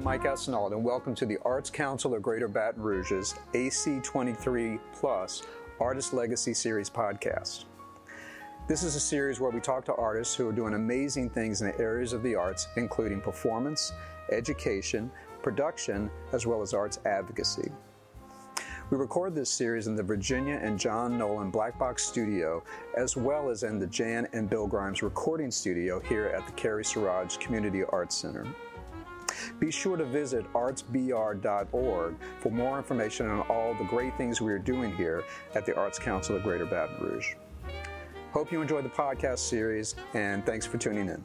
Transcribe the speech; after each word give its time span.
I'm 0.00 0.04
Mike 0.04 0.22
Esneault, 0.22 0.72
and 0.72 0.82
welcome 0.82 1.14
to 1.16 1.26
the 1.26 1.36
Arts 1.44 1.68
Council 1.68 2.14
of 2.14 2.22
Greater 2.22 2.48
Baton 2.48 2.82
Rouge's 2.82 3.34
AC23 3.52 4.80
Plus 4.94 5.42
Artist 5.78 6.14
Legacy 6.14 6.54
Series 6.54 6.88
podcast. 6.88 7.66
This 8.66 8.82
is 8.82 8.96
a 8.96 9.00
series 9.00 9.40
where 9.40 9.50
we 9.50 9.60
talk 9.60 9.84
to 9.84 9.94
artists 9.96 10.34
who 10.34 10.48
are 10.48 10.52
doing 10.52 10.72
amazing 10.72 11.28
things 11.28 11.60
in 11.60 11.66
the 11.66 11.78
areas 11.78 12.14
of 12.14 12.22
the 12.22 12.34
arts, 12.34 12.66
including 12.78 13.20
performance, 13.20 13.92
education, 14.32 15.10
production, 15.42 16.10
as 16.32 16.46
well 16.46 16.62
as 16.62 16.72
arts 16.72 16.98
advocacy. 17.04 17.70
We 18.88 18.96
record 18.96 19.34
this 19.34 19.50
series 19.50 19.86
in 19.86 19.96
the 19.96 20.02
Virginia 20.02 20.58
and 20.62 20.78
John 20.78 21.18
Nolan 21.18 21.50
Black 21.50 21.78
Box 21.78 22.06
Studio, 22.06 22.64
as 22.96 23.18
well 23.18 23.50
as 23.50 23.64
in 23.64 23.78
the 23.78 23.86
Jan 23.86 24.26
and 24.32 24.48
Bill 24.48 24.66
Grimes 24.66 25.02
recording 25.02 25.50
studio 25.50 26.00
here 26.00 26.28
at 26.28 26.46
the 26.46 26.52
Carrie 26.52 26.86
Siraj 26.86 27.36
Community 27.36 27.84
Arts 27.84 28.16
Center. 28.16 28.46
Be 29.58 29.70
sure 29.70 29.96
to 29.96 30.04
visit 30.04 30.50
artsbr.org 30.52 32.14
for 32.38 32.50
more 32.50 32.78
information 32.78 33.28
on 33.28 33.40
all 33.42 33.74
the 33.74 33.84
great 33.84 34.16
things 34.16 34.40
we 34.40 34.52
are 34.52 34.58
doing 34.58 34.94
here 34.96 35.24
at 35.54 35.66
the 35.66 35.76
Arts 35.76 35.98
Council 35.98 36.36
of 36.36 36.42
Greater 36.42 36.66
Baton 36.66 36.96
Rouge. 37.00 37.34
Hope 38.32 38.52
you 38.52 38.62
enjoyed 38.62 38.84
the 38.84 38.90
podcast 38.90 39.40
series, 39.40 39.96
and 40.14 40.46
thanks 40.46 40.64
for 40.64 40.78
tuning 40.78 41.08
in. 41.08 41.24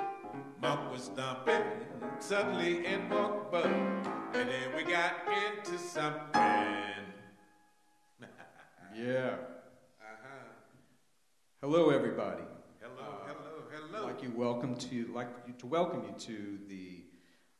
welcome 14.35 14.75
to 14.75 15.07
like 15.07 15.29
you 15.47 15.53
to 15.57 15.65
welcome 15.65 16.03
you 16.03 16.13
to 16.19 16.59
the 16.67 17.05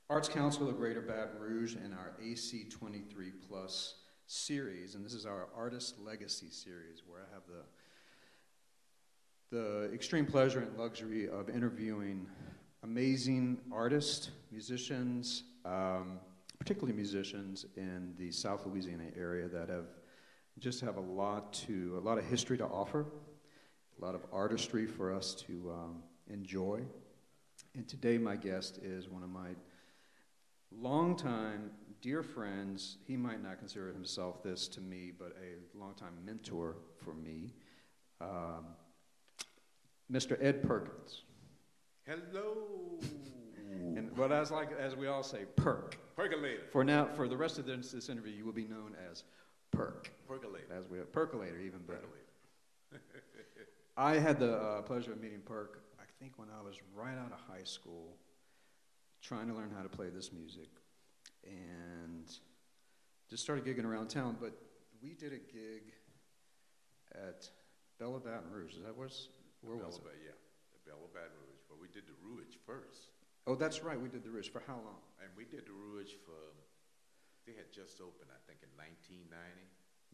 Arts 0.08 0.30
Council 0.30 0.70
of 0.70 0.78
Greater 0.78 1.02
Baton 1.02 1.40
Rouge 1.40 1.74
and 1.74 1.96
our 1.96 2.12
AC 2.24 2.66
23 2.70 3.32
Plus 3.48 3.96
series. 4.28 4.94
And 4.94 5.04
this 5.04 5.14
is 5.14 5.26
our 5.26 5.48
Artist 5.56 5.96
Legacy 6.06 6.52
series, 6.52 7.02
where 7.08 7.22
I 7.22 7.34
have 7.34 7.42
the, 9.52 9.58
the 9.58 9.92
extreme 9.92 10.28
pleasure 10.28 10.60
and 10.60 10.78
luxury 10.78 11.28
of 11.28 11.50
interviewing 11.50 12.28
amazing 12.84 13.60
artists, 13.72 14.32
musicians, 14.52 15.44
um, 15.66 16.20
particularly 16.58 16.94
musicians 16.94 17.66
in 17.78 18.14
the 18.18 18.32
South 18.32 18.66
Louisiana 18.66 19.06
area 19.18 19.48
that 19.48 19.70
have 19.70 19.86
just 20.60 20.82
have 20.82 20.98
a 20.98 21.02
lot 21.02 21.54
to 21.54 21.96
a 21.98 22.02
lot 22.06 22.18
of 22.18 22.26
history 22.26 22.58
to 22.58 22.66
offer, 22.66 23.06
a 24.00 24.06
lot 24.06 24.16
of 24.16 24.22
artistry 24.32 24.86
for 24.86 25.14
us 25.14 25.34
to 25.34 25.72
um, 25.72 26.04
enjoy. 26.30 26.82
And 27.76 27.88
today, 27.88 28.18
my 28.18 28.36
guest 28.36 28.80
is 28.84 29.08
one 29.08 29.24
of 29.24 29.30
my 29.30 29.50
longtime 30.72 31.72
dear 32.02 32.22
friends. 32.22 32.98
He 33.08 33.16
might 33.16 33.42
not 33.42 33.60
consider 33.60 33.92
himself 33.94 34.44
this 34.44 34.68
to 34.70 34.82
me, 34.82 35.12
but 35.18 35.36
a 35.42 35.78
longtime 35.78 36.14
mentor 36.26 36.76
for 37.04 37.14
me, 37.14 37.54
um, 38.20 38.66
Mr. 40.12 40.38
Ed 40.44 40.64
Perkins. 40.64 41.22
Hello. 42.08 43.00
and 43.72 44.12
I 44.18 44.40
was 44.40 44.52
like, 44.52 44.72
as 44.80 44.96
we 44.96 45.08
all 45.08 45.24
say, 45.24 45.46
perk. 45.56 45.98
Percolator. 46.16 46.64
For 46.72 46.84
now, 46.84 47.08
for 47.16 47.28
the 47.28 47.38
rest 47.38 47.60
of 47.60 47.66
this, 47.66 47.92
this 47.92 48.10
interview, 48.10 48.34
you 48.34 48.46
will 48.46 48.52
be 48.54 48.66
known 48.66 48.96
as 49.12 49.24
perk. 49.72 50.12
Percolator. 50.28 50.66
As 50.76 50.88
we 50.90 50.98
percolator, 51.00 51.60
even 51.60 51.80
better. 51.80 52.08
I 53.98 54.16
had 54.16 54.40
the 54.40 54.56
uh, 54.56 54.82
pleasure 54.82 55.14
of 55.14 55.22
meeting 55.22 55.42
Perk 55.46 55.84
I 56.00 56.04
think 56.20 56.38
when 56.38 56.48
I 56.50 56.62
was 56.64 56.76
right 56.96 57.18
out 57.18 57.32
of 57.32 57.40
high 57.54 57.64
school, 57.64 58.16
trying 59.22 59.48
to 59.48 59.54
learn 59.54 59.72
how 59.76 59.84
to 59.84 59.90
play 59.90 60.10
this 60.10 60.32
music, 60.32 60.70
and 61.46 62.30
just 63.30 63.44
started 63.44 63.66
gigging 63.66 63.86
around 63.86 64.10
town. 64.10 64.38
But 64.40 64.54
we 65.02 65.14
did 65.14 65.34
a 65.34 65.38
gig 65.38 65.94
at 67.14 67.50
Bella 68.00 68.20
Baton 68.20 68.52
Rouge. 68.52 68.76
Is 68.76 68.84
that 68.84 68.96
where's, 68.96 69.30
where 69.62 69.78
Bella, 69.78 69.88
was 69.88 69.98
it? 69.98 70.04
Yeah, 70.26 70.32
the 70.74 70.90
Bella 70.90 71.08
Baton 71.14 71.38
Rouge. 71.42 71.51
Did 71.92 72.08
the 72.08 72.18
Rouge 72.24 72.56
first. 72.66 73.12
Oh, 73.46 73.56
that's 73.56 73.84
right. 73.84 74.00
We 74.00 74.08
did 74.08 74.24
the 74.24 74.32
Rouge. 74.32 74.50
For 74.50 74.64
how 74.64 74.80
long? 74.80 75.02
And 75.20 75.30
we 75.36 75.44
did 75.46 75.68
the 75.68 75.76
Rouge 75.76 76.16
for, 76.24 76.56
they 77.44 77.58
had 77.58 77.74
just 77.74 78.00
opened, 78.00 78.32
I 78.32 78.40
think, 78.48 78.62
in 78.62 78.72
1990. 78.78 79.28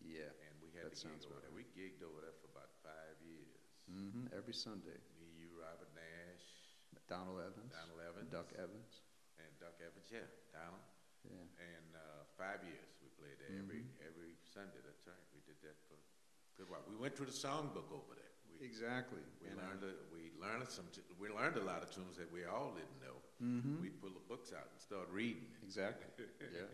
Yeah. 0.01 0.31
And 0.45 0.53
we 0.63 0.71
had 0.73 0.89
that 0.89 0.97
to 0.97 1.11
gig 1.11 1.21
over 1.27 1.37
right. 1.37 1.43
there. 1.43 1.53
We 1.53 1.65
gigged 1.75 2.01
over 2.05 2.23
there 2.23 2.35
for 2.39 2.47
about 2.49 2.71
five 2.85 3.17
years. 3.21 3.61
Mm-hmm. 3.87 4.35
Every 4.35 4.55
Sunday. 4.55 4.99
Me, 5.19 5.27
you, 5.31 5.47
Robert 5.55 5.91
Nash, 5.95 6.45
Donald 7.07 7.39
Evans, 7.39 7.71
Donald 7.71 8.03
Evans, 8.03 8.27
Duck 8.27 8.51
Evans, 8.59 9.07
and 9.39 9.47
Duck 9.63 9.79
Evans. 9.79 10.07
Yeah, 10.11 10.27
Donald. 10.51 10.83
Yeah. 11.23 11.39
And 11.59 11.89
uh, 11.95 12.27
five 12.35 12.63
years 12.63 12.99
we 12.99 13.07
played 13.19 13.35
there 13.39 13.51
mm-hmm. 13.51 13.67
every 13.67 13.83
every 14.03 14.33
Sunday. 14.43 14.79
That's 14.83 15.03
right. 15.07 15.23
We 15.31 15.43
did 15.43 15.59
that 15.63 15.75
for 15.87 15.99
good 16.55 16.67
while. 16.71 16.83
We 16.87 16.95
went 16.95 17.15
through 17.15 17.31
the 17.31 17.35
songbook 17.35 17.91
over 17.91 18.15
there. 18.15 18.33
We, 18.47 18.63
exactly. 18.63 19.23
We 19.43 19.51
and 19.51 19.59
learned 19.59 19.83
a, 19.83 19.91
we 20.06 20.06
learned 20.67 20.75
some. 20.75 20.87
T- 20.91 21.15
we 21.15 21.31
learned 21.31 21.55
a 21.55 21.63
lot 21.63 21.79
of 21.79 21.89
tunes 21.91 22.19
that 22.19 22.27
we 22.27 22.43
all 22.43 22.75
didn't 22.75 22.99
know. 22.99 23.17
Mm-hmm. 23.39 23.81
We'd 23.81 23.99
pull 24.03 24.11
the 24.11 24.25
books 24.27 24.51
out 24.51 24.67
and 24.67 24.79
start 24.79 25.07
reading. 25.11 25.47
Exactly. 25.63 26.11
yeah. 26.19 26.67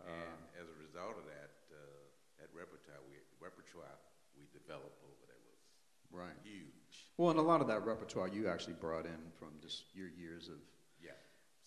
and 0.00 0.40
uh, 0.40 0.60
as 0.60 0.66
a 0.72 0.76
result 0.80 1.20
of 1.20 1.28
that, 1.28 1.52
uh, 1.68 2.02
that 2.40 2.48
repertoire 2.56 3.04
we 3.04 3.20
repertoire 3.36 4.00
we 4.32 4.48
developed 4.56 5.04
over 5.04 5.22
there 5.28 5.40
was 5.44 5.60
right 6.08 6.38
huge. 6.40 7.12
Well, 7.20 7.30
and 7.30 7.38
a 7.38 7.44
lot 7.44 7.60
of 7.60 7.68
that 7.68 7.84
repertoire 7.84 8.32
you 8.32 8.48
actually 8.48 8.80
brought 8.80 9.04
in 9.04 9.20
from 9.36 9.60
just 9.60 9.92
your 9.92 10.08
years 10.08 10.48
of 10.48 10.62
yeah, 10.96 11.18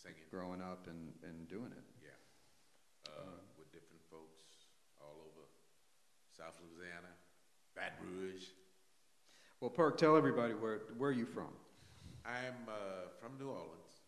singing, 0.01 0.25
growing 0.33 0.65
up 0.65 0.89
and, 0.89 1.13
and 1.21 1.45
doing 1.45 1.69
it. 1.69 1.85
Yeah, 2.01 2.17
uh, 3.05 3.37
with 3.59 3.69
different 3.69 4.01
folks 4.09 4.65
all 4.97 5.21
over 5.29 5.45
South 6.33 6.57
Louisiana, 6.65 7.13
Baton 7.77 8.01
Rouge. 8.01 8.49
Well, 9.65 9.73
Perk, 9.73 9.97
tell 9.97 10.13
everybody 10.13 10.53
where 10.53 10.85
where 11.01 11.09
are 11.09 11.17
you 11.17 11.25
from? 11.25 11.49
I'm 12.21 12.69
uh, 12.69 13.09
from 13.17 13.33
New 13.41 13.49
Orleans. 13.49 14.05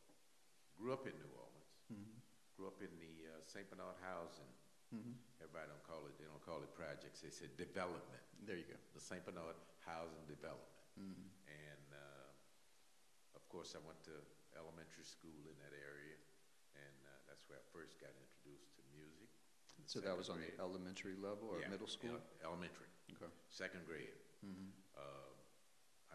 Grew 0.77 0.93
up 0.93 1.09
in 1.09 1.17
New 1.17 1.33
Orleans. 1.33 1.73
Mm-hmm. 1.89 2.13
Grew 2.53 2.69
up 2.69 2.77
in 2.77 2.93
the 3.01 3.25
uh, 3.25 3.41
St. 3.41 3.65
Bernard 3.65 3.97
housing. 4.05 4.53
Mm-hmm. 4.93 5.17
Everybody 5.41 5.65
don't 5.65 5.81
call 5.81 6.05
it. 6.05 6.13
They 6.21 6.29
don't 6.29 6.45
call 6.45 6.61
it 6.61 6.69
projects. 6.77 7.25
They 7.25 7.33
said 7.33 7.49
development. 7.57 8.21
There 8.45 8.53
you 8.53 8.69
go. 8.69 8.77
The 8.93 9.01
St. 9.01 9.25
Bernard 9.25 9.57
housing 9.81 10.21
development. 10.29 10.77
Mm-hmm. 10.93 11.25
And 11.49 11.89
uh, 11.89 12.29
of 13.33 13.41
course, 13.49 13.73
I 13.73 13.81
went 13.81 13.97
to 14.13 14.13
elementary 14.53 15.09
school 15.09 15.41
in 15.49 15.57
that 15.57 15.73
area, 15.73 16.21
and 16.77 16.97
uh, 17.01 17.17
that's 17.25 17.49
where 17.49 17.57
I 17.57 17.65
first 17.73 17.97
got 17.97 18.13
introduced 18.13 18.77
to 18.77 18.85
music. 18.93 19.25
So 19.89 20.05
that 20.05 20.13
was 20.13 20.29
on 20.29 20.37
the 20.37 20.53
elementary 20.61 21.17
level 21.17 21.49
or 21.49 21.65
yeah, 21.65 21.73
middle 21.73 21.89
school? 21.89 22.21
elementary. 22.45 22.93
Okay. 23.09 23.33
Second 23.49 23.89
grade. 23.89 24.13
Mm-hmm. 24.45 24.69
Uh, 24.93 25.26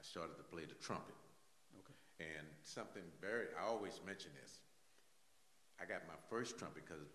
I 0.03 0.05
started 0.05 0.35
to 0.35 0.47
play 0.51 0.67
the 0.67 0.75
trumpet. 0.83 1.15
Okay. 1.79 1.95
And 2.19 2.43
something 2.67 3.07
very, 3.23 3.55
I 3.55 3.71
always 3.71 4.03
mention 4.03 4.35
this. 4.35 4.59
I 5.79 5.87
got 5.87 6.03
my 6.11 6.19
first 6.27 6.59
trumpet 6.59 6.83
because, 6.83 7.07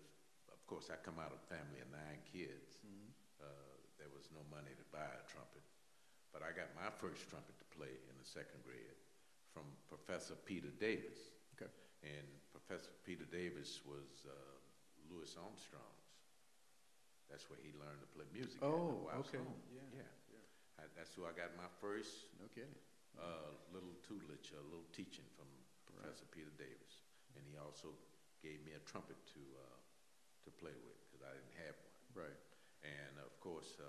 of 0.48 0.56
course, 0.64 0.88
I 0.88 0.96
come 1.04 1.20
out 1.20 1.36
of 1.36 1.36
a 1.36 1.48
family 1.52 1.84
of 1.84 1.92
nine 1.92 2.24
kids. 2.24 2.80
Mm-hmm. 2.80 3.44
Uh, 3.44 3.76
there 4.00 4.08
was 4.16 4.32
no 4.32 4.40
money 4.48 4.72
to 4.72 4.86
buy 4.88 5.04
a 5.04 5.24
trumpet. 5.28 5.60
But 6.32 6.40
I 6.40 6.56
got 6.56 6.72
my 6.72 6.88
first 6.96 7.28
trumpet 7.28 7.60
to 7.60 7.66
play 7.76 7.92
in 7.92 8.14
the 8.16 8.24
second 8.24 8.64
grade 8.64 8.96
from 9.52 9.68
Professor 9.84 10.32
Peter 10.48 10.72
Davis. 10.80 11.28
Okay. 11.60 11.68
And 12.08 12.24
Professor 12.48 12.88
Peter 13.04 13.28
Davis 13.28 13.84
was 13.84 14.24
uh, 14.24 14.32
Louis 15.12 15.28
Armstrong's. 15.36 16.08
That's 17.28 17.44
where 17.52 17.60
he 17.60 17.76
learned 17.76 18.00
to 18.00 18.08
play 18.16 18.24
music. 18.32 18.56
Oh, 18.64 19.12
okay. 19.20 19.36
Yeah, 19.68 19.84
yeah. 19.92 20.00
yeah. 20.00 20.17
I, 20.78 20.86
that's 20.96 21.12
who 21.14 21.26
I 21.26 21.34
got 21.34 21.52
my 21.58 21.68
first 21.82 22.30
No 22.40 22.46
kidding. 22.54 22.74
uh, 23.18 23.50
little 23.74 23.94
tutelage, 24.06 24.54
a 24.54 24.62
little 24.70 24.86
teaching 24.94 25.26
from 25.36 25.46
Professor 25.90 26.24
Peter 26.30 26.52
Davis, 26.56 27.02
and 27.34 27.42
he 27.50 27.58
also 27.58 27.90
gave 28.42 28.62
me 28.62 28.72
a 28.78 28.82
trumpet 28.86 29.18
to 29.34 29.42
uh, 29.58 29.78
to 30.46 30.50
play 30.62 30.74
with 30.86 30.98
because 31.10 31.26
I 31.26 31.34
didn't 31.34 31.58
have 31.66 31.74
one. 31.82 32.24
Right. 32.24 32.40
And 32.86 33.18
of 33.18 33.34
course, 33.42 33.74
uh, 33.82 33.84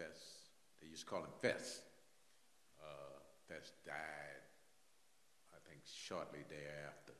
Fess, 0.00 0.48
they 0.80 0.88
used 0.88 1.04
to 1.04 1.08
call 1.10 1.20
him 1.20 1.34
Fess. 1.44 1.82
Uh, 2.80 3.20
Fess 3.48 3.72
died, 3.84 4.42
I 5.52 5.58
think, 5.68 5.80
shortly 5.84 6.40
thereafter. 6.48 7.12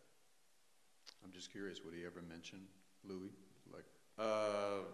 I'm 1.24 1.32
just 1.32 1.52
curious, 1.52 1.84
would 1.84 1.94
he 1.94 2.04
ever 2.06 2.22
mention 2.22 2.60
Louis? 3.04 3.32
Like, 3.72 3.84
Uh, 4.18 4.88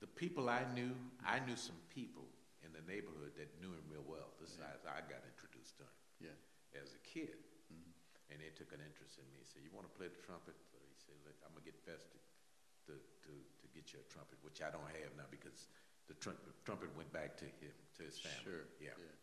the 0.00 0.06
people 0.06 0.48
I 0.48 0.64
knew, 0.74 0.92
I 1.26 1.40
knew 1.44 1.56
some 1.56 1.76
people 1.94 2.24
in 2.64 2.72
the 2.72 2.84
neighborhood 2.88 3.36
that 3.36 3.52
knew 3.60 3.70
him 3.70 3.84
real 3.92 4.04
well. 4.08 4.32
This 4.40 4.56
is 4.56 4.58
how 4.58 4.72
I 4.88 5.04
got 5.04 5.20
introduced 5.28 5.76
to 5.78 5.84
him 5.84 6.32
yeah. 6.32 6.80
as 6.80 6.96
a 6.96 7.00
kid. 7.04 7.36
Mhm. 7.68 7.92
And 8.32 8.40
they 8.40 8.48
took 8.56 8.72
an 8.72 8.80
interest 8.80 9.20
in 9.20 9.28
me. 9.28 9.44
He 9.44 9.46
said, 9.46 9.60
You 9.60 9.70
want 9.76 9.84
to 9.84 9.94
play 9.94 10.08
the 10.08 10.18
trumpet? 10.24 10.56
So 10.72 10.80
he 10.80 10.96
said, 10.96 11.14
Look, 11.28 11.36
I'm 11.44 11.52
going 11.52 11.62
to 11.62 11.68
get 11.68 11.76
Fess 11.84 12.00
to, 12.08 12.18
to, 12.88 12.92
to, 12.96 13.66
get 13.76 13.90
you 13.92 14.00
a 14.00 14.06
trumpet, 14.08 14.38
which 14.46 14.62
I 14.62 14.70
don't 14.72 14.86
have 15.02 15.12
now 15.18 15.28
because 15.28 15.68
the, 16.08 16.14
trum- 16.16 16.40
trumpet 16.64 16.88
went 16.96 17.10
back 17.12 17.36
to 17.42 17.46
him, 17.60 17.74
to 17.98 18.06
his 18.06 18.16
family. 18.22 18.44
Sure. 18.44 18.64
Yeah. 18.80 18.96
yeah. 18.96 19.16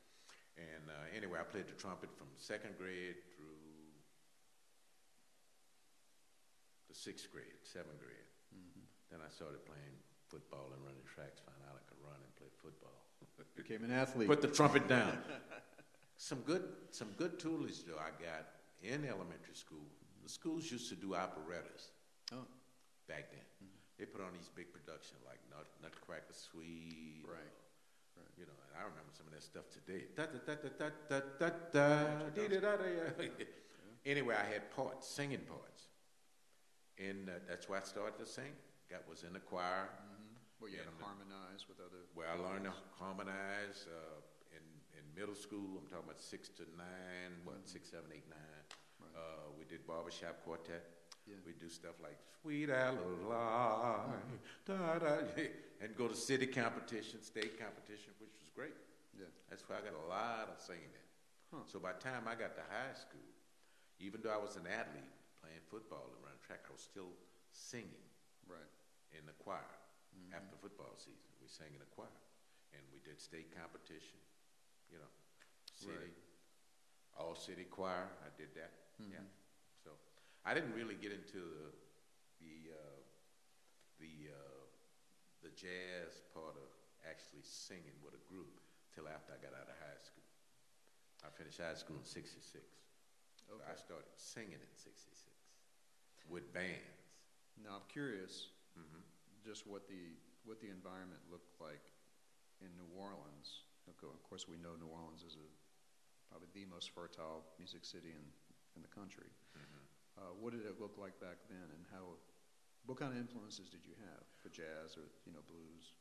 And 0.59 0.85
uh, 0.91 1.17
anyway, 1.17 1.39
I 1.39 1.47
played 1.47 1.65
the 1.71 1.77
trumpet 1.79 2.11
from 2.13 2.27
second 2.35 2.75
grade 2.77 3.17
through 3.33 3.63
the 6.91 6.95
sixth 6.97 7.31
grade, 7.31 7.57
seventh 7.63 7.97
grade. 8.03 8.27
Mhm. 8.53 8.85
Then 9.09 9.19
I 9.23 9.31
started 9.31 9.63
playing 9.65 9.97
football 10.27 10.75
and 10.75 10.83
running 10.83 11.07
tracks, 11.07 11.39
found 11.41 11.63
out 11.67 11.79
I 11.79 11.83
could 11.87 11.99
run 12.03 12.19
and 12.19 12.31
play 12.35 12.51
football. 12.59 13.10
Became 13.56 13.83
an 13.83 13.91
athlete. 13.91 14.27
Put 14.27 14.41
the 14.41 14.47
trumpet 14.47 14.88
down. 14.88 15.18
some 16.18 16.39
good, 16.39 16.63
some 16.91 17.09
good 17.18 17.39
tutelage 17.39 17.83
though 17.85 18.00
I 18.00 18.09
got 18.21 18.47
in 18.83 19.06
elementary 19.06 19.56
school. 19.56 19.85
The 20.23 20.29
schools 20.29 20.71
used 20.71 20.89
to 20.89 20.95
do 20.95 21.15
operettas 21.15 21.91
oh, 22.33 22.45
back 23.07 23.31
then. 23.31 23.41
They 23.97 24.06
put 24.06 24.21
on 24.21 24.33
these 24.33 24.50
big 24.56 24.73
production 24.73 25.18
like 25.27 25.38
Nut, 25.50 25.68
Nutcracker 25.81 26.33
Suite, 26.33 27.21
Right, 27.25 27.38
or, 27.38 28.21
right. 28.21 28.33
You 28.38 28.45
know, 28.45 28.57
and 28.69 28.73
I 28.77 28.81
remember 28.81 29.13
some 29.13 29.27
of 29.27 29.33
that 29.33 29.44
stuff 29.44 29.69
today. 29.69 30.06
Da, 30.15 30.25
da, 30.25 30.41
da, 30.41 30.56
da, 30.57 30.89
da, 31.09 31.19
da, 31.38 31.50
da, 31.69 32.29
dee, 32.33 32.47
da, 32.47 32.59
da, 32.59 32.77
da, 32.77 32.85
yeah. 32.89 33.45
Anyway, 34.03 34.33
I 34.33 34.51
had 34.51 34.75
parts, 34.75 35.07
singing 35.07 35.45
parts, 35.47 35.85
and 36.97 37.29
uh, 37.29 37.33
that's 37.47 37.69
why 37.69 37.77
I 37.77 37.83
started 37.83 38.18
to 38.18 38.25
sing. 38.25 38.50
Got 38.89 39.07
was 39.07 39.23
in 39.23 39.33
the 39.33 39.39
choir. 39.39 39.89
Mhm. 39.94 40.10
Well, 40.61 40.69
you 40.69 40.77
had 40.77 40.85
And, 40.87 40.97
to 40.99 41.03
uh, 41.03 41.07
harmonize 41.09 41.65
with 41.67 41.81
other. 41.81 42.05
Where 42.13 42.29
I 42.29 42.37
learned 42.37 42.69
to 42.69 42.73
harmonize 43.01 43.89
uh, 43.89 44.21
in 44.53 44.61
in 44.93 45.03
middle 45.17 45.33
school. 45.33 45.81
I'm 45.81 45.89
talking 45.89 46.05
about 46.05 46.21
six 46.21 46.49
to 46.61 46.63
nine, 46.77 47.41
what 47.43 47.65
six, 47.65 47.89
seven, 47.89 48.13
eight, 48.13 48.29
nine. 48.29 48.63
Right. 49.01 49.09
Uh, 49.17 49.49
we 49.57 49.65
did 49.65 49.81
barbershop 49.89 50.45
quartet. 50.45 50.85
Yeah. 51.25 51.41
We 51.45 51.53
do 51.57 51.69
stuff 51.69 51.97
like 52.01 52.17
Sweet 52.41 52.69
Adeline, 52.69 53.25
da, 54.65 54.97
da, 54.97 55.17
and 55.81 55.95
go 55.95 56.07
to 56.07 56.15
city 56.15 56.45
competition, 56.47 57.21
state 57.21 57.57
competition, 57.61 58.13
which 58.21 58.33
was 58.41 58.49
great. 58.53 58.73
Yeah. 59.17 59.29
That's 59.49 59.61
why 59.69 59.77
I 59.77 59.81
got 59.85 59.93
a 59.97 60.07
lot 60.09 60.49
of 60.53 60.57
singing 60.61 60.89
in. 60.93 61.07
Huh. 61.53 61.63
So 61.67 61.77
by 61.79 61.93
the 61.93 62.01
time 62.01 62.25
I 62.25 62.33
got 62.33 62.55
to 62.57 62.65
high 62.69 62.93
school, 62.97 63.25
even 63.99 64.21
though 64.23 64.33
I 64.33 64.37
was 64.41 64.55
an 64.57 64.65
athlete 64.65 65.09
playing 65.41 65.61
football 65.69 66.09
and 66.09 66.17
running 66.25 66.41
track, 66.45 66.65
I 66.69 66.71
was 66.73 66.81
still 66.81 67.13
singing 67.51 68.05
Right. 68.49 68.71
in 69.13 69.25
the 69.29 69.33
choir. 69.43 69.61
Mhm. 70.21 70.33
After 70.33 70.56
football 70.57 70.95
season, 70.97 71.31
we 71.41 71.47
sang 71.47 71.73
in 71.73 71.81
a 71.81 71.85
choir, 71.85 72.12
and 72.73 72.83
we 72.91 73.00
did 73.00 73.19
state 73.19 73.51
competition. 73.56 74.19
You 74.89 75.00
know, 75.00 75.12
city, 75.73 75.94
Right. 75.97 76.13
all 77.13 77.35
city 77.35 77.65
choir. 77.65 78.09
I 78.23 78.29
did 78.38 78.53
that. 78.56 78.71
Yeah. 79.00 79.21
Mhm. 79.21 79.29
So 79.83 79.97
I 80.45 80.53
didn't 80.53 80.73
really 80.73 80.95
get 80.95 81.12
into 81.12 81.39
the 81.39 81.73
the 82.39 82.71
uh, 82.73 83.01
the 84.00 84.31
uh, 84.31 84.65
the 85.41 85.50
jazz 85.51 86.21
part 86.33 86.56
of 86.57 86.69
actually 87.03 87.41
singing 87.44 88.00
with 88.01 88.13
a 88.13 88.23
group 88.29 88.59
till 88.94 89.07
after 89.07 89.33
I 89.33 89.38
got 89.38 89.53
out 89.53 89.69
of 89.69 89.77
high 89.79 90.00
school. 90.00 90.23
I 91.23 91.29
finished 91.29 91.59
high 91.59 91.75
school 91.75 91.97
in 91.97 92.06
'66. 92.06 92.65
So 93.47 93.62
I 93.68 93.75
started 93.75 94.09
singing 94.15 94.59
in 94.62 94.75
'66 94.75 95.33
with 96.27 96.51
bands. 96.53 97.07
Now 97.57 97.75
I'm 97.75 97.88
curious, 97.89 98.50
hmm 98.75 99.01
just 99.45 99.65
what 99.67 99.88
the 99.89 100.15
what 100.45 100.59
the 100.61 100.69
environment 100.69 101.21
looked 101.29 101.53
like 101.61 101.83
in 102.61 102.69
New 102.77 102.89
Orleans. 102.97 103.65
Of 103.89 103.97
course, 104.23 104.47
we 104.47 104.55
know 104.57 104.73
New 104.79 104.88
Orleans 104.89 105.21
is 105.25 105.35
a 105.35 105.47
probably 106.31 106.47
the 106.53 106.65
most 106.69 106.89
fertile 106.95 107.43
music 107.59 107.83
city 107.83 108.13
in 108.13 108.25
in 108.77 108.81
the 108.81 108.91
country. 108.93 109.29
hmm 109.53 109.83
Uh, 110.19 110.33
what 110.39 110.51
did 110.53 110.65
it 110.67 110.75
look 110.79 110.95
like 110.99 111.15
back 111.19 111.38
then, 111.49 111.67
and 111.75 111.83
how? 111.91 112.15
What 112.89 112.97
kind 112.97 113.13
of 113.13 113.17
influences 113.21 113.69
did 113.69 113.85
you 113.85 113.93
have 114.09 114.23
for 114.41 114.49
jazz 114.49 114.97
or 114.97 115.05
you 115.25 115.31
know 115.33 115.44
blues? 115.45 115.94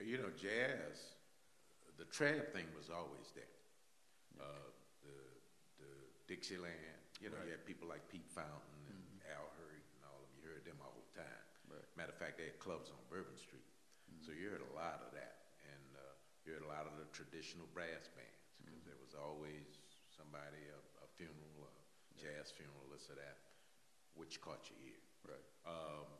You 0.00 0.18
know, 0.18 0.32
jazz, 0.34 1.14
the 2.00 2.08
trad 2.10 2.50
thing 2.56 2.66
was 2.74 2.90
always 2.90 3.30
there. 3.38 3.54
Uh, 4.40 4.68
the 5.06 5.18
the 5.78 5.90
Dixieland, 6.26 6.98
you 7.22 7.30
know, 7.30 7.36
Right. 7.38 7.46
you 7.46 7.52
had 7.54 7.64
people 7.68 7.86
like 7.86 8.02
Pete 8.10 8.26
Fountain 8.34 8.80
and 8.90 9.02
Al 9.36 9.46
Hirt 9.58 9.84
and 9.94 10.02
all 10.10 10.18
of 10.18 10.26
them. 10.32 10.36
You 10.42 10.50
heard 10.50 10.64
them 10.66 10.80
all 10.82 10.94
the 10.98 11.06
time. 11.14 11.44
Right. 11.70 11.83
Matter 11.94 12.10
of 12.10 12.18
fact, 12.18 12.42
they 12.42 12.50
had 12.50 12.58
clubs 12.58 12.90
on 12.90 12.98
Bourbon 13.06 13.38
Street, 13.38 13.66
so 14.18 14.34
you 14.34 14.50
heard 14.50 14.66
a 14.66 14.74
lot 14.74 14.98
of 15.06 15.14
that, 15.14 15.54
and 15.62 15.90
uh, 15.94 16.02
you 16.42 16.58
heard 16.58 16.66
a 16.66 16.72
lot 16.72 16.90
of 16.90 16.98
the 16.98 17.06
traditional 17.14 17.70
brass 17.70 18.10
bands 18.18 18.50
because 18.58 18.82
there 18.82 18.98
was 18.98 19.14
always 19.14 19.78
somebody 20.10 20.58
a, 20.74 20.78
a 21.02 21.08
funeral, 21.14 21.70
a 21.70 21.72
jazz 22.18 22.50
funeral, 22.50 22.82
this 22.90 23.06
or 23.06 23.14
that, 23.14 23.38
which 24.18 24.42
caught 24.42 24.66
your 24.66 24.80
ear. 24.82 25.02
Right. 25.22 25.46
Um, 25.70 26.10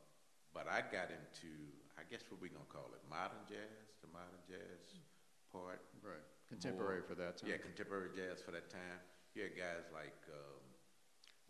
but 0.54 0.70
I 0.70 0.86
got 0.86 1.10
into, 1.10 1.50
I 1.98 2.06
guess 2.06 2.22
what 2.30 2.38
we're 2.38 2.54
gonna 2.54 2.70
call 2.70 2.94
it, 2.94 3.02
modern 3.10 3.42
jazz, 3.50 3.98
the 3.98 4.10
modern 4.14 4.38
jazz 4.46 5.02
part. 5.50 5.82
Right. 6.06 6.22
Contemporary 6.46 7.02
More- 7.02 7.10
for 7.10 7.16
that 7.18 7.42
time. 7.42 7.50
Yeah, 7.50 7.58
contemporary 7.58 8.14
jazz 8.14 8.38
for 8.38 8.54
that 8.54 8.70
time. 8.70 9.02
You 9.34 9.50
had 9.50 9.58
guys 9.58 9.90
like 9.90 10.14
um, 10.30 10.62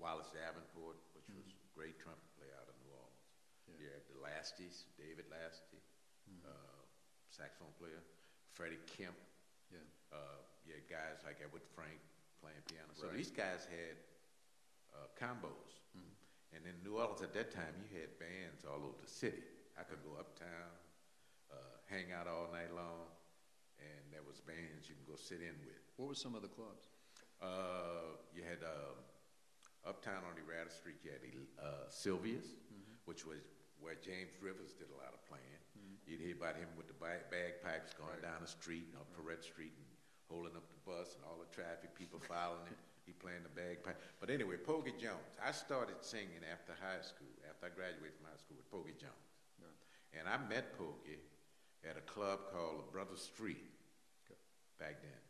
Wallace 0.01 0.33
Davenport, 0.33 0.97
which 1.13 1.29
was 1.29 1.45
a 1.45 1.57
great 1.77 2.01
trumpet 2.01 2.25
player 2.41 2.57
out 2.57 2.65
of 2.65 2.75
New 2.81 2.89
Orleans. 2.89 3.29
Had 3.93 4.05
the 4.09 4.19
Lasties, 4.21 4.85
David 4.97 5.27
Lastie, 5.31 5.83
uh, 6.45 6.51
saxophone 7.29 7.73
player. 7.79 8.01
Freddie 8.53 8.79
Kemp. 8.87 9.17
Yeah. 9.73 9.79
Uh, 10.13 10.39
you 10.67 10.75
had 10.75 10.87
guys 10.89 11.21
like 11.27 11.39
Edward 11.43 11.67
Frank 11.75 11.99
playing 12.41 12.63
piano. 12.71 12.89
So 12.95 13.09
Right. 13.09 13.17
these 13.17 13.31
guys 13.31 13.67
had 13.67 13.97
uh, 14.95 15.09
combos. 15.19 15.83
Mhm. 15.99 16.15
And 16.55 16.67
in 16.71 16.83
New 16.85 16.99
Orleans 16.99 17.21
at 17.23 17.33
that 17.35 17.51
time, 17.51 17.75
you 17.91 17.99
had 18.01 18.17
bands 18.19 18.65
all 18.65 18.79
over 18.85 19.01
the 19.03 19.11
city. 19.11 19.43
I 19.77 19.83
could 19.83 19.99
go 20.05 20.15
uptown, 20.15 20.71
uh, 21.51 21.57
hang 21.91 22.13
out 22.13 22.29
all 22.29 22.47
night 22.53 22.71
long, 22.73 23.11
and 23.81 24.13
there 24.13 24.23
was 24.23 24.41
bands 24.41 24.89
you 24.89 24.95
can 24.95 25.05
go 25.05 25.17
sit 25.17 25.43
in 25.43 25.59
with. 25.67 25.83
What 25.97 26.07
were 26.09 26.15
some 26.15 26.37
of 26.37 26.43
the 26.43 26.49
clubs? 26.49 26.87
Uh, 27.43 28.15
you 28.33 28.45
had 28.45 28.63
um, 28.63 29.03
uptown 29.85 30.23
on 30.25 30.37
Erato 30.39 30.71
Street. 30.71 31.03
You 31.03 31.11
had 31.11 31.23
uh, 31.59 31.91
Sylvia's, 31.91 32.55
which 33.07 33.27
was 33.27 33.43
where 33.85 34.01
James 34.01 34.33
Rivers 34.41 34.73
did 34.73 34.89
a 34.89 34.97
lot 34.97 35.13
of 35.13 35.21
playing. 35.29 35.61
Mm-hmm. 35.77 36.09
You'd 36.09 36.25
hear 36.25 36.37
about 36.41 36.57
him 36.57 36.73
with 36.75 36.89
the 36.89 36.97
bag, 36.97 37.29
bagpipes 37.29 37.93
going 37.93 38.17
Right. 38.17 38.25
down 38.25 38.41
the 38.41 38.49
street 38.49 38.89
on 38.97 39.05
Perret 39.13 39.45
Street 39.45 39.77
and 39.77 39.89
holding 40.33 40.57
up 40.57 40.65
the 40.73 40.81
bus 40.89 41.13
and 41.15 41.23
all 41.29 41.37
the 41.37 41.51
traffic, 41.53 41.93
people 41.93 42.17
following 42.33 42.65
him. 42.65 42.81
He 43.05 43.13
playing 43.13 43.45
the 43.45 43.53
bagpipe. 43.53 44.01
But 44.17 44.33
anyway, 44.33 44.57
Porgy 44.57 44.97
Jones. 44.97 45.29
I 45.37 45.53
started 45.53 46.01
singing 46.01 46.41
after 46.49 46.73
high 46.73 47.05
school, 47.05 47.29
after 47.45 47.69
I 47.69 47.73
graduated 47.77 48.17
from 48.17 48.33
high 48.33 48.41
school 48.41 48.57
with 48.57 48.65
Porgy 48.73 48.97
Jones. 48.97 49.29
Yeah. 49.61 49.69
And 50.17 50.25
I 50.25 50.41
met 50.49 50.73
Porgy 50.81 51.21
at 51.85 52.01
a 52.01 52.05
club 52.09 52.49
called 52.49 52.81
the 52.81 52.89
Brother 52.89 53.21
Street 53.21 53.61
Okay. 54.25 54.41
back 54.81 55.05
then. 55.05 55.21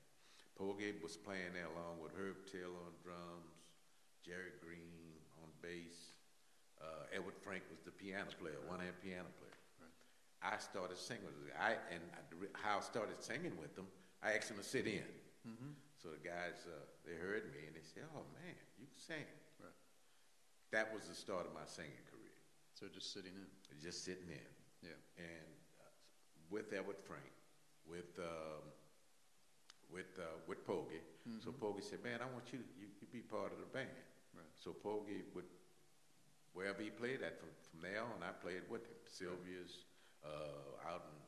Porgy 0.55 0.95
was 1.03 1.19
playing 1.19 1.51
there 1.59 1.67
along 1.75 1.99
with 1.99 2.15
Herb 2.15 2.47
Taylor 2.47 2.79
on 2.87 2.95
drums, 3.03 3.75
Jerry 4.23 4.55
Green 4.63 5.19
on 5.43 5.51
bass. 5.59 6.04
Uh, 6.81 7.15
Edward 7.15 7.35
Frank 7.43 7.63
was 7.71 7.81
the 7.85 7.91
piano 7.95 8.29
player, 8.41 8.59
one-hand 8.69 8.95
piano 9.03 9.29
player. 9.39 9.51
I 10.45 10.61
started 10.61 10.99
singing 11.01 11.25
with 11.25 11.41
them. 11.41 11.57
I, 11.57 11.81
and 11.89 12.03
I, 12.13 12.21
how 12.61 12.77
I 12.79 12.85
started 12.85 13.17
singing 13.25 13.57
with 13.57 13.73
them, 13.77 13.89
I 14.21 14.37
asked 14.37 14.49
them 14.53 14.61
to 14.61 14.67
sit 14.67 14.85
in. 14.85 15.09
Mm-hmm. 15.49 15.73
So 15.97 16.13
the 16.13 16.21
guys, 16.21 16.69
uh, 16.69 16.77
they 17.09 17.17
heard 17.17 17.49
me 17.49 17.65
and 17.65 17.73
they 17.73 17.81
said, 17.85 18.05
oh 18.13 18.29
man, 18.37 18.53
you 18.77 18.85
can 18.85 19.01
sing. 19.01 19.25
Right. 19.57 19.73
That 20.73 20.93
was 20.93 21.09
the 21.09 21.17
start 21.17 21.49
of 21.49 21.57
my 21.57 21.65
singing 21.65 22.05
career, 22.13 22.37
So 22.77 22.93
just 22.93 23.17
sitting 23.17 23.33
in. 23.33 23.49
just 23.81 24.05
sitting 24.05 24.29
in. 24.29 24.49
Yeah. 24.85 25.01
and 25.17 25.49
uh, 25.81 25.89
with 26.53 26.77
Edward 26.77 27.01
Frank, 27.09 27.33
with 27.89 28.13
um, 28.21 28.69
with 29.89 30.13
uh, 30.21 30.29
with 30.45 30.61
Porgy. 30.69 31.01
So 31.41 31.53
Porgy 31.57 31.81
said, 31.81 32.05
"Man, 32.05 32.21
I 32.21 32.29
want 32.29 32.53
you 32.53 32.61
to 32.61 32.69
you, 32.77 32.93
you 33.01 33.09
be 33.09 33.25
part 33.25 33.49
of 33.49 33.65
the 33.65 33.71
band." 33.73 33.89
Right. 34.37 34.45
So 34.61 34.77
Porgy 34.77 35.25
would 35.33 35.49
wherever 36.55 36.81
he 36.81 36.91
played 36.91 37.21
at 37.23 37.39
from, 37.39 37.51
from 37.71 37.81
there 37.83 38.01
on, 38.01 38.23
I 38.23 38.33
played 38.33 38.63
with 38.71 38.87
him. 38.87 38.99
Sylvia's 39.11 39.85
uh, 40.25 40.89
out 40.89 41.05
in 41.05 41.19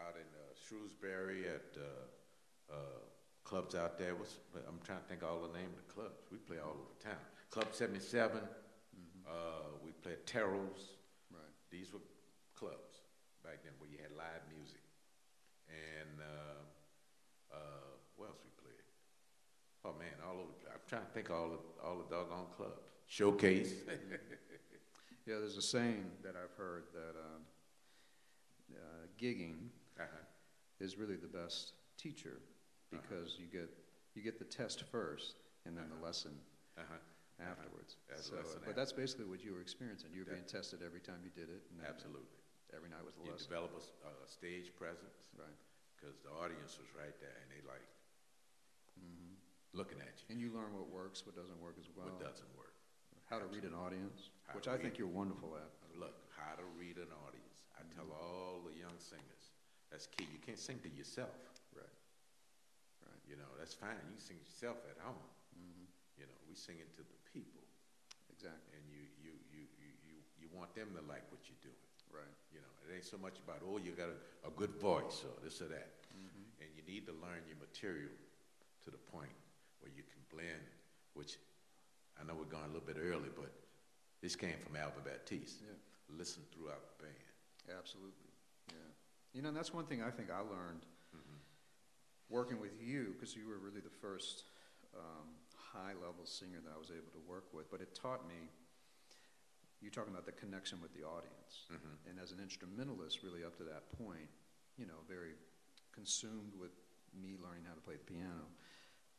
out 0.00 0.14
in 0.16 0.28
uh, 0.36 0.52
Shrewsbury 0.54 1.48
at 1.48 1.72
uh, 1.76 2.72
uh, 2.72 3.00
clubs 3.44 3.74
out 3.74 3.98
there. 3.98 4.14
What's, 4.14 4.36
I'm 4.54 4.80
trying 4.84 5.00
to 5.00 5.08
think 5.08 5.22
all 5.22 5.40
the 5.40 5.52
name 5.56 5.70
of 5.72 5.80
the 5.80 5.90
clubs. 5.92 6.26
We 6.30 6.38
play 6.38 6.58
all 6.58 6.76
over 6.76 6.96
town. 7.02 7.20
Club 7.50 7.68
77. 7.72 8.40
Uh, 9.26 9.32
we 9.84 9.92
played 10.02 10.26
Terrell's. 10.26 11.00
Right. 11.32 11.56
These 11.70 11.92
were 11.92 12.04
clubs 12.54 13.06
back 13.42 13.62
then 13.64 13.72
where 13.78 13.88
you 13.90 13.98
had 13.98 14.12
live 14.12 14.44
music. 14.52 14.82
And 15.70 16.20
uh, 16.20 16.60
uh, 17.56 17.90
what 18.16 18.30
else 18.34 18.42
we 18.44 18.52
played? 18.60 18.84
Oh 19.84 19.94
man, 19.98 20.14
all 20.22 20.38
over. 20.44 20.52
the 20.52 20.60
place. 20.60 20.74
I'm 20.76 20.84
trying 20.86 21.06
to 21.08 21.12
think 21.16 21.30
of 21.30 21.36
all 21.36 21.50
the 21.50 21.60
all 21.82 21.96
the 21.98 22.08
doggone 22.10 22.52
clubs. 22.54 22.95
Showcase. 23.06 23.72
Yeah, 25.26 25.42
there's 25.42 25.56
a 25.58 25.62
saying 25.62 26.06
that 26.22 26.38
I've 26.38 26.54
heard 26.54 26.86
that 26.94 27.18
um, 27.18 27.42
uh, 28.78 29.10
gigging 29.18 29.74
uh-huh. 29.98 30.22
is 30.78 30.94
really 30.94 31.18
the 31.18 31.26
best 31.26 31.74
teacher 31.98 32.38
because 32.94 33.34
you 33.34 33.50
get 33.50 33.66
you 34.14 34.22
get 34.22 34.38
the 34.38 34.46
test 34.46 34.86
first 34.86 35.34
and 35.66 35.74
then 35.76 35.90
the 35.90 35.98
lesson 35.98 36.30
Uh-huh. 36.78 36.94
afterwards. 37.42 37.98
That's 38.06 38.30
so, 38.30 38.38
lesson 38.38 38.62
but 38.62 38.76
that's 38.78 38.94
basically 38.94 39.26
what 39.26 39.42
you 39.42 39.50
were 39.50 39.60
experiencing. 39.60 40.14
You 40.14 40.22
were 40.22 40.30
being 40.30 40.46
tested 40.46 40.78
every 40.86 41.02
time 41.02 41.18
you 41.26 41.34
did 41.34 41.50
it. 41.50 41.66
And 41.74 41.82
Absolutely. 41.82 42.38
Every 42.70 42.86
night 42.94 43.02
was 43.02 43.18
a 43.18 43.26
You 43.26 43.34
lesson. 43.34 43.50
develop 43.50 43.74
a 43.74 44.28
stage 44.30 44.70
presence 44.78 45.26
Right. 45.34 45.58
because 45.98 46.22
the 46.22 46.30
audience 46.38 46.78
was 46.78 46.86
right 46.94 47.18
there 47.18 47.34
and 47.42 47.50
they 47.50 47.66
like 47.66 47.82
hmm 48.94 49.34
looking 49.74 49.98
at 50.06 50.14
you. 50.22 50.26
And 50.30 50.38
you 50.38 50.54
learn 50.54 50.70
what 50.72 50.86
works, 50.88 51.26
what 51.26 51.34
doesn't 51.34 51.58
work 51.58 51.74
as 51.82 51.90
well. 51.98 52.06
what 52.14 52.22
doesn't 52.22 52.48
work. 52.56 52.65
How 53.26 53.38
to 53.42 53.46
read 53.50 53.64
an 53.66 53.74
audience, 53.74 54.30
How 54.46 54.54
which 54.54 54.68
I 54.70 54.78
think 54.78 54.98
you're 54.98 55.10
wonderful 55.10 55.58
at. 55.58 55.66
Look, 55.98 56.14
how 56.38 56.54
to 56.54 56.62
read 56.78 56.96
an 56.96 57.10
audience. 57.26 57.66
I 57.74 57.82
tell 57.94 58.06
Mm-hmm. 58.06 58.22
all 58.22 58.62
the 58.62 58.76
young 58.78 58.94
singers, 59.02 59.44
that's 59.90 60.06
key. 60.06 60.28
You 60.30 60.38
can't 60.38 60.58
sing 60.60 60.78
to 60.86 60.90
yourself. 60.94 61.34
Right. 61.74 61.90
Right. 63.02 63.22
You 63.26 63.34
know, 63.36 63.50
that's 63.58 63.74
fine. 63.74 63.98
You 64.06 64.14
can 64.14 64.22
sing 64.22 64.38
to 64.38 64.46
yourself 64.46 64.78
at 64.86 64.98
home. 65.02 65.18
hmm 65.56 65.86
You 66.20 66.26
know, 66.30 66.38
we 66.46 66.54
sing 66.54 66.78
it 66.78 66.92
to 66.96 67.02
the 67.02 67.18
people, 67.34 67.64
Exactly. 68.30 68.78
and 68.78 68.82
you 68.92 69.02
you 69.18 69.32
you 69.50 69.62
you 69.80 69.90
you, 70.06 70.16
you 70.38 70.46
want 70.54 70.70
them 70.78 70.92
to 70.94 71.02
like 71.10 71.26
what 71.34 71.42
you're 71.50 71.58
doing. 71.64 71.82
Right. 72.14 72.36
You 72.54 72.62
know, 72.62 72.72
it 72.86 72.94
ain't 72.94 73.08
so 73.08 73.18
much 73.18 73.42
about 73.42 73.60
oh 73.66 73.82
you 73.82 73.90
got 73.98 74.12
a, 74.12 74.18
a 74.46 74.52
good 74.54 74.72
voice 74.78 75.26
or 75.26 75.34
this 75.42 75.58
or 75.64 75.68
that, 75.74 75.90
hmm 76.14 76.46
and 76.62 76.68
you 76.78 76.86
need 76.86 77.04
to 77.10 77.14
learn 77.18 77.42
your 77.50 77.58
material 77.58 78.14
to 78.84 78.88
the 78.94 79.02
point 79.10 79.34
where 79.82 79.90
you 79.90 80.06
can 80.06 80.22
blend. 80.30 80.62
Which 81.18 81.40
I 82.20 82.24
know 82.24 82.34
we're 82.34 82.44
going 82.50 82.64
a 82.64 82.72
little 82.72 82.86
bit 82.86 82.96
early, 83.00 83.28
but 83.34 83.52
this 84.22 84.36
came 84.36 84.56
from 84.64 84.76
Alvin 84.76 85.02
Batiste. 85.04 85.62
Yeah. 85.62 85.76
Listen 86.16 86.42
throughout 86.52 86.96
the 86.98 87.04
band. 87.04 87.78
Absolutely. 87.78 88.30
Yeah. 88.68 88.74
You 89.34 89.42
know, 89.42 89.48
and 89.48 89.56
that's 89.56 89.74
one 89.74 89.84
thing 89.86 90.02
I 90.02 90.10
think 90.10 90.30
I 90.30 90.40
learned 90.40 90.86
Mhm. 91.14 91.38
working 92.28 92.58
with 92.60 92.80
you 92.80 93.12
because 93.14 93.36
you 93.36 93.46
were 93.46 93.58
really 93.58 93.80
the 93.80 93.90
first 93.90 94.44
um, 94.94 95.36
high 95.54 95.92
level 95.94 96.24
singer 96.24 96.58
that 96.64 96.72
I 96.72 96.78
was 96.78 96.90
able 96.90 97.10
to 97.12 97.18
work 97.28 97.52
with. 97.52 97.70
But 97.70 97.80
it 97.82 97.94
taught 97.94 98.26
me. 98.26 98.48
You're 99.82 99.90
talking 99.90 100.12
about 100.14 100.24
the 100.24 100.32
connection 100.32 100.80
with 100.80 100.94
the 100.94 101.02
audience, 101.04 101.66
Mhm. 101.70 102.08
and 102.08 102.18
as 102.18 102.32
an 102.32 102.40
instrumentalist, 102.40 103.22
really 103.22 103.44
up 103.44 103.56
to 103.58 103.64
that 103.64 103.90
point, 103.92 104.30
you 104.78 104.86
know, 104.86 105.02
very 105.02 105.36
consumed 105.92 106.54
with 106.54 106.72
me 107.12 107.36
learning 107.36 107.64
how 107.66 107.74
to 107.74 107.80
play 107.82 107.96
the 107.96 108.04
piano. 108.04 108.50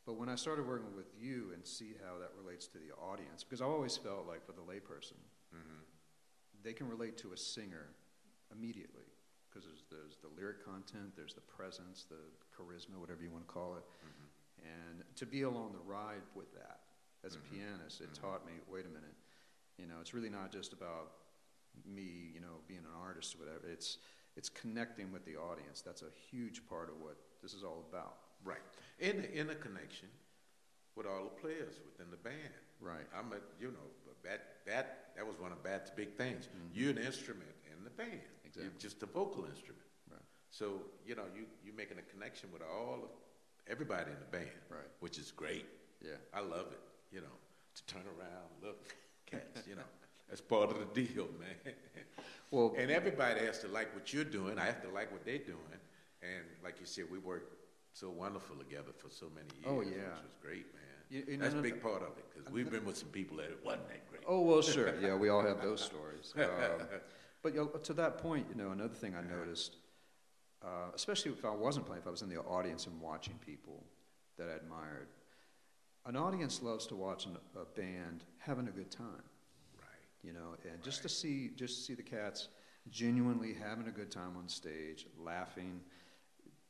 But 0.08 0.16
when 0.16 0.30
I 0.30 0.36
started 0.36 0.66
working 0.66 0.96
with 0.96 1.12
you 1.20 1.50
and 1.52 1.66
see 1.66 1.92
how 2.02 2.18
that 2.20 2.32
relates 2.42 2.66
to 2.68 2.78
the 2.78 2.94
audience, 2.96 3.44
because 3.44 3.60
I 3.60 3.66
always 3.66 3.94
felt 3.94 4.26
like 4.26 4.42
for 4.46 4.52
the 4.52 4.62
layperson, 4.62 5.20
Mhm. 5.52 5.84
they 6.62 6.72
can 6.72 6.88
relate 6.88 7.18
to 7.18 7.34
a 7.34 7.36
singer 7.36 7.94
immediately 8.50 9.04
because 9.50 9.66
there's, 9.66 9.84
there's 9.90 10.16
the 10.16 10.28
lyric 10.28 10.64
content, 10.64 11.14
there's 11.14 11.34
the 11.34 11.42
presence, 11.42 12.04
the 12.04 12.24
charisma, 12.56 12.96
whatever 12.98 13.22
you 13.22 13.30
want 13.30 13.46
to 13.46 13.52
call 13.52 13.76
it. 13.76 13.84
And 14.64 15.04
to 15.16 15.26
be 15.26 15.42
along 15.42 15.74
the 15.74 15.80
ride 15.80 16.22
with 16.34 16.54
that 16.54 16.80
as 17.22 17.34
a 17.34 17.40
Mhm. 17.40 17.50
pianist, 17.50 18.00
it 18.00 18.08
Mhm. 18.08 18.14
taught 18.14 18.46
me 18.46 18.60
wait 18.66 18.86
a 18.86 18.88
minute, 18.88 19.14
you 19.76 19.86
know, 19.86 20.00
it's 20.00 20.14
really 20.14 20.30
not 20.30 20.50
just 20.50 20.72
about 20.72 21.18
me, 21.84 22.30
you 22.32 22.40
know, 22.40 22.62
being 22.66 22.86
an 22.86 22.92
artist 22.92 23.34
or 23.34 23.40
whatever. 23.40 23.66
It's, 23.68 23.98
it's 24.36 24.48
connecting 24.48 25.12
with 25.12 25.26
the 25.26 25.36
audience. 25.36 25.82
That's 25.82 26.00
a 26.00 26.10
huge 26.10 26.66
part 26.66 26.88
of 26.88 26.98
what 26.98 27.18
this 27.42 27.52
is 27.52 27.62
all 27.62 27.80
about. 27.80 28.24
Right. 28.44 28.62
In 28.98 29.22
the, 29.22 29.32
in 29.40 29.46
the 29.46 29.54
connection 29.54 30.08
with 30.96 31.06
all 31.06 31.24
the 31.24 31.40
players 31.40 31.74
within 31.84 32.10
the 32.10 32.16
band. 32.18 32.54
Right. 32.80 33.06
I'm 33.16 33.32
a, 33.32 33.36
you 33.60 33.68
know, 33.68 33.86
that 34.24 34.40
that 34.66 35.10
that 35.16 35.26
was 35.26 35.38
one 35.38 35.52
of 35.52 35.62
Bat's 35.62 35.90
big 35.90 36.14
things. 36.16 36.46
Mhm. 36.46 36.70
You're 36.74 36.90
an 36.90 36.98
instrument 36.98 37.50
in 37.66 37.84
the 37.84 37.90
band. 37.90 38.20
Exactly. 38.44 38.64
You're 38.64 38.72
just 38.80 39.02
a 39.02 39.06
vocal 39.06 39.44
instrument. 39.44 39.82
Right. 40.10 40.20
So 40.50 40.82
you 41.06 41.14
know, 41.14 41.24
you 41.36 41.46
you're 41.64 41.74
making 41.74 41.98
a 41.98 42.02
connection 42.12 42.50
with 42.52 42.62
all 42.62 42.94
of 43.04 43.10
everybody 43.68 44.10
in 44.10 44.18
the 44.18 44.36
band, 44.38 44.50
Right. 44.70 44.88
which 45.00 45.18
is 45.18 45.30
great. 45.30 45.66
Yeah. 46.04 46.14
I 46.34 46.40
love 46.40 46.66
it. 46.72 46.80
You 47.12 47.20
know, 47.20 47.36
to 47.74 47.86
turn 47.86 48.02
around, 48.18 48.48
look, 48.62 48.94
cats. 49.26 49.66
You 49.68 49.76
know, 49.76 49.88
that's 50.28 50.40
part 50.40 50.70
of 50.70 50.78
the 50.78 51.04
deal, 51.06 51.28
man. 51.40 51.74
Well, 52.50 52.74
And 52.78 52.90
everybody 52.90 53.40
has 53.46 53.58
to 53.60 53.68
like 53.68 53.94
what 53.94 54.12
you're 54.12 54.24
doing. 54.24 54.58
I 54.58 54.64
have 54.66 54.82
to 54.82 54.88
like 54.90 55.10
what 55.12 55.24
they're 55.24 55.38
doing. 55.38 55.78
And 56.22 56.44
like 56.64 56.80
you 56.80 56.86
said, 56.86 57.04
we 57.10 57.18
worked 57.18 57.54
so 57.92 58.10
wonderful 58.10 58.56
together 58.56 58.92
for 58.96 59.08
so 59.10 59.26
many 59.34 59.48
years, 59.60 59.66
Oh, 59.66 59.80
yeah. 59.80 60.10
which 60.12 60.22
was 60.22 60.34
great, 60.40 60.74
man. 60.74 60.84
You- 61.10 61.24
you 61.26 61.36
That's 61.38 61.54
a 61.54 61.56
know, 61.56 61.62
big 61.62 61.80
part 61.82 62.02
of 62.02 62.16
it 62.18 62.24
because 62.34 62.52
we've 62.52 62.70
been 62.70 62.84
with 62.84 62.96
some 62.96 63.08
people 63.08 63.38
that 63.38 63.50
it 63.50 63.64
wasn't 63.64 63.88
that 63.88 64.08
great. 64.10 64.22
Oh 64.26 64.42
well, 64.42 64.60
sure. 64.62 64.94
Yeah, 65.00 65.14
we 65.14 65.30
all 65.30 65.42
have 65.42 65.62
those 65.62 65.80
stories. 65.82 66.34
Um, 66.36 66.86
but 67.42 67.54
you 67.54 67.60
know, 67.60 67.66
to 67.68 67.92
that 67.94 68.18
point, 68.18 68.46
you 68.50 68.56
know, 68.56 68.72
another 68.72 68.94
thing 68.94 69.14
I 69.14 69.22
noticed, 69.22 69.76
uh, 70.62 70.90
especially 70.94 71.30
if 71.32 71.44
I 71.44 71.50
wasn't 71.50 71.86
playing, 71.86 72.02
if 72.02 72.06
I 72.06 72.10
was 72.10 72.22
in 72.22 72.28
the 72.28 72.40
audience 72.40 72.86
and 72.86 73.00
watching 73.00 73.38
people 73.46 73.84
that 74.36 74.48
I 74.48 74.52
admired, 74.54 75.08
an 76.04 76.16
audience 76.16 76.62
loves 76.62 76.86
to 76.88 76.96
watch 76.96 77.26
an, 77.26 77.36
a 77.56 77.64
band 77.64 78.24
having 78.38 78.66
a 78.68 78.70
good 78.72 78.90
time. 78.90 79.22
Right. 79.78 79.86
You 80.22 80.32
know, 80.32 80.56
and 80.70 80.82
just 80.82 81.02
to 81.02 81.08
see, 81.08 81.50
just 81.56 81.76
to 81.78 81.82
see 81.84 81.94
the 81.94 82.02
cats 82.02 82.48
genuinely 82.90 83.54
having 83.54 83.86
a 83.88 83.92
good 83.92 84.10
time 84.10 84.36
on 84.36 84.48
stage, 84.48 85.06
laughing, 85.18 85.80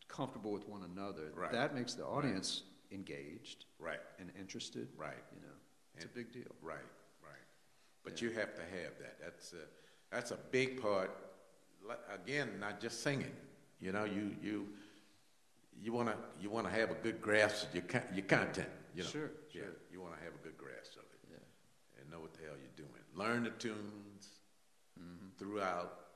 comfortable 0.08 0.52
with 0.52 0.66
one 0.68 0.82
another. 0.82 1.32
Right. 1.34 1.52
That 1.52 1.74
makes 1.74 1.94
the 1.94 2.04
audience 2.04 2.62
engaged 2.90 3.66
Right. 3.78 4.00
and 4.18 4.30
interested. 4.38 4.88
Right. 4.96 5.22
You 5.34 5.40
know, 5.42 5.54
it's 5.96 6.04
a 6.04 6.08
big 6.08 6.32
deal. 6.32 6.50
Right. 6.62 6.78
Right. 7.22 7.32
But 8.02 8.20
Yeah. 8.20 8.28
you 8.28 8.34
have 8.36 8.54
to 8.54 8.62
have 8.62 8.98
that. 9.00 9.20
That's 9.20 9.52
a, 9.52 9.64
that's 10.10 10.30
a 10.30 10.36
big 10.50 10.80
part. 10.80 11.10
Again, 12.12 12.58
not 12.58 12.80
just 12.80 13.02
singing. 13.02 13.34
You 13.80 13.92
know, 13.92 14.04
you 14.04 14.34
you 14.42 14.68
you 15.80 15.92
want 15.92 16.08
to 16.08 16.16
you 16.40 16.50
want 16.50 16.66
to 16.66 16.72
have 16.72 16.90
a 16.90 16.94
good 16.94 17.22
grasp 17.22 17.68
of 17.68 17.74
your 17.74 17.84
con- 17.84 18.08
your 18.12 18.24
content. 18.26 18.68
You 18.94 19.04
know. 19.04 19.08
Sure, 19.08 19.30
Yeah. 19.52 19.62
sure. 19.62 19.72
You 19.92 20.00
want 20.00 20.16
to 20.18 20.24
have 20.24 20.34
a 20.34 20.38
good 20.38 20.56
grasp 20.58 20.96
of 20.96 21.04
it 21.12 21.20
Yeah. 21.30 22.00
and 22.00 22.10
know 22.10 22.18
what 22.20 22.34
the 22.34 22.40
hell 22.42 22.56
you're 22.58 22.76
doing. 22.86 23.02
Learn 23.14 23.44
the 23.44 23.50
tunes 23.50 24.40
hmm 24.98 25.28
throughout 25.38 26.07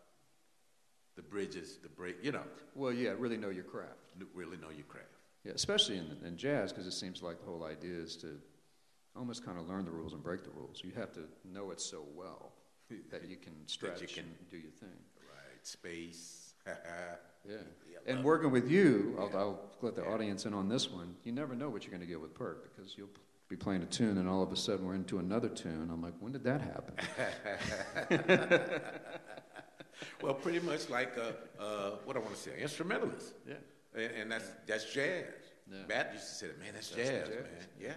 the 1.16 1.22
bridges, 1.22 1.78
the 1.82 1.88
break. 1.88 2.16
You 2.22 2.32
know, 2.32 2.42
Well, 2.74 2.92
yeah, 2.92 3.14
really 3.18 3.36
know 3.36 3.50
your 3.50 3.64
craft. 3.64 3.98
really 4.34 4.56
know 4.56 4.70
your 4.70 4.84
craft. 4.86 5.06
Yeah, 5.44 5.52
especially 5.54 5.96
in, 5.98 6.16
in 6.24 6.36
jazz, 6.36 6.72
because 6.72 6.86
it 6.86 6.92
seems 6.92 7.22
like 7.22 7.40
the 7.40 7.46
whole 7.46 7.64
idea 7.64 7.94
is 7.96 8.16
to 8.18 8.38
almost 9.16 9.44
kind 9.44 9.58
of 9.58 9.68
learn 9.68 9.84
the 9.84 9.90
rules 9.90 10.12
and 10.14 10.22
break 10.22 10.42
the 10.44 10.50
rules. 10.50 10.80
You 10.84 10.92
have 10.96 11.12
to 11.12 11.20
know 11.44 11.70
it 11.70 11.80
so 11.80 12.04
well 12.14 12.52
that 13.10 13.28
you 13.28 13.36
can 13.36 13.52
stretch 13.66 14.00
you 14.00 14.06
can- 14.06 14.24
and 14.24 14.48
do 14.50 14.56
your 14.56 14.70
thing. 14.72 14.88
Right. 15.28 15.66
Space. 15.66 16.54
Yeah. 17.44 17.56
Yeah, 17.90 17.98
And 18.06 18.22
working 18.22 18.52
with 18.52 18.70
you, 18.70 19.16
I'll, 19.18 19.28
Yeah. 19.30 19.36
I'll 19.38 19.60
let 19.80 19.96
the 19.96 20.02
Yeah. 20.02 20.12
audience 20.12 20.46
in 20.46 20.54
on 20.54 20.68
this 20.68 20.88
one. 20.88 21.16
You 21.24 21.32
never 21.32 21.56
know 21.56 21.68
what 21.68 21.82
you're 21.82 21.90
going 21.90 22.00
to 22.02 22.06
get 22.06 22.20
with 22.20 22.34
Perk 22.34 22.72
because 22.76 22.96
you'll 22.96 23.08
be 23.48 23.56
playing 23.56 23.82
a 23.82 23.86
tune, 23.86 24.16
and 24.18 24.28
all 24.28 24.44
of 24.44 24.52
a 24.52 24.56
sudden 24.56 24.86
we're 24.86 24.94
into 24.94 25.18
another 25.18 25.48
tune. 25.48 25.90
I'm 25.92 26.00
like, 26.00 26.14
when 26.20 26.30
did 26.30 26.44
that 26.44 26.60
happen? 26.60 26.94
Well, 30.22 30.34
pretty 30.34 30.60
much 30.60 30.88
like 30.88 31.16
a, 31.16 31.34
uh, 31.62 31.90
what 32.04 32.16
I 32.16 32.20
want 32.20 32.34
to 32.34 32.40
say, 32.40 32.52
instrumentalist. 32.60 33.34
Yeah. 33.48 33.54
And, 33.94 34.12
and 34.22 34.32
that's 34.32 34.48
that's 34.66 34.92
jazz. 34.92 35.24
Yeah. 35.70 35.78
Matt 35.88 36.10
used 36.14 36.26
to 36.28 36.34
say, 36.34 36.46
"Man, 36.58 36.72
that's, 36.74 36.88
That's 36.90 37.08
jazz, 37.08 37.28
jazz. 37.28 37.36
man." 37.36 37.66
Yeah. 37.80 37.94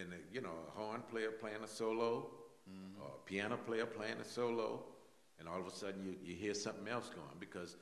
And 0.00 0.12
uh, 0.12 0.16
you 0.32 0.40
know, 0.40 0.54
a 0.68 0.78
horn 0.78 1.02
player 1.10 1.30
playing 1.30 1.62
a 1.64 1.68
solo, 1.68 2.30
Mm-hmm. 2.66 3.02
or 3.02 3.08
a 3.08 3.28
piano 3.28 3.58
player 3.66 3.84
playing 3.84 4.16
a 4.22 4.24
solo, 4.24 4.82
and 5.38 5.46
all 5.46 5.60
of 5.60 5.66
a 5.66 5.70
sudden 5.70 6.02
you, 6.02 6.14
you 6.24 6.34
hear 6.34 6.54
something 6.54 6.88
else 6.88 7.10
going 7.10 7.36
because 7.38 7.76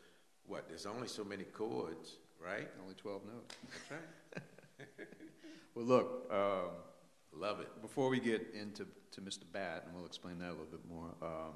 what? 0.45 0.69
There's 0.69 0.87
only 0.87 1.07
so 1.07 1.23
many 1.23 1.45
chords, 1.45 2.17
right? 2.45 2.69
Only 2.83 2.95
12 2.97 3.23
notes. 3.25 3.57
That's 3.63 3.91
right. 3.93 4.43
Well, 5.75 5.85
look, 5.87 6.27
um, 6.33 6.71
Love 7.35 7.61
it. 7.61 7.81
before 7.81 8.11
we 8.11 8.21
get 8.21 8.47
into 8.61 8.87
to 9.13 9.21
Mr. 9.23 9.45
Bat, 9.53 9.85
and 9.87 9.97
we'll 9.97 10.05
explain 10.05 10.39
that 10.41 10.49
a 10.49 10.51
little 10.51 10.67
bit 10.67 10.81
more, 10.87 11.07
um, 11.23 11.55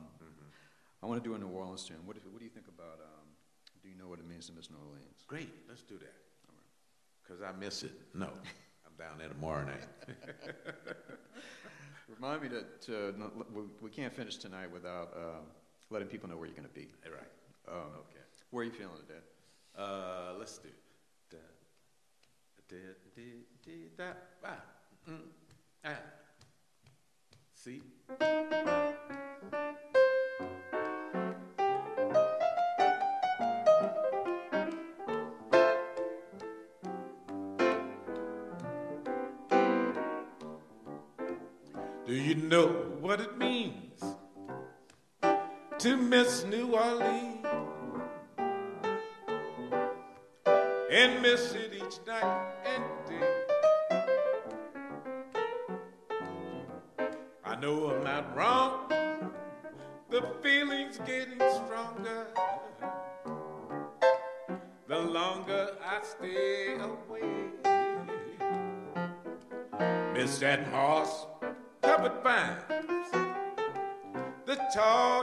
I 1.03 1.07
want 1.07 1.23
to 1.23 1.29
do 1.29 1.35
a 1.35 1.39
New 1.39 1.49
Orleans 1.49 1.85
tune. 1.85 1.97
What, 2.05 2.17
do- 2.17 2.29
what 2.31 2.39
do 2.39 2.45
you 2.45 2.51
think 2.51 2.67
about 2.69 2.99
um, 3.01 3.27
Do 3.83 3.89
You 3.89 3.97
Know 3.97 4.09
What 4.09 4.19
It 4.19 4.27
Means 4.29 4.47
to 4.47 4.53
Miss 4.53 4.71
New 4.71 4.77
Orleans? 4.89 5.25
Great. 5.27 5.51
Let's 5.69 5.83
do 5.83 5.99
that. 5.99 6.15
Cause 7.29 7.39
I 7.43 7.51
miss 7.59 7.83
it. 7.83 7.91
No, 8.15 8.27
I'm 8.87 8.95
down 8.97 9.19
there 9.19 9.29
tomorrow 9.29 9.65
night. 9.65 9.83
Remind 12.09 12.43
me 12.43 12.49
to, 12.51 12.63
to 12.87 13.15
we, 13.53 13.63
we 13.81 13.91
can't 13.91 14.15
finish 14.15 14.37
tonight 14.37 14.71
without 14.73 15.13
uh, 15.17 15.41
letting 15.91 16.07
people 16.07 16.29
know 16.29 16.37
where 16.37 16.47
you're 16.47 16.55
going 16.55 16.69
to 16.69 16.75
be. 16.75 16.87
All 17.05 17.13
right. 17.13 17.31
Um, 17.69 17.91
Okay. 18.11 18.21
Where 18.51 18.63
are 18.63 18.65
you 18.65 18.71
feeling 18.71 18.95
today? 19.09 19.19
Uh, 19.77 20.35
let's 20.39 20.57
do. 20.59 20.69
Da, 21.33 21.39
da, 22.69 22.77
da, 23.17 23.23
da, 23.65 23.73
da, 23.97 24.13
ah, 24.45 25.11
mm, 25.11 25.19
ah. 25.85 25.97
See? 27.55 27.83
Do 30.39 30.45
you 42.15 42.35
know 42.37 42.69
what 43.01 43.21
it 43.21 43.37
means 43.39 44.05
to 45.79 45.97
miss 45.97 46.45
New 46.45 46.75
Orleans 46.75 47.45
and 50.91 51.23
miss 51.23 51.53
it 51.55 51.73
each 51.75 51.99
night 52.07 52.66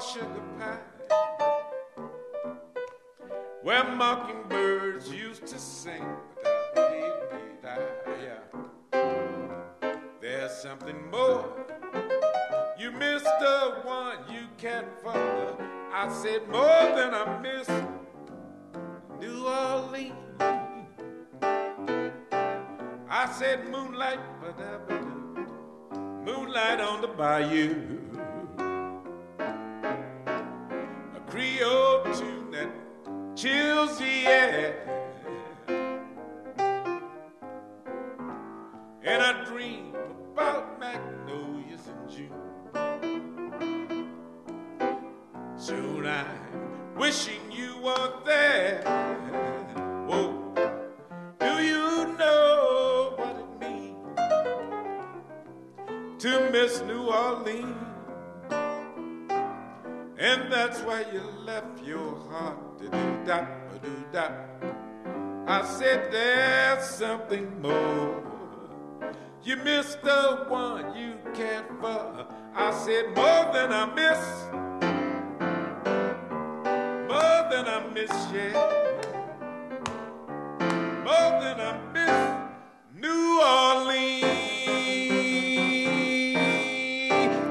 sugar 0.03 0.25
pine, 0.59 0.79
where 3.61 3.83
mockingbirds 3.95 5.09
used 5.09 5.47
to 5.47 5.57
sing. 5.57 6.05
And 39.05 39.21
I 39.21 39.43
dream 39.43 39.93
about 40.31 40.79
magnolias 40.79 41.89
in 41.89 42.09
June. 42.09 42.31
Soon 45.57 46.05
I'm 46.07 46.95
wishing 46.95 47.51
you 47.51 47.77
were 47.83 48.13
there. 48.25 48.81
Whoa. 50.07 50.53
Do 51.37 51.61
you 51.61 52.15
know 52.17 53.13
what 53.17 53.35
it 53.35 53.59
means 53.59 53.99
to 56.23 56.49
miss 56.51 56.81
New 56.83 57.07
Orleans? 57.07 57.75
And 60.17 60.49
that's 60.49 60.79
why 60.79 61.03
you 61.11 61.19
left 61.43 61.83
your 61.83 62.15
heart 62.29 62.77
to 62.77 62.85
do 62.85 63.25
da 63.25 63.45
do 63.81 64.05
da. 64.13 64.31
I 65.45 65.65
said 65.65 66.09
there's 66.09 66.85
something 66.85 67.61
more. 67.61 68.32
You 69.45 69.57
missed 69.57 70.01
the 70.01 70.45
one 70.47 70.95
you 70.95 71.17
can't 71.33 71.67
for. 71.81 72.25
I 72.55 72.71
said 72.71 73.07
more 73.07 73.51
than 73.51 73.73
I 73.73 73.85
miss. 73.93 74.19
More 77.09 77.49
than 77.51 77.67
I 77.67 77.85
miss, 77.93 78.11
yeah. 78.31 78.53
More 81.03 81.41
than 81.41 81.59
I 81.59 81.77
miss 81.91 82.17
New 82.95 83.41
Orleans. 83.41 84.23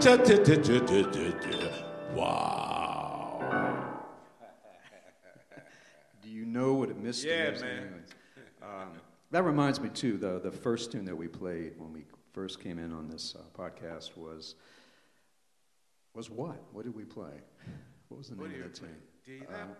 Cha 0.02 0.16
cha 0.16 0.36
cha 0.42 0.56
cha 0.56 0.78
cha 0.86 1.02
cha 1.10 1.30
cha. 1.42 1.58
Wow. 2.14 3.40
Do 6.22 6.28
you 6.30 6.46
know 6.46 6.72
what 6.72 6.88
it 6.88 6.96
missed? 6.96 7.22
Yeah, 7.22 7.48
in 7.48 7.52
those 7.52 7.62
man. 7.62 8.01
That 9.32 9.44
reminds 9.44 9.80
me 9.80 9.88
too. 9.88 10.18
The 10.18 10.38
the 10.38 10.50
first 10.52 10.92
tune 10.92 11.06
that 11.06 11.16
we 11.16 11.26
played 11.26 11.72
when 11.78 11.92
we 11.92 12.04
first 12.32 12.60
came 12.62 12.78
in 12.78 12.92
on 12.92 13.08
this 13.08 13.34
uh, 13.34 13.40
podcast 13.58 14.16
was 14.16 14.54
was 16.14 16.28
what? 16.30 16.62
What 16.72 16.84
did 16.84 16.94
we 16.94 17.04
play? 17.04 17.40
What 18.08 18.18
was 18.18 18.28
the 18.28 18.36
What 18.36 18.50
name 18.50 18.62
of 18.62 18.72
that 18.72 18.78
tune? 19.26 19.46
Um, 19.48 19.70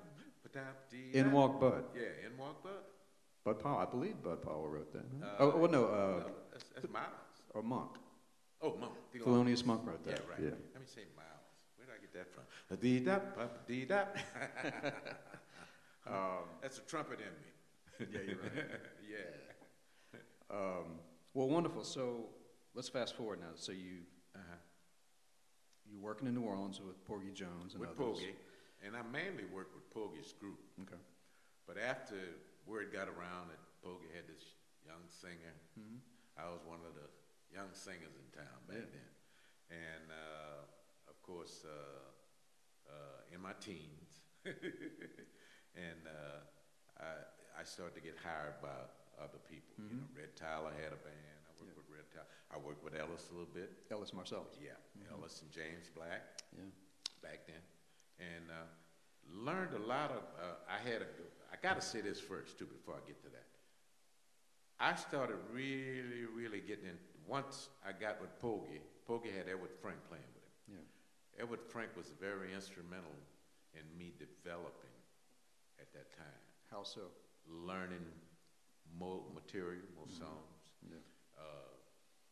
In. 1.13 1.33
Walk 1.33 1.61
Bud. 1.61 1.85
Yeah, 1.95 2.27
in 2.27 2.37
walk 2.39 2.63
bud. 2.63 2.71
Bud 3.45 3.59
Powell. 3.63 3.79
I 3.79 3.85
believe 3.85 4.23
Bud 4.23 4.41
Powell 4.43 4.69
wrote 4.69 4.91
that. 4.93 5.05
Uh, 5.23 5.37
oh, 5.41 5.57
well, 5.59 5.71
no. 5.71 5.85
Uh, 5.85 5.89
Uh, 5.89 6.31
that's, 6.53 6.65
that's 6.75 6.89
Miles. 6.91 7.07
or 7.55 7.63
Monk. 7.63 7.91
Oh, 8.63 8.75
Monk. 8.81 8.93
Thelonious 9.15 9.67
Monk 9.67 9.83
wrote 9.85 10.03
that. 10.07 10.21
Yeah, 10.21 10.31
right. 10.31 10.41
Yeah. 10.41 10.57
Let 10.73 10.81
me 10.81 10.87
say 10.87 11.03
Miles. 11.17 11.47
Where 11.77 11.87
did 11.87 11.95
I 11.95 12.01
get 12.01 12.13
that 12.15 12.33
from? 12.33 12.45
A 12.71 12.77
dee 12.77 13.01
da, 13.01 13.19
ba 13.37 13.51
dee 13.67 13.85
da. 13.85 14.05
Um, 16.05 16.49
That's 16.61 16.79
a 16.79 16.81
trumpet 16.83 17.21
in 17.21 17.27
me. 17.27 17.52
Yeah, 18.11 18.21
you're 18.27 18.37
right. 18.39 18.53
yeah. 19.11 20.19
Um, 20.51 20.99
well, 21.35 21.49
wonderful. 21.49 21.85
So 21.85 22.27
let's 22.75 22.89
fast 22.89 23.15
forward 23.17 23.41
now. 23.41 23.55
So 23.57 23.73
you 23.73 24.05
Uh-huh. 24.35 24.57
you 25.85 25.99
working 26.01 26.27
in 26.27 26.35
New 26.35 26.43
Orleans 26.43 26.81
with 26.81 27.05
Porgy 27.05 27.31
Jones 27.33 27.75
and 27.75 27.81
With 27.81 27.91
others. 27.91 27.99
Porgy, 27.99 28.35
and 28.85 28.97
I 28.97 29.03
mainly 29.03 29.45
worked 29.45 29.75
with 29.75 29.89
Porgy's 29.91 30.33
group. 30.33 30.59
Okay. 30.83 31.01
But 31.67 31.77
after 31.79 32.17
word 32.67 32.93
got 32.93 33.09
around 33.09 33.49
that 33.51 33.61
Porgy 33.83 34.07
had 34.15 34.27
this 34.27 34.45
young 34.87 35.05
singer, 35.09 35.55
Mhm. 35.79 36.01
I 36.37 36.49
was 36.49 36.65
one 36.65 36.81
of 36.87 36.95
the 36.95 37.09
young 37.55 37.73
singers 37.75 38.15
in 38.17 38.31
town 38.33 38.61
back 38.67 38.77
Yeah. 38.79 38.99
then. 38.99 39.11
And 39.71 40.11
uh, 40.13 40.63
of 41.09 41.23
course, 41.23 41.65
uh, 41.65 42.91
uh, 42.91 43.21
in 43.35 43.41
my 43.41 43.53
teens, 43.55 44.23
and 44.45 46.07
uh, 46.07 46.41
I, 47.01 47.61
I 47.61 47.65
started 47.65 47.95
to 47.97 48.03
get 48.03 48.17
hired 48.23 48.61
by 48.63 48.75
other 49.23 49.39
people. 49.49 49.77
You 49.79 49.97
know, 50.03 50.09
Red 50.17 50.35
Tyler 50.37 50.73
had 50.77 50.93
a 50.93 51.01
band. 51.01 51.39
I 51.47 51.51
worked 51.61 51.69
Yeah. 51.69 51.79
with 51.79 51.89
Red 51.93 52.07
Tyler. 52.13 52.31
I 52.53 52.57
worked 52.59 52.83
with 52.85 52.95
Ellis 52.99 53.29
a 53.31 53.33
little 53.33 53.53
bit. 53.55 53.71
Ellis 53.91 54.11
Marsalis. 54.13 54.59
Yeah, 54.61 54.77
Ellis 55.13 55.43
and 55.43 55.51
James 55.53 55.89
Black 55.95 56.43
Yeah. 56.57 56.69
back 57.23 57.47
then, 57.47 57.63
and 58.19 58.51
uh, 58.51 58.67
learned 59.31 59.75
a 59.75 59.79
lot 59.85 60.11
of. 60.11 60.23
Uh, 60.37 60.57
I 60.69 60.79
had 60.83 61.03
a. 61.03 61.09
I 61.53 61.57
got 61.63 61.77
to 61.81 61.85
say 61.85 62.01
this 62.01 62.19
first 62.21 62.59
too 62.59 62.67
before 62.67 62.95
I 62.95 63.03
get 63.07 63.23
to 63.25 63.31
that. 63.31 63.47
I 64.81 64.95
started 64.97 65.37
really, 65.53 66.27
really 66.35 66.61
getting 66.61 66.87
in. 66.87 66.99
Once 67.29 67.69
I 67.87 67.93
got 67.93 68.21
with 68.21 68.35
Porgy, 68.41 68.81
Porgy 69.07 69.31
had 69.31 69.47
Edward 69.49 69.71
Frank 69.81 69.99
playing 70.09 70.27
with 70.35 70.43
him. 70.43 70.83
Yeah. 70.83 71.43
Edward 71.45 71.61
Frank 71.63 71.95
was 71.97 72.11
very 72.21 72.53
instrumental 72.53 73.15
in 73.79 73.87
me 73.97 74.13
developing 74.19 74.91
at 75.81 75.87
that 75.95 76.11
time, 76.13 76.43
How 76.73 76.83
so? 76.83 77.13
learning 77.45 78.07
more 78.97 79.21
material, 79.35 79.83
more 79.95 80.09
songs, 80.09 80.57
Yeah. 80.81 80.97
uh, 81.37 81.69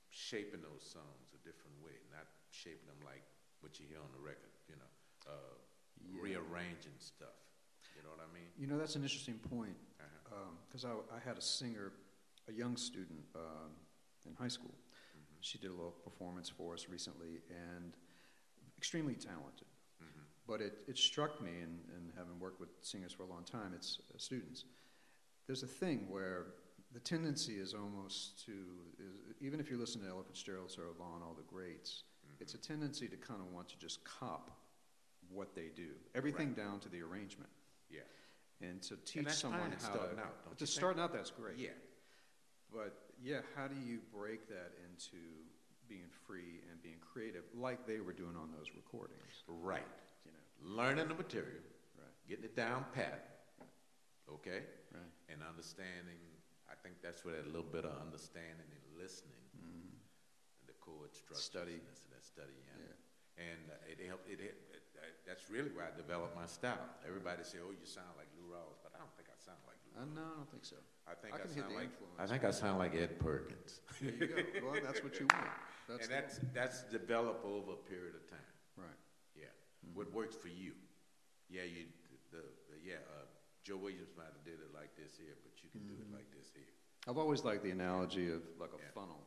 shaping 0.09 0.63
those 0.63 0.83
songs 0.83 1.35
a 1.35 1.39
different 1.45 1.77
way, 1.83 1.99
not 2.11 2.27
shaping 2.51 2.87
them 2.87 3.01
like 3.05 3.23
what 3.61 3.79
you 3.79 3.87
hear 3.87 4.01
on 4.01 4.11
the 4.13 4.19
record, 4.21 4.53
you 4.69 4.77
know, 4.77 4.91
uh, 5.27 5.55
Yeah. 6.01 6.23
rearranging 6.23 6.99
stuff. 6.99 7.35
You 7.97 8.03
know 8.03 8.11
what 8.11 8.21
I 8.21 8.33
mean? 8.33 8.51
You 8.57 8.67
know, 8.67 8.79
that's 8.79 8.97
an 8.97 9.03
interesting 9.03 9.39
point 9.41 9.77
because 10.69 10.85
I, 10.85 10.93
I 11.15 11.19
had 11.19 11.37
a 11.37 11.43
singer, 11.43 11.93
a 12.49 12.53
young 12.53 12.77
student 12.77 13.27
um, 13.35 13.75
in 14.25 14.35
high 14.37 14.49
school. 14.49 14.73
Mm-hmm. 14.73 15.37
She 15.41 15.59
did 15.59 15.71
a 15.71 15.75
little 15.75 15.91
performance 15.91 16.49
for 16.49 16.73
us 16.73 16.89
recently 16.89 17.43
and 17.51 17.97
extremely 18.79 19.17
talented. 19.17 19.67
But 20.51 20.61
it, 20.61 20.79
it 20.89 20.99
struck 20.99 21.41
me, 21.41 21.51
and, 21.63 21.79
and 21.95 22.11
having 22.19 22.41
worked 22.41 22.59
with 22.59 22.71
singers 22.83 23.13
for 23.13 23.23
a 23.23 23.27
long 23.27 23.45
time, 23.45 23.71
it's 23.73 24.01
uh, 24.13 24.19
students. 24.19 24.65
There's 25.47 25.63
a 25.63 25.69
thing 25.69 26.07
where 26.11 26.47
the 26.93 26.99
tendency 26.99 27.55
is 27.55 27.73
almost 27.73 28.45
to, 28.47 28.53
is, 28.99 29.15
even 29.41 29.61
if 29.61 29.71
you 29.71 29.79
listen 29.79 30.01
to 30.03 30.09
Ella 30.09 30.25
Fitzgerald, 30.25 30.73
Sarah 30.73 30.89
Vaughan, 30.99 31.23
all 31.23 31.37
the 31.37 31.45
greats, 31.55 32.03
Mm-hmm. 32.27 32.43
it's 32.43 32.55
a 32.55 32.59
tendency 32.59 33.09
to 33.09 33.17
kind 33.17 33.41
of 33.41 33.47
want 33.53 33.69
to 33.71 33.79
just 33.79 34.05
cop 34.05 34.51
what 35.31 35.55
they 35.55 35.69
do, 35.75 35.89
everything 36.15 36.49
Right. 36.49 36.57
down 36.57 36.81
to 36.81 36.89
the 36.91 37.01
arrangement, 37.01 37.49
Yeah. 37.89 38.01
and 38.61 38.83
to 38.83 38.97
teach 39.07 39.25
that's 39.25 39.39
someone 39.39 39.73
how 39.73 39.89
to. 39.95 40.01
out, 40.03 40.45
don't 40.45 40.59
to 40.59 40.67
starting 40.67 41.01
out, 41.03 41.13
that's 41.15 41.31
great. 41.31 41.57
Yeah. 41.59 41.71
But 42.73 42.93
yeah, 43.23 43.41
how 43.57 43.69
do 43.69 43.77
you 43.77 44.01
break 44.13 44.49
that 44.49 44.73
into 44.85 45.17
being 45.89 46.09
free 46.27 46.63
and 46.71 46.81
being 46.83 46.99
creative, 47.13 47.43
like 47.55 47.87
they 47.87 48.01
were 48.01 48.13
doing 48.13 48.37
on 48.37 48.51
those 48.57 48.71
recordings. 48.77 49.43
Right. 49.49 49.83
Learning 50.63 51.09
the 51.09 51.15
material, 51.15 51.65
Right. 51.97 52.13
getting 52.29 52.45
it 52.45 52.55
down 52.57 52.85
pat, 52.93 53.49
okay? 54.29 54.63
Right. 54.93 55.13
And 55.33 55.41
understanding, 55.43 56.21
I 56.71 56.75
think 56.83 57.01
that's 57.03 57.25
where 57.25 57.35
that 57.37 57.47
little 57.47 57.67
bit 57.71 57.85
of 57.85 57.97
understanding 58.01 58.69
and 58.69 58.83
listening, 59.01 59.41
and 59.57 59.89
the 60.69 60.75
chord 60.81 61.15
structures 61.17 61.45
Study. 61.45 61.81
and 61.81 61.97
that 62.13 62.25
study, 62.25 62.53
yeah. 62.69 62.95
And 63.41 63.73
uh, 63.73 63.89
it 63.89 64.05
helped, 64.07 64.29
it, 64.29 64.37
it, 64.41 64.53
it, 64.69 64.83
uh, 65.01 65.07
that's 65.27 65.49
really 65.49 65.71
where 65.73 65.89
I 65.89 65.97
developed 65.97 66.37
my 66.37 66.45
style. 66.45 66.85
Everybody 67.09 67.41
say, 67.43 67.57
oh, 67.65 67.73
you 67.73 67.87
sound 67.89 68.13
like 68.21 68.29
Lou 68.37 68.53
Rawls, 68.53 68.77
but 68.85 68.93
I 68.95 68.99
don't 69.01 69.15
think 69.17 69.33
I 69.33 69.39
sound 69.41 69.65
like 69.65 69.81
Lou 69.89 69.97
Uh, 69.97 70.05
Rawls. 70.05 70.13
no, 70.13 70.21
I 70.29 70.37
don't 70.37 70.51
think 70.53 70.65
so. 70.69 70.77
I 71.09 71.15
think 71.17 71.33
I 71.33 71.41
I, 71.41 71.47
sound 71.49 71.73
like. 71.75 71.89
I 72.21 72.27
think 72.29 72.45
I 72.45 72.51
sound 72.53 72.77
like 72.79 72.93
Ed 72.95 73.17
Perkins. 73.19 73.81
There 73.97 74.13
you 74.13 74.27
go. 74.29 74.37
Well, 74.69 74.81
that's 74.85 75.01
what 75.03 75.17
you 75.19 75.27
want. 75.33 75.49
That's 75.89 76.07
and 76.07 76.15
that's, 76.15 76.39
that's 76.55 76.83
developed 76.85 77.45
over 77.45 77.73
a 77.73 77.83
period 77.91 78.15
of 78.15 78.23
time. 78.31 78.39
Yeah, 79.83 79.91
what 79.95 80.13
works 80.13 80.37
for 80.37 80.49
you? 80.49 80.73
Yeah, 81.49 81.65
you 81.65 81.87
the, 82.31 82.43
the 82.71 82.77
yeah. 82.85 83.03
Uh, 83.11 83.27
Joe 83.65 83.77
Williams 83.77 84.13
might 84.17 84.33
have 84.33 84.45
did 84.45 84.57
it 84.63 84.73
like 84.73 84.97
this 84.97 85.21
here, 85.21 85.37
but 85.45 85.53
you 85.61 85.69
can 85.69 85.85
do 85.85 85.93
it 86.01 86.09
like 86.15 86.29
this 86.33 86.49
here. 86.55 86.73
I've 87.09 87.19
always 87.21 87.45
liked 87.45 87.63
the 87.63 87.71
analogy 87.73 88.29
of 88.33 88.41
like 88.59 88.73
a 88.73 88.81
Yeah. 88.81 88.93
funnel. 88.95 89.21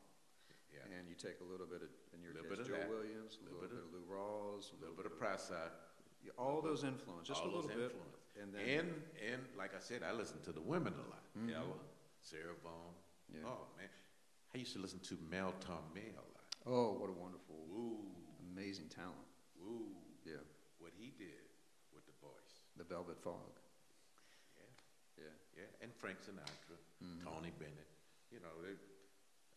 Yeah, 0.73 0.89
And 0.97 1.05
you 1.07 1.13
take 1.13 1.37
a 1.37 1.45
little 1.45 1.69
bit 1.69 1.85
of, 1.85 1.89
in 2.17 2.25
your 2.25 2.33
Little 2.33 2.49
case, 2.49 2.65
bit 2.65 2.65
of 2.65 2.67
Joe 2.73 2.81
that. 2.81 2.89
Williams, 2.89 3.37
a 3.37 3.45
Little 3.45 3.61
little 3.61 3.77
bit 3.77 3.85
of 3.85 3.93
Lou 3.93 4.05
Rawls, 4.09 4.73
a 4.73 4.77
little 4.81 4.97
bit 4.97 5.05
of 5.05 5.13
yeah, 5.21 6.33
all 6.37 6.61
those 6.65 6.81
influences, 6.83 7.27
just 7.29 7.43
a 7.43 7.45
little 7.45 7.61
those 7.61 7.77
bit. 7.77 7.93
influence. 7.93 8.25
And 8.41 8.49
then, 8.49 8.65
and 8.65 8.89
and 9.21 9.41
like 9.53 9.77
I 9.77 9.79
said, 9.79 10.01
I 10.01 10.11
listen 10.17 10.41
to 10.49 10.51
the 10.51 10.61
women 10.65 10.93
a 10.97 11.05
lot. 11.13 11.21
Ella, 11.45 11.77
Sarah 12.25 12.57
Vaughan. 12.65 12.95
Yeah. 13.29 13.45
Oh 13.45 13.69
man, 13.77 13.89
I 14.55 14.57
used 14.57 14.73
to 14.73 14.81
listen 14.81 14.97
to 15.13 15.17
Mel 15.29 15.53
Torme 15.61 16.01
a 16.17 16.25
lot. 16.33 16.47
oh, 16.65 16.97
what 16.97 17.09
a 17.09 17.13
wonderful, 17.13 17.61
Woo, 17.69 18.01
amazing 18.55 18.89
talent. 18.89 19.29
woo, 19.61 19.93
Yeah, 20.25 20.41
what 20.79 20.91
he 20.97 21.13
did 21.17 21.45
with 21.93 22.01
the 22.09 22.15
voice. 22.17 22.65
The 22.83 22.91
Velvet 22.91 23.15
Fog. 23.23 23.55
Yeah. 24.59 25.23
Yeah. 25.23 25.35
Yeah, 25.63 25.69
and 25.79 25.95
Frank 25.95 26.19
Sinatra, 26.19 26.75
Mm-hmm. 26.99 27.23
Tony 27.27 27.51
Bennett. 27.59 27.87
You 28.31 28.39
know, 28.43 28.51
they, 28.63 28.75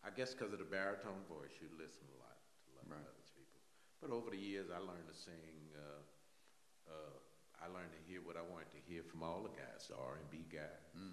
I 0.03 0.11
guess 0.15 0.31
because 0.35 0.51
of 0.55 0.59
the 0.59 0.67
baritone 0.67 1.23
voice, 1.31 1.51
you 1.63 1.67
listen 1.79 2.07
a 2.11 2.17
lot 2.23 2.39
to 2.39 2.67
a 2.71 2.73
lot 2.79 2.87
Right. 2.87 3.03
of 3.03 3.11
other 3.11 3.27
people. 3.35 3.59
But 3.99 4.11
over 4.15 4.31
the 4.31 4.39
years, 4.39 4.67
I 4.71 4.79
learned 4.79 5.07
to 5.11 5.15
sing. 5.15 5.71
Uh, 5.75 6.03
uh, 6.91 7.15
I 7.63 7.67
learned 7.71 7.91
to 7.95 8.01
hear 8.07 8.19
what 8.23 8.35
I 8.39 8.43
wanted 8.47 8.71
to 8.75 8.81
hear 8.87 9.03
from 9.03 9.23
all 9.23 9.43
the 9.43 9.51
guys, 9.55 9.87
the 9.91 9.95
R 9.99 10.19
and 10.19 10.27
B 10.31 10.43
guy, 10.47 10.71
the, 10.95 11.03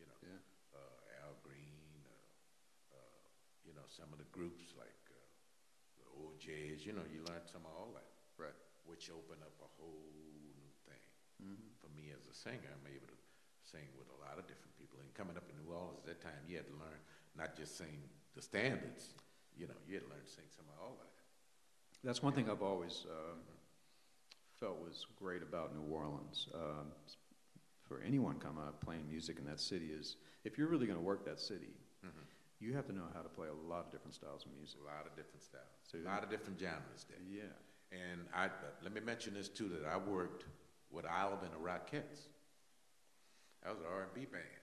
you 0.00 0.04
know, 0.08 0.16
Mm-hmm. 0.24 0.32
Yeah. 0.32 0.40
uh, 0.80 1.24
Al 1.28 1.36
Green. 1.44 1.84
Uh, 2.08 2.96
uh, 2.96 3.20
you 3.68 3.72
know, 3.76 3.84
some 3.92 4.08
of 4.12 4.16
the 4.22 4.28
groups 4.32 4.72
like 4.78 5.02
uh, 5.12 5.20
the 6.00 6.06
O'Jays. 6.16 6.84
You 6.88 6.92
know, 6.96 7.04
you 7.12 7.20
learn 7.28 7.44
some 7.44 7.64
of 7.68 7.72
all 7.76 7.92
that 7.92 8.08
Right. 8.40 8.56
which 8.88 9.08
opened 9.12 9.40
up 9.44 9.56
a 9.60 9.68
whole 9.76 10.08
new 10.56 10.72
thing 10.88 11.04
Mm-hmm. 11.36 11.68
for 11.84 11.88
me 11.92 12.08
as 12.16 12.24
a 12.24 12.25
singer. 12.36 12.68
I'm 12.68 12.86
able 12.92 13.08
to 13.08 13.18
sing 13.64 13.86
with 13.96 14.08
a 14.12 14.18
lot 14.20 14.36
of 14.36 14.44
different 14.46 14.76
people. 14.76 15.00
And 15.00 15.08
coming 15.16 15.36
up 15.36 15.44
in 15.48 15.56
New 15.56 15.72
Orleans 15.72 15.98
at 16.04 16.06
that 16.06 16.20
time, 16.20 16.40
you 16.48 16.56
had 16.60 16.68
to 16.68 16.76
learn 16.76 17.00
not 17.36 17.56
just 17.56 17.76
sing 17.80 18.04
the 18.36 18.42
standards. 18.42 19.16
You 19.56 19.66
know, 19.66 19.78
you 19.88 19.96
had 19.96 20.04
to 20.04 20.10
learn 20.12 20.24
to 20.24 20.30
sing 20.30 20.44
some 20.52 20.66
of 20.68 20.76
all 20.84 20.94
that. 21.00 21.12
That's 22.04 22.22
one 22.22 22.32
thing 22.32 22.48
I've 22.50 22.62
always 22.62 23.06
um, 23.08 23.40
felt 24.60 24.78
was 24.78 25.06
great 25.16 25.42
about 25.42 25.74
New 25.74 25.82
Orleans. 25.92 26.48
Um, 26.54 26.92
for 27.88 28.02
anyone 28.06 28.38
coming 28.38 28.62
up 28.66 28.84
playing 28.84 29.08
music 29.08 29.38
in 29.38 29.46
that 29.46 29.60
city 29.60 29.86
is, 29.86 30.16
if 30.44 30.58
you're 30.58 30.68
really 30.68 30.86
going 30.86 30.98
to 30.98 31.04
work 31.04 31.24
that 31.24 31.40
city, 31.40 31.72
you 32.58 32.72
have 32.72 32.86
to 32.86 32.92
know 32.92 33.04
how 33.14 33.20
to 33.20 33.28
play 33.28 33.48
a 33.48 33.68
lot 33.68 33.84
of 33.86 33.92
different 33.92 34.14
styles 34.14 34.44
of 34.46 34.52
music. 34.56 34.78
A 34.82 34.86
lot 34.86 35.04
of 35.06 35.14
different 35.16 35.42
styles, 35.42 35.76
So- 35.84 35.98
a 35.98 36.08
lot 36.08 36.22
of 36.24 36.30
different 36.30 36.58
genres 36.58 37.04
there. 37.08 37.18
Yeah. 37.28 37.52
And 37.92 38.26
I 38.34 38.46
uh, 38.46 38.48
let 38.82 38.92
me 38.92 39.00
mention 39.00 39.34
this 39.34 39.48
too 39.48 39.68
that 39.68 39.84
I 39.86 39.96
worked 39.96 40.44
with 40.96 41.04
Alvin 41.04 41.52
and 41.52 41.60
the 41.60 41.60
Rockettes. 41.60 42.32
That 43.60 43.76
was 43.76 43.84
an 43.84 43.92
R&B 43.92 44.24
band. 44.32 44.56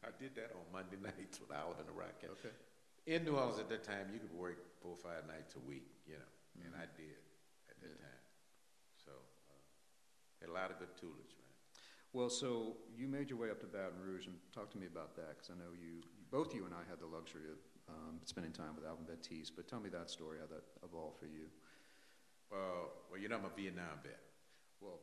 I 0.00 0.08
did 0.16 0.32
that 0.40 0.56
on 0.56 0.64
Monday 0.72 0.96
nights 1.04 1.36
with 1.36 1.52
Olive 1.52 1.76
and 1.76 1.84
the 1.84 1.92
Rockettes. 1.92 2.40
Okay. 2.40 2.56
In 3.04 3.28
New 3.28 3.36
Orleans 3.36 3.60
at 3.60 3.68
that 3.68 3.84
time, 3.84 4.08
you 4.08 4.16
could 4.16 4.32
work 4.32 4.56
four 4.80 4.96
or 4.96 5.02
five 5.04 5.28
nights 5.28 5.52
a 5.60 5.62
week, 5.68 5.84
you 6.08 6.16
know, 6.16 6.30
and 6.64 6.72
I 6.72 6.88
did 6.96 7.20
at 7.68 7.76
that 7.84 7.92
Yeah. 7.92 8.08
time. 8.08 8.24
So, 9.04 9.12
uh, 9.12 9.60
had 10.40 10.48
a 10.48 10.56
lot 10.56 10.72
of 10.72 10.80
good 10.80 10.96
tutelage, 10.96 11.36
man. 11.36 11.52
Well, 12.16 12.30
so 12.32 12.80
you 12.96 13.04
made 13.06 13.28
your 13.28 13.38
way 13.38 13.50
up 13.52 13.60
to 13.60 13.68
Baton 13.68 14.00
Rouge, 14.00 14.26
and 14.26 14.40
talk 14.52 14.70
to 14.72 14.78
me 14.80 14.86
about 14.88 15.14
that 15.16 15.36
because 15.36 15.50
I 15.52 15.60
know 15.60 15.76
you, 15.76 16.00
both 16.32 16.54
you 16.56 16.64
and 16.64 16.72
I 16.72 16.82
had 16.88 16.98
the 16.98 17.06
luxury 17.06 17.52
of 17.52 17.60
um, 17.92 18.20
spending 18.24 18.52
time 18.52 18.74
with 18.76 18.86
Alvin 18.88 19.04
Batiste. 19.04 19.52
But 19.54 19.68
tell 19.68 19.80
me 19.80 19.90
that 19.90 20.08
story, 20.08 20.38
how 20.40 20.48
that 20.48 20.64
evolved 20.82 21.20
for 21.20 21.26
you. 21.28 21.52
Well, 22.50 22.96
well, 23.10 23.20
you 23.20 23.28
know, 23.28 23.36
I'm 23.36 23.44
a 23.44 23.54
Vietnam 23.54 24.00
vet. 24.02 24.20
Well, 24.80 24.98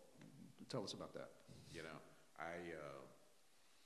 tell 0.69 0.83
us 0.83 0.93
about 0.93 1.13
that. 1.13 1.29
You 1.71 1.83
know, 1.83 1.99
I 2.39 2.55
uh, 2.75 3.03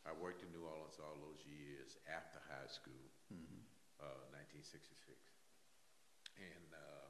I 0.06 0.12
worked 0.18 0.42
in 0.42 0.50
New 0.52 0.66
Orleans 0.66 0.98
all 0.98 1.18
those 1.22 1.46
years 1.46 1.98
after 2.10 2.42
high 2.50 2.70
school, 2.70 3.06
uh, 4.02 4.26
1966, 4.34 4.98
and 6.42 6.70
uh, 6.74 7.08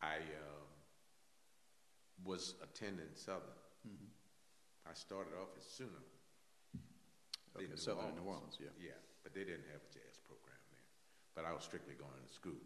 I 0.00 0.16
um, 0.16 0.68
was 2.24 2.54
attending 2.64 3.12
Southern. 3.14 3.56
I 4.88 4.94
started 4.96 5.36
off 5.36 5.52
at 5.54 5.62
SUNO. 5.62 6.02
Okay, 7.54 7.68
in 7.68 7.70
New 7.70 7.76
Southern 7.76 8.10
in 8.10 8.16
New 8.16 8.26
Orleans, 8.26 8.56
yeah. 8.58 8.72
Yeah, 8.80 8.98
but 9.22 9.34
they 9.34 9.44
didn't 9.44 9.68
have 9.70 9.82
a 9.84 9.90
jazz 9.92 10.18
program 10.24 10.58
there. 10.72 10.88
But 11.36 11.44
I 11.44 11.52
was 11.52 11.62
strictly 11.62 11.94
going 11.94 12.16
to 12.16 12.32
school. 12.32 12.58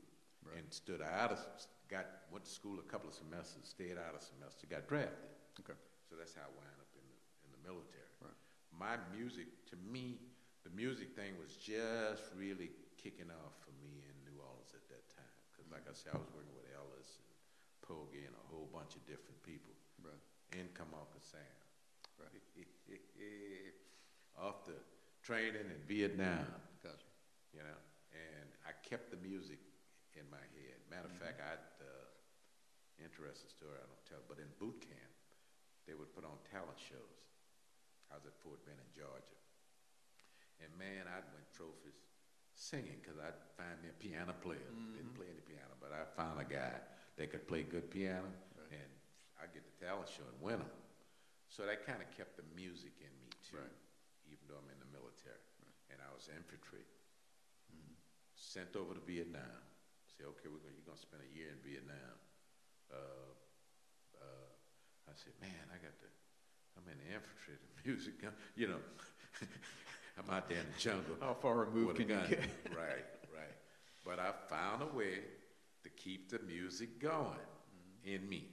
Right. 0.44 0.61
And 0.61 0.68
stood 0.68 1.00
out 1.00 1.33
of, 1.33 1.40
got, 1.88 2.28
went 2.28 2.44
to 2.44 2.52
school 2.52 2.76
a 2.78 2.87
couple 2.87 3.09
of 3.09 3.16
semesters, 3.16 3.64
stayed 3.64 3.96
out 3.96 4.12
a 4.12 4.20
semester, 4.20 4.68
got 4.68 4.85
drafted. 4.87 5.33
Okay. 5.64 5.76
So 6.04 6.20
that's 6.20 6.37
how 6.37 6.44
I 6.44 6.52
wound 6.52 6.78
up 6.78 6.92
in 6.92 7.04
the, 7.09 7.16
in 7.48 7.50
the 7.57 7.62
military. 7.64 8.12
Right. 8.20 8.37
My 8.72 9.00
music, 9.16 9.48
to 9.72 9.76
me, 9.80 10.20
the 10.68 10.72
music 10.76 11.16
thing 11.16 11.37
was 11.40 11.57
just 11.57 12.28
really 12.37 12.72
kicking 13.00 13.33
off 13.33 13.57
for 13.64 13.72
me 13.80 14.04
in 14.04 14.14
New 14.28 14.37
Orleans 14.37 14.76
at 14.76 14.85
that 14.92 15.04
time. 15.12 15.35
Because, 15.52 15.68
like 15.72 15.88
I 15.88 15.96
said, 15.96 16.16
I 16.16 16.20
was 16.20 16.33
working 16.33 16.57
with 16.57 16.68
Ellis 16.76 17.20
and 17.20 17.33
Porgy 17.85 18.24
and 18.24 18.37
a 18.37 18.44
whole 18.52 18.68
bunch 18.68 18.96
of 18.96 19.04
different 19.09 19.40
people. 19.44 19.72
Right. 20.00 20.20
And 20.61 20.68
come 20.76 20.92
off 20.92 21.09
of 21.16 21.24
Sam. 21.24 21.40
Right. 22.20 22.33
off 24.40 24.64
the 24.66 24.76
training 25.22 25.64
in 25.64 25.80
Vietnam, 25.87 26.44
Gotcha. 26.83 27.09
you 27.52 27.61
know, 27.61 27.80
and 28.12 28.48
I 28.66 28.72
kept 28.87 29.11
the 29.11 29.16
music 29.26 29.59
in 30.14 30.27
my 30.31 30.42
head. 30.55 30.79
Matter 30.90 31.11
of 31.11 31.16
mm-hmm. 31.18 31.27
fact, 31.27 31.42
I 31.42 31.59
uh, 31.83 32.05
interesting 33.03 33.50
story 33.50 33.74
I 33.79 33.87
don't 33.87 34.07
tell, 34.07 34.22
but 34.31 34.38
in 34.38 34.48
boot 34.62 34.79
camp, 34.83 35.12
they 35.87 35.94
would 35.98 36.14
put 36.14 36.24
on 36.24 36.38
talent 36.48 36.79
shows. 36.79 37.18
I 38.12 38.20
was 38.20 38.24
at 38.29 38.37
Fort 38.44 38.62
Benning, 38.62 38.90
Georgia, 38.94 39.38
and 40.62 40.70
man, 40.79 41.11
I'd 41.11 41.27
win 41.35 41.42
trophies 41.50 41.98
singing 42.55 43.03
because 43.03 43.18
I'd 43.18 43.35
find 43.59 43.74
me 43.83 43.90
a 43.90 43.96
piano 43.98 44.31
player. 44.38 44.70
Didn't 44.94 45.11
mm-hmm. 45.11 45.18
play 45.18 45.29
any 45.35 45.42
piano, 45.42 45.74
but 45.83 45.90
I 45.90 46.07
found 46.14 46.38
a 46.38 46.46
guy 46.46 46.79
that 47.18 47.27
could 47.35 47.50
play 47.50 47.66
good 47.66 47.90
piano, 47.90 48.31
and 48.70 48.90
I'd 49.42 49.50
get 49.50 49.66
the 49.66 49.77
talent 49.83 50.07
show 50.07 50.27
and 50.27 50.38
win 50.38 50.62
them. 50.62 50.74
So 51.50 51.66
that 51.66 51.83
kind 51.87 51.98
of 51.98 52.09
kept 52.14 52.38
the 52.38 52.46
music 52.55 52.94
in 53.03 53.11
me 53.22 53.31
too, 53.42 53.59
Right. 53.59 53.79
even 54.31 54.42
though 54.46 54.59
I'm 54.59 54.70
in 54.70 54.79
the 54.79 54.90
military, 54.94 55.42
and 55.90 55.98
I 55.98 56.11
was 56.14 56.31
infantry 56.31 56.87
mm-hmm. 57.70 57.98
sent 58.35 58.79
over 58.79 58.94
to 58.94 59.03
Vietnam. 59.03 59.63
Say, 60.18 60.24
okay, 60.24 60.46
we're 60.50 60.62
gonna, 60.62 60.74
you're 60.79 60.87
gonna 60.87 61.00
spend 61.00 61.22
a 61.27 61.31
year 61.35 61.50
in 61.50 61.59
Vietnam. 61.64 62.16
Uh, 62.92 63.31
uh, 64.22 64.48
I 65.11 65.12
said, 65.18 65.35
man, 65.42 65.64
I 65.74 65.79
got 65.83 65.94
to, 65.98 66.09
I'm 66.79 66.87
in 66.90 66.98
the 67.03 67.11
infantry, 67.14 67.55
the 67.59 67.70
music, 67.88 68.22
gun- 68.22 68.37
you 68.57 68.68
know, 68.68 68.79
I'm 70.18 70.31
out 70.31 70.48
there 70.48 70.59
in 70.59 70.66
the 70.70 70.79
jungle. 70.79 71.16
How 71.20 71.35
far 71.35 71.57
removed 71.66 71.96
can 71.98 72.09
you 72.09 72.14
get? 72.14 72.38
right, 72.70 73.07
right. 73.35 73.57
But 74.05 74.18
I 74.20 74.31
found 74.48 74.83
a 74.83 74.90
way 74.96 75.18
to 75.83 75.88
keep 75.90 76.31
the 76.31 76.38
music 76.46 76.98
going 77.00 77.42
Mm-hmm. 78.05 78.14
in 78.14 78.29
me. 78.29 78.48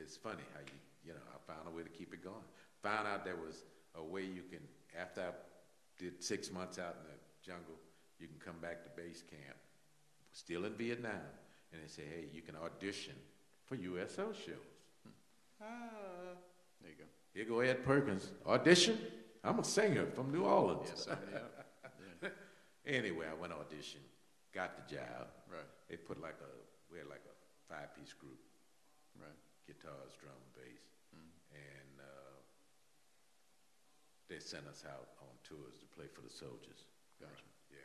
It's 0.00 0.16
funny 0.16 0.42
how 0.54 0.60
you, 0.60 0.78
you 1.04 1.12
know, 1.12 1.20
I 1.30 1.38
found 1.52 1.68
a 1.68 1.70
way 1.70 1.82
to 1.82 1.88
keep 1.90 2.12
it 2.14 2.24
going. 2.24 2.42
Found 2.82 3.06
out 3.06 3.24
there 3.24 3.36
was 3.36 3.62
a 3.94 4.02
way 4.02 4.22
you 4.22 4.42
can, 4.50 4.60
after 4.98 5.20
I 5.20 5.30
did 5.98 6.22
six 6.24 6.50
months 6.50 6.78
out 6.78 6.96
in 6.98 7.04
the 7.12 7.18
jungle, 7.44 7.74
you 8.18 8.26
can 8.26 8.38
come 8.44 8.56
back 8.60 8.82
to 8.84 8.90
base 9.00 9.22
camp, 9.22 9.56
still 10.32 10.64
in 10.64 10.74
Vietnam, 10.74 11.20
and 11.72 11.82
they 11.82 11.88
say, 11.88 12.02
hey, 12.02 12.24
you 12.32 12.42
can 12.42 12.54
audition 12.56 13.14
for 13.66 13.74
USO 13.74 14.32
shows. 14.32 14.54
Ah. 15.60 15.66
There 16.80 16.90
you 16.90 16.96
go. 16.96 17.04
Here 17.34 17.44
go 17.44 17.60
Ed 17.60 17.84
Perkins. 17.84 18.30
Audition? 18.46 18.98
I'm 19.44 19.58
a 19.58 19.64
singer 19.64 20.06
from 20.14 20.32
New 20.32 20.44
Orleans. 20.44 20.88
Yeah, 20.88 20.94
sign 21.02 21.18
me. 21.26 21.32
Yeah. 21.34 22.28
Anyway, 22.86 23.26
I 23.28 23.34
went 23.36 23.52
audition, 23.52 24.00
got 24.54 24.72
the 24.80 24.84
job. 24.96 25.28
Right. 25.50 25.68
They 25.90 25.96
put 25.96 26.22
like 26.22 26.40
a, 26.40 26.52
we 26.90 26.96
had 26.98 27.08
like 27.08 27.20
a 27.28 27.36
five 27.68 27.92
piece 27.92 28.14
group 28.16 28.40
Right. 29.20 29.34
guitars, 29.66 30.16
drum, 30.16 30.38
bass. 30.56 30.88
And 31.52 31.94
uh, 32.00 32.38
they 34.30 34.38
sent 34.40 34.64
us 34.70 34.84
out 34.88 35.20
on 35.20 35.32
tours 35.44 35.76
to 35.84 35.86
play 35.92 36.06
for 36.08 36.22
the 36.22 36.32
soldiers. 36.32 36.86
Gotcha. 37.20 37.44
Yeah. 37.68 37.84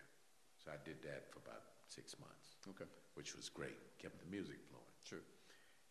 So 0.63 0.71
I 0.71 0.79
did 0.87 1.01
that 1.03 1.27
for 1.33 1.39
about 1.43 1.72
six 1.93 2.17
months, 2.19 2.57
Okay. 2.69 2.89
which 3.13 3.35
was 3.35 3.49
great. 3.49 3.77
Kept 4.01 4.17
the 4.19 4.29
music 4.29 4.57
flowing. 4.69 4.93
Sure. 5.05 5.21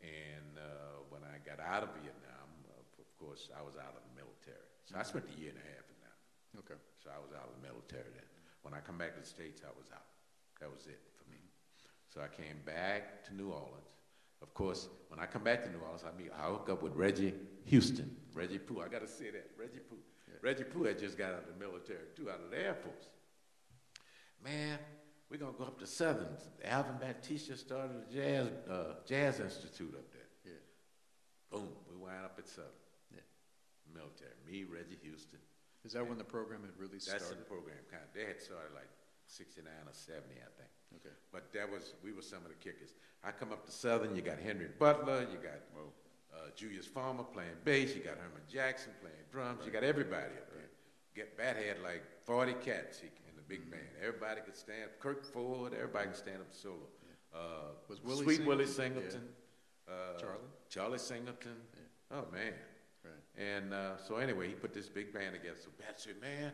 And 0.03 0.59
uh, 0.59 1.07
when 1.15 1.23
I 1.23 1.39
got 1.47 1.63
out 1.63 1.83
of 1.87 1.91
Vietnam, 2.03 2.49
uh, 2.67 3.03
of 3.03 3.11
course, 3.19 3.49
I 3.55 3.63
was 3.63 3.79
out 3.79 3.95
of 3.95 4.03
the 4.03 4.15
military. 4.19 4.67
So 4.85 4.99
I 4.99 5.03
spent 5.07 5.31
a 5.31 5.37
year 5.39 5.55
and 5.55 5.61
a 5.63 5.67
half 5.71 5.87
in 5.87 5.99
that. 6.03 6.17
Okay. 6.67 6.79
So 6.99 7.11
I 7.15 7.19
was 7.23 7.31
out 7.31 7.47
of 7.47 7.55
the 7.55 7.63
military 7.63 8.11
then. 8.11 8.27
When 8.67 8.75
I 8.75 8.81
come 8.83 8.99
back 8.99 9.15
to 9.15 9.21
the 9.23 9.27
States, 9.27 9.63
I 9.63 9.71
was 9.79 9.87
out. 9.95 10.07
That 10.59 10.71
was 10.71 10.87
it 10.87 10.99
for 11.15 11.27
me. 11.31 11.39
So 12.11 12.21
I 12.21 12.29
came 12.29 12.59
back 12.67 13.23
to 13.27 13.35
New 13.35 13.51
Orleans. 13.51 13.91
Of 14.43 14.55
course, 14.55 14.89
when 15.09 15.21
I 15.21 15.27
come 15.27 15.45
back 15.45 15.63
to 15.65 15.71
New 15.71 15.79
Orleans, 15.79 16.03
I 16.03 16.11
meet, 16.19 16.31
I 16.35 16.51
hook 16.51 16.69
up 16.71 16.83
with 16.83 16.95
Reggie 16.95 17.35
Houston. 17.67 18.11
Reggie 18.35 18.59
Pooh, 18.59 18.83
I 18.83 18.89
got 18.89 19.03
to 19.03 19.09
say 19.09 19.31
that. 19.31 19.51
Reggie 19.57 19.79
Pooh. 19.89 20.03
Reggie 20.43 20.65
Pooh 20.65 20.83
had 20.83 20.99
just 20.99 21.17
got 21.17 21.31
out 21.33 21.47
of 21.47 21.55
the 21.55 21.59
military, 21.65 22.11
too, 22.17 22.29
out 22.29 22.41
of 22.43 22.51
the 22.51 22.59
Air 22.59 22.75
Force. 22.75 23.07
Man, 24.45 24.79
we're 25.33 25.39
going 25.39 25.55
to 25.55 25.59
go 25.59 25.65
up 25.65 25.81
to 25.81 25.87
Southern. 25.87 26.29
Alvin 26.63 27.01
Batiste 27.01 27.57
started 27.57 28.05
a 28.05 28.13
jazz, 28.13 28.49
uh, 28.69 29.01
jazz 29.09 29.41
institute 29.41 29.97
up 29.97 30.13
there. 30.13 30.29
Yeah. 30.45 30.61
Boom, 31.51 31.73
we 31.89 31.97
wound 31.97 32.27
up 32.27 32.37
at 32.37 32.47
Southern. 32.47 32.69
Yeah. 33.09 33.25
Military. 33.89 34.37
Me, 34.45 34.69
Reggie 34.69 35.01
Houston. 35.01 35.41
Is 35.87 35.95
that 35.95 36.07
when 36.07 36.19
the 36.19 36.29
program 36.29 36.61
had 36.61 36.77
really 36.77 37.01
started? 37.01 37.33
in 37.33 37.39
the 37.39 37.49
program. 37.49 37.81
Kind 37.91 38.05
of, 38.05 38.13
they 38.13 38.29
had 38.29 38.45
started 38.45 38.77
like 38.77 38.93
69 39.25 39.73
or 39.73 39.97
70, 39.97 40.37
I 40.37 40.53
think. 40.61 40.69
Okay. 41.01 41.17
But 41.33 41.49
that 41.57 41.65
was, 41.65 41.95
we 42.05 42.13
were 42.13 42.21
some 42.21 42.45
of 42.45 42.53
the 42.53 42.61
kickers. 42.61 42.93
I 43.25 43.33
come 43.33 43.53
up 43.53 43.65
to 43.65 43.73
Southern, 43.73 44.15
you 44.15 44.21
got 44.21 44.39
Henry 44.39 44.69
Butler, 44.79 45.25
you 45.33 45.41
got 45.41 45.65
uh, 46.37 46.53
Julius 46.55 46.85
Farmer 46.85 47.25
playing 47.25 47.57
bass, 47.65 47.97
you 47.97 48.05
got 48.05 48.21
Herman 48.21 48.45
Jackson 48.53 48.93
playing 49.01 49.25
drums, 49.33 49.65
you 49.65 49.73
got 49.73 49.83
everybody 49.83 50.37
up 50.37 50.53
there. 50.53 50.69
Get 51.17 51.39
Bat 51.39 51.57
had 51.57 51.81
like 51.83 52.05
40 52.27 52.53
cats 52.61 53.01
he- 53.01 53.09
big 53.53 53.71
band. 53.71 53.93
Everybody 54.01 54.41
could 54.41 54.57
stand, 54.57 54.89
Kirk 54.99 55.25
Ford, 55.25 55.75
everybody 55.75 56.07
could 56.07 56.17
stand 56.17 56.41
up 56.41 56.53
solo. 56.53 56.89
Uh, 57.35 57.77
Was 57.89 58.03
Willie 58.03 58.25
Sweet 58.25 58.37
Sing- 58.39 58.47
Willie 58.47 58.65
yeah. 58.65 58.71
Singleton. 58.71 59.29
Uh, 59.87 60.19
Charlie? 60.19 60.53
Charlie 60.71 60.99
Singleton. 60.99 61.57
Oh, 62.11 62.25
man. 62.33 62.55
Right. 63.05 63.13
And 63.37 63.75
uh, 63.75 63.99
so 63.99 64.17
anyway, 64.17 64.49
he 64.49 64.55
put 64.55 64.73
this 64.73 64.89
big 64.89 65.13
band 65.13 65.35
together. 65.35 65.59
So 65.63 65.69
said, 65.97 66.21
man, 66.21 66.53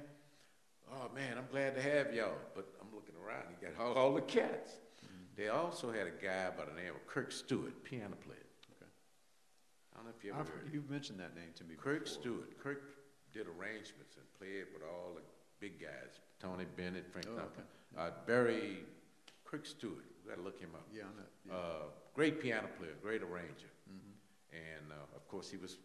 oh 0.91 1.11
man, 1.15 1.37
I'm 1.37 1.47
glad 1.51 1.75
to 1.77 1.83
have 1.83 2.13
y'all. 2.15 2.35
But 2.55 2.67
I'm 2.81 2.89
looking 2.95 3.15
around, 3.23 3.45
he 3.51 3.67
got 3.67 3.79
all, 3.79 3.95
all 3.95 4.15
the 4.15 4.23
cats. 4.23 4.73
Mm-hmm. 5.05 5.25
They 5.37 5.49
also 5.49 5.93
had 5.93 6.07
a 6.07 6.17
guy 6.25 6.51
by 6.57 6.65
the 6.65 6.75
name 6.81 6.95
of 6.95 7.07
Kirk 7.07 7.33
Stewart, 7.33 7.85
piano 7.85 8.17
player. 8.25 8.49
Okay. 8.75 8.91
I 9.93 9.97
don't 9.97 10.07
know 10.07 10.13
if 10.17 10.25
you 10.25 10.31
ever 10.33 10.41
I've, 10.41 10.49
heard 10.49 10.71
you've 10.73 10.91
mentioned 10.91 11.21
that 11.21 11.37
name 11.37 11.53
to 11.57 11.65
me 11.65 11.75
Kirk 11.77 12.05
before. 12.05 12.21
Stewart. 12.21 12.59
Kirk 12.59 12.83
did 13.35 13.47
arrangements 13.47 14.17
and 14.17 14.25
played 14.39 14.73
with 14.73 14.83
all 14.83 15.13
the 15.15 15.23
big 15.61 15.79
guys, 15.79 16.19
Tony 16.41 16.65
Bennett, 16.77 17.11
Frank 17.11 17.27
Oh, 17.31 17.35
Zappa. 17.37 17.47
okay. 17.47 17.63
Uh, 17.97 18.11
Barry, 18.27 18.85
Kirk 19.45 19.67
Stewart, 19.67 20.05
you 20.23 20.31
gotta 20.31 20.43
look 20.43 20.59
him 20.61 20.75
up. 20.75 20.87
Yeah. 20.93 21.05
Yeah. 21.47 21.53
Uh, 21.55 21.83
great 22.15 22.41
piano 22.41 22.69
player, 22.79 22.95
great 23.03 23.23
arranger. 23.23 23.71
Mhm. 23.91 24.13
And 24.53 24.93
uh, 24.93 25.17
of 25.17 25.27
course, 25.29 25.51
he 25.51 25.57
was 25.57 25.79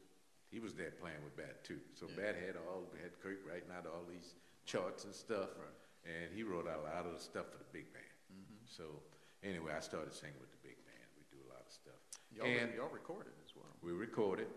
he 0.51 0.59
was 0.59 0.75
there 0.75 0.91
playing 0.91 1.17
with 1.23 1.35
Bat 1.35 1.63
too. 1.63 1.79
So 1.95 2.07
Yeah. 2.09 2.15
Bat 2.17 2.35
had 2.35 2.55
all 2.57 2.85
had 3.01 3.19
Kirk 3.19 3.39
writing 3.47 3.71
out 3.71 3.87
all 3.87 4.03
these 4.05 4.35
charts 4.65 5.05
and 5.05 5.15
stuff, 5.15 5.49
Right. 5.57 6.11
and 6.11 6.31
he 6.33 6.43
wrote 6.43 6.67
out 6.67 6.79
a 6.79 6.83
lot 6.83 7.05
of 7.07 7.13
the 7.13 7.19
stuff 7.19 7.49
for 7.51 7.57
the 7.57 7.69
big 7.71 7.91
band. 7.91 8.05
Mhm. 8.31 8.67
So 8.67 9.01
anyway, 9.41 9.73
I 9.73 9.79
started 9.79 10.13
singing 10.13 10.39
with 10.39 10.51
the 10.51 10.57
big 10.57 10.77
band. 10.85 11.09
We 11.17 11.23
do 11.35 11.43
a 11.43 11.49
lot 11.53 11.65
of 11.65 11.71
stuff. 11.71 11.95
Y'all, 12.31 12.45
and 12.45 12.73
y'all 12.75 12.89
recorded 12.89 13.33
as 13.43 13.55
well. 13.55 13.75
we 13.81 13.91
recorded. 13.93 14.47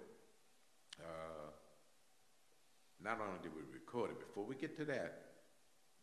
Uh, 1.00 1.50
not 3.00 3.20
only 3.20 3.38
did 3.42 3.54
we 3.54 3.62
record 3.72 4.10
it, 4.10 4.18
before 4.18 4.44
we 4.44 4.54
get 4.56 4.76
to 4.76 4.84
that, 4.86 5.25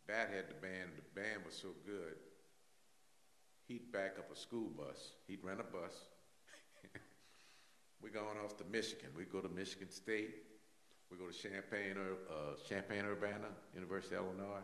Bat 0.06 0.30
had 0.34 0.48
the 0.48 0.54
band. 0.54 0.90
The 0.96 1.20
band 1.20 1.44
was 1.44 1.54
so 1.54 1.68
good. 1.86 2.14
He'd 3.68 3.90
back 3.92 4.16
up 4.18 4.30
a 4.32 4.36
school 4.36 4.68
bus. 4.76 5.12
He'd 5.26 5.42
rent 5.42 5.60
a 5.60 5.64
bus. 5.64 5.92
We're 8.02 8.10
going 8.10 8.36
off 8.44 8.56
to 8.58 8.64
Michigan. 8.70 9.08
We 9.16 9.24
go 9.24 9.40
to 9.40 9.48
Michigan 9.48 9.90
State. 9.90 10.34
We 11.10 11.16
go 11.16 11.26
to 11.30 11.32
Champaign, 11.32 11.96
uh, 12.28 12.34
Champaign 12.68 13.04
Urbana, 13.06 13.48
University 13.74 14.16
of 14.16 14.24
Illinois. 14.24 14.60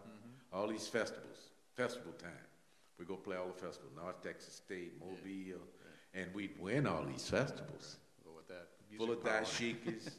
All 0.53 0.66
these 0.66 0.88
festivals, 0.88 1.38
festival 1.76 2.12
time. 2.18 2.33
We 2.98 3.05
go 3.07 3.14
play 3.16 3.37
all 3.37 3.46
the 3.46 3.55
festivals, 3.55 3.92
North 3.96 4.20
Texas 4.22 4.55
State, 4.55 4.92
Mobile, 5.00 5.62
and 6.12 6.26
we'd 6.35 6.59
win 6.59 6.87
all 6.87 7.05
these 7.05 7.24
festivals. 7.29 7.96
Well, 8.24 8.35
with 8.37 8.48
that 8.48 8.66
Full 8.98 9.07
music 9.07 9.24
of 9.24 9.31
power. 9.31 9.40
dashikis, 9.42 10.11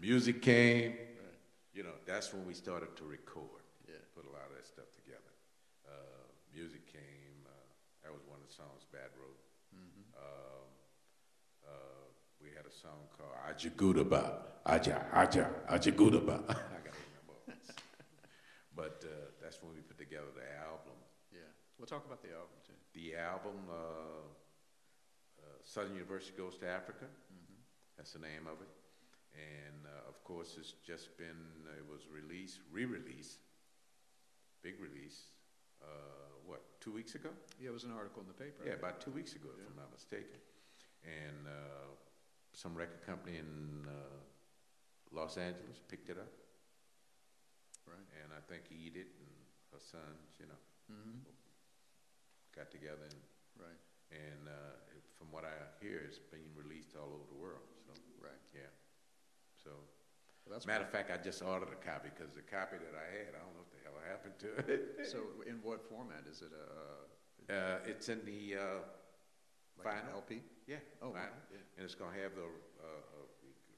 music 0.00 0.40
came. 0.42 0.92
Right. 1.20 1.36
You 1.74 1.82
know, 1.84 1.94
that's 2.06 2.32
when 2.32 2.46
we 2.46 2.54
started 2.54 2.96
to 2.96 3.04
record. 3.04 3.62
Yeah. 3.86 3.94
Put 4.14 4.24
a 4.26 4.32
lot 4.32 4.46
of 4.50 4.56
that 4.56 4.66
stuff 4.66 4.88
together. 4.94 5.32
Uh, 5.86 6.24
music 6.54 6.86
came. 6.86 7.44
Uh, 7.46 7.50
that 8.04 8.12
was 8.12 8.22
one 8.26 8.38
of 8.42 8.46
the 8.48 8.54
songs 8.54 8.86
Bat 8.92 9.10
wrote. 9.18 9.38
Mhm. 9.74 10.02
Um, 10.18 10.66
uh, 11.66 12.04
we 12.42 12.48
had 12.56 12.66
a 12.66 12.72
song 12.74 13.06
called 13.18 13.34
Ajagudaba. 13.60 14.46
Aja, 14.64 15.04
Aja, 15.12 15.50
Ajagudaba. 15.68 16.40
I 16.48 16.80
got 16.80 16.96
to 16.96 17.04
remember. 17.04 17.60
But 18.74 19.04
uh, 19.04 19.12
that's 19.42 19.62
when 19.62 19.74
we 19.74 19.80
put 19.80 19.98
together 19.98 20.32
the 20.34 20.48
album. 20.64 20.96
Yeah. 21.32 21.40
We'll 21.78 21.86
talk 21.86 22.06
about 22.06 22.22
the 22.22 22.32
album 22.32 22.56
too. 22.64 22.72
The 22.94 23.16
album, 23.16 23.56
uh, 23.68 23.74
uh, 25.40 25.44
Southern 25.64 25.94
University 25.94 26.32
Goes 26.36 26.56
to 26.58 26.68
Africa. 26.68 27.04
Mhm. 27.04 27.56
That's 27.96 28.12
the 28.12 28.20
name 28.20 28.46
of 28.48 28.60
it. 28.64 28.68
And 29.36 29.84
uh, 29.86 30.08
of 30.08 30.22
course, 30.24 30.56
it's 30.58 30.72
just 30.86 31.16
been, 31.16 31.40
it 31.76 31.84
was 31.88 32.08
released, 32.08 32.60
re 32.72 32.84
released, 32.84 33.38
big 34.62 34.80
release, 34.80 35.28
uh, 35.82 35.86
what, 36.46 36.60
two 36.80 36.92
weeks 36.92 37.14
ago? 37.14 37.28
Yeah, 37.60 37.70
it 37.70 37.72
was 37.72 37.84
an 37.84 37.92
article 37.92 38.22
in 38.22 38.28
the 38.28 38.34
paper. 38.34 38.64
Yeah, 38.66 38.74
about 38.74 39.00
two 39.00 39.12
weeks 39.12 39.34
ago, 39.34 39.48
if 39.54 39.66
I'm 39.68 39.76
not 39.76 39.92
mistaken. 39.92 40.40
And 41.04 41.46
uh, 41.46 41.94
some 42.60 42.76
record 42.76 43.00
company 43.08 43.38
in 43.40 43.88
uh, 43.88 44.20
Los 45.16 45.38
Angeles 45.40 45.80
picked 45.88 46.10
it 46.12 46.18
up. 46.20 46.28
Right. 47.88 48.04
And 48.20 48.36
I 48.36 48.40
think 48.52 48.68
Edith 48.68 49.08
and 49.16 49.32
her 49.72 49.80
sons, 49.80 50.36
you 50.38 50.44
know, 50.46 50.60
Mm-hmm. 50.90 51.22
got 52.50 52.66
together 52.74 53.06
and, 53.06 53.22
Right. 53.54 53.78
and 54.10 54.50
uh, 54.50 54.74
from 55.16 55.30
what 55.30 55.44
I 55.46 55.54
hear, 55.80 56.02
it's 56.02 56.18
being 56.18 56.50
released 56.58 56.98
all 56.98 57.14
over 57.14 57.22
the 57.30 57.38
world. 57.38 57.62
So, 57.86 57.94
Right. 58.20 58.42
yeah. 58.52 58.68
So, 59.54 59.70
Well, 60.50 60.58
Matter 60.66 60.82
of 60.84 60.90
fact, 60.90 61.12
I 61.14 61.16
just 61.22 61.42
ordered 61.46 61.70
a 61.70 61.78
copy 61.78 62.10
because 62.10 62.34
the 62.34 62.42
copy 62.42 62.76
that 62.82 62.92
I 62.98 63.06
had, 63.22 63.38
I 63.38 63.40
don't 63.46 63.54
know 63.54 63.62
what 63.62 63.70
the 63.70 63.82
hell 63.86 63.96
happened 64.02 64.34
to 64.42 64.50
it. 64.66 65.06
So, 65.06 65.22
in 65.46 65.62
what 65.62 65.80
format 65.88 66.26
is 66.28 66.42
it? 66.42 66.50
Uh, 66.52 67.06
Uh, 67.54 67.78
it's 67.86 68.08
in 68.10 68.18
the, 68.26 68.56
uh, 68.58 68.82
like 69.84 69.94
an 69.94 70.08
Vinyl? 70.10 70.14
LP? 70.14 70.40
yeah, 70.66 70.76
Oh, 71.02 71.08
vinyl. 71.08 71.14
wow. 71.14 71.28
Yeah. 71.52 71.58
and 71.76 71.84
it's 71.84 71.94
gonna 71.94 72.16
have 72.22 72.34
the, 72.34 72.42
uh, 72.44 72.86
uh, 72.86 73.26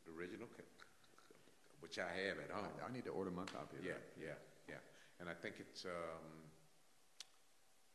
the 0.07 0.13
original, 0.19 0.49
which 1.81 1.99
I 1.99 2.09
have 2.27 2.39
at 2.39 2.51
home. 2.51 2.67
I, 2.83 2.89
I 2.89 2.93
need 2.93 3.05
to 3.05 3.11
order 3.11 3.31
my 3.31 3.45
copy 3.45 3.79
of 3.79 3.85
Yeah, 3.85 3.93
that. 3.93 4.03
yeah, 4.21 4.39
yeah. 4.69 4.81
And 5.21 5.29
I 5.29 5.35
think 5.35 5.57
it's, 5.61 5.85
um, 5.85 6.25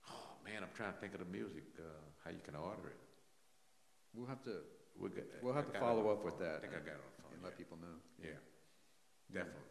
oh 0.09 0.35
man, 0.45 0.63
I'm 0.63 0.73
trying 0.75 0.93
to 0.93 0.99
think 0.99 1.13
of 1.13 1.19
the 1.19 1.31
music, 1.31 1.63
uh, 1.79 1.83
how 2.23 2.31
you 2.31 2.39
can 2.43 2.55
order 2.55 2.89
it. 2.89 2.99
We'll 4.13 4.27
have 4.27 4.43
to 4.43 4.61
We'll, 4.99 5.11
get, 5.11 5.29
We'll 5.43 5.53
have 5.53 5.65
I 5.65 5.67
to 5.67 5.73
got 5.73 5.77
it 5.77 5.85
follow 5.85 6.09
up 6.09 6.25
with 6.25 6.35
phone. 6.39 6.43
that 6.47 6.55
I 6.57 6.59
think 6.59 6.73
I 6.73 6.77
and- 6.77 6.85
got 6.85 6.93
it 6.97 7.01
on 7.05 7.11
the 7.17 7.21
phone. 7.21 7.31
and 7.33 7.41
yeah. 7.41 7.47
let 7.47 7.57
people 7.57 7.77
know. 7.77 7.97
Yeah, 8.23 8.39
definitely. 9.31 9.61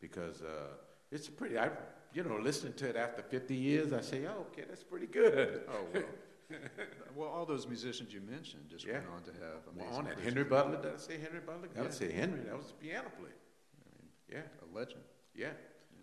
Because 0.00 0.42
uh, 0.42 0.76
it's 1.10 1.28
pretty, 1.28 1.58
I, 1.58 1.70
you 2.14 2.22
know, 2.22 2.38
listening 2.38 2.74
to 2.74 2.88
it 2.88 2.94
after 2.96 3.22
50 3.22 3.54
years, 3.54 3.92
I 3.92 4.00
say, 4.00 4.26
oh, 4.26 4.46
okay, 4.52 4.62
that's 4.68 4.84
pretty 4.84 5.06
good. 5.06 5.62
Oh 5.68 5.86
well. 5.92 6.02
well, 7.14 7.28
all 7.28 7.44
those 7.46 7.66
musicians 7.66 8.12
you 8.12 8.20
mentioned 8.20 8.68
just 8.68 8.84
Yeah. 8.84 8.94
went 8.94 9.08
on 9.08 9.22
to 9.24 9.32
have 9.32 9.66
Well, 9.74 9.86
amazing. 9.86 9.94
on 9.94 10.04
that. 10.06 10.18
Henry 10.20 10.44
Butler, 10.44 10.82
did 10.82 10.94
I 10.94 10.96
say 10.98 11.18
Henry 11.18 11.40
Butler? 11.40 11.68
I 11.74 11.76
Yeah. 11.76 11.82
would 11.82 11.92
say 11.94 12.10
Henry, 12.12 12.40
that 12.40 12.56
was 12.56 12.70
a 12.70 12.74
piano 12.74 13.10
player. 13.18 13.34
I 13.34 13.88
mean, 13.98 14.08
Yeah, 14.28 14.42
a 14.62 14.66
legend. 14.74 15.02
yeah. 15.34 15.52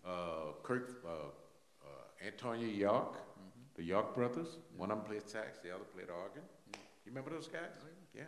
Uh, 0.05 0.53
Kirk, 0.63 1.01
uh, 1.05 1.09
uh, 1.09 1.87
Antonia 2.25 2.67
York, 2.67 3.13
Mm-hmm. 3.13 3.61
the 3.75 3.83
York 3.83 4.13
brothers, 4.15 4.57
one 4.75 4.91
of 4.91 4.97
them 4.99 5.05
played 5.07 5.27
sax, 5.29 5.59
the 5.59 5.71
other 5.73 5.83
played 5.85 6.09
organ. 6.09 6.43
Yeah. 6.73 6.79
You 7.05 7.11
remember 7.11 7.31
those 7.31 7.47
guys? 7.47 7.71
Oh, 7.83 7.87
Yeah. 8.13 8.25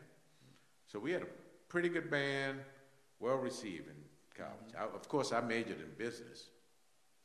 So 0.87 0.99
we 0.99 1.11
had 1.11 1.21
a 1.21 1.27
pretty 1.67 1.89
good 1.89 2.09
band, 2.09 2.59
well 3.19 3.37
received 3.37 3.87
in 3.87 3.95
college. 4.35 4.73
I, 4.75 4.83
of 4.83 5.07
course, 5.07 5.31
I 5.31 5.41
majored 5.41 5.79
in 5.81 5.93
business. 5.97 6.49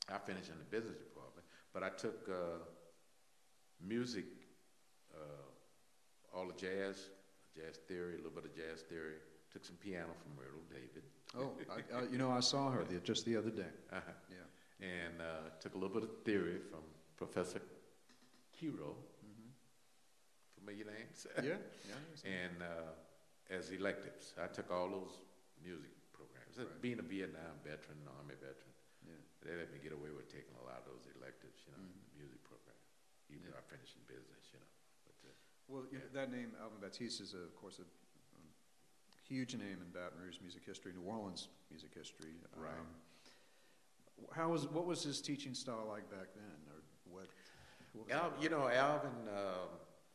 I 0.08 0.18
finished 0.18 0.50
in 0.50 0.58
the 0.58 0.64
business 0.64 0.98
department, 0.98 1.46
but 1.72 1.82
I 1.82 1.88
took 1.90 2.28
uh, 2.28 2.58
music, 3.80 4.24
all 6.34 6.46
the 6.46 6.54
jazz, 6.54 7.10
jazz 7.54 7.76
theory, 7.88 8.14
a 8.14 8.16
little 8.18 8.32
bit 8.34 8.44
of 8.44 8.54
jazz 8.54 8.82
theory. 8.82 9.14
Took 9.52 9.64
some 9.64 9.76
piano 9.76 10.10
from 10.22 10.34
Myrtle 10.34 10.66
David. 10.68 11.04
Oh, 11.38 11.54
I, 11.70 11.78
I, 11.98 12.10
you 12.10 12.18
know, 12.18 12.30
I 12.30 12.40
saw 12.40 12.70
her 12.70 12.82
the, 12.84 12.98
just 12.98 13.24
the 13.24 13.36
other 13.36 13.50
day. 13.50 13.70
Uh-huh. 13.92 14.00
Yeah. 14.30 14.86
And 14.86 15.22
uh, 15.22 15.50
took 15.60 15.74
a 15.74 15.78
little 15.78 15.94
bit 15.94 16.02
of 16.02 16.10
theory 16.24 16.58
from 16.70 16.80
Professor 17.16 17.62
Kiro. 18.50 18.98
Familiar 20.58 20.84
names? 20.90 21.26
Mm-hmm. 21.38 21.46
Yeah. 21.46 21.60
Yeah. 21.86 22.00
And 22.26 22.56
uh, 22.64 23.54
as 23.54 23.70
electives. 23.70 24.32
I 24.40 24.48
took 24.50 24.72
all 24.72 24.88
those 24.90 25.20
music 25.62 25.92
programs. 26.16 26.56
Right. 26.58 26.82
Being 26.82 26.98
a 26.98 27.06
Vietnam 27.06 27.54
veteran, 27.62 28.00
Army 28.18 28.34
veteran, 28.40 28.74
yeah. 29.06 29.20
they 29.44 29.54
let 29.54 29.68
me 29.70 29.78
get 29.78 29.92
away 29.92 30.10
with 30.10 30.26
taking 30.32 30.56
a 30.58 30.64
lot 30.66 30.82
of 30.82 30.88
those 30.90 31.04
electives, 31.14 31.62
you 31.68 31.76
know, 31.76 31.84
Mhm. 31.84 31.94
the 32.10 32.26
music 32.26 32.40
program. 32.42 32.74
even 33.32 33.50
though 33.50 33.56
I 33.58 33.64
finished 33.70 33.96
in 33.98 34.04
business, 34.08 34.44
you 34.52 34.58
know. 34.60 34.72
Well, 35.68 35.84
you 35.90 35.98
know, 35.98 36.04
that 36.12 36.30
name, 36.30 36.52
Alvin 36.60 36.78
Batiste, 36.80 37.20
is, 37.20 37.34
a, 37.34 37.38
of 37.42 37.56
course, 37.56 37.78
a 37.78 37.82
um, 38.36 38.44
huge 39.26 39.54
name 39.56 39.80
in 39.80 39.88
Baton 39.92 40.18
Rouge 40.22 40.36
music 40.42 40.62
history, 40.66 40.92
New 40.92 41.08
Orleans 41.08 41.48
music 41.70 41.90
history. 41.96 42.36
Right. 42.56 42.70
Um, 42.70 42.86
how 44.32 44.48
was, 44.50 44.68
what 44.68 44.86
was 44.86 45.02
his 45.02 45.20
teaching 45.20 45.54
style 45.54 45.86
like 45.88 46.08
back 46.10 46.28
then, 46.36 46.56
or 46.70 46.82
what? 47.10 47.26
what 47.92 48.10
Al, 48.12 48.32
you 48.40 48.48
know, 48.48 48.68
Alvin, 48.68 49.10
uh, 49.26 49.66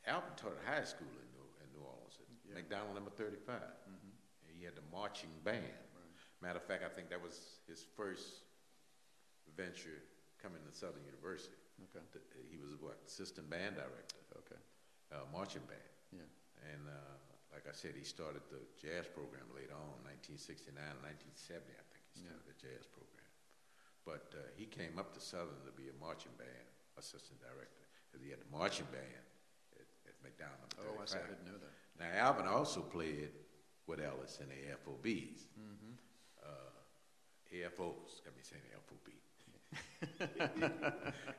Alvin 0.07 0.29
taught 0.37 0.53
at 0.53 0.65
high 0.69 0.85
school 0.85 1.09
in 1.17 1.27
New, 1.33 1.45
in 1.65 1.67
New 1.73 1.83
Orleans, 1.83 2.15
at 2.21 2.27
Yeah. 2.47 2.55
McDonald 2.55 2.95
number 2.95 3.11
35. 3.11 3.61
Mhm. 3.89 4.13
He 4.57 4.63
had 4.65 4.75
the 4.75 4.85
marching 4.91 5.31
band. 5.43 5.63
Right. 5.95 6.13
Matter 6.41 6.59
of 6.59 6.65
fact, 6.65 6.83
I 6.83 6.89
think 6.89 7.09
that 7.09 7.21
was 7.21 7.59
his 7.67 7.83
first 7.97 8.43
venture 9.57 10.03
coming 10.41 10.61
to 10.63 10.71
Southern 10.77 11.03
University. 11.05 11.55
Okay. 11.95 12.03
He 12.51 12.57
was 12.57 12.75
what, 12.79 12.99
assistant 13.07 13.49
band 13.49 13.75
director, 13.75 14.17
Okay. 14.37 14.59
Uh, 15.11 15.25
marching 15.33 15.63
band. 15.69 15.91
Yeah. 16.13 16.27
And 16.73 16.83
uh, 16.87 17.15
like 17.53 17.65
I 17.65 17.73
said, 17.73 17.93
he 17.97 18.05
started 18.05 18.41
the 18.53 18.61
jazz 18.77 19.09
program 19.09 19.45
later 19.55 19.73
on, 19.73 20.01
1969 20.05 20.75
and 20.77 21.01
1970, 21.01 21.73
I 21.73 21.85
think 21.89 22.03
he 22.13 22.21
Yeah. 22.21 22.33
started 22.33 22.45
the 22.49 22.57
jazz 22.59 22.83
program. 22.89 23.29
But 24.05 24.29
uh, 24.33 24.41
he 24.57 24.65
came 24.65 24.97
up 24.97 25.13
to 25.17 25.21
Southern 25.21 25.61
to 25.65 25.73
be 25.75 25.89
a 25.89 25.95
marching 26.01 26.33
band 26.37 26.65
assistant 26.97 27.37
director 27.41 27.85
because 28.09 28.21
he 28.25 28.29
had 28.33 28.41
the 28.41 28.49
marching 28.49 28.87
band 28.89 29.25
at, 29.77 29.85
at 30.09 30.15
McDonald. 30.25 30.71
Oh, 30.81 30.97
I 31.01 31.05
see. 31.05 31.17
I 31.21 31.27
didn't 31.29 31.45
know 31.45 31.59
that. 31.61 31.73
Now, 31.99 32.09
Alvin 32.27 32.47
also 32.47 32.81
played 32.81 33.29
with 33.85 33.99
Ellis 33.99 34.39
in 34.41 34.47
the 34.49 34.59
AFOBs. 34.73 35.45
Mm-hmm. 35.59 35.93
Uh, 36.41 36.71
AFOs, 37.53 38.23
got 38.23 38.33
me 38.37 38.41
saying 38.43 38.63
FOB. 38.87 39.07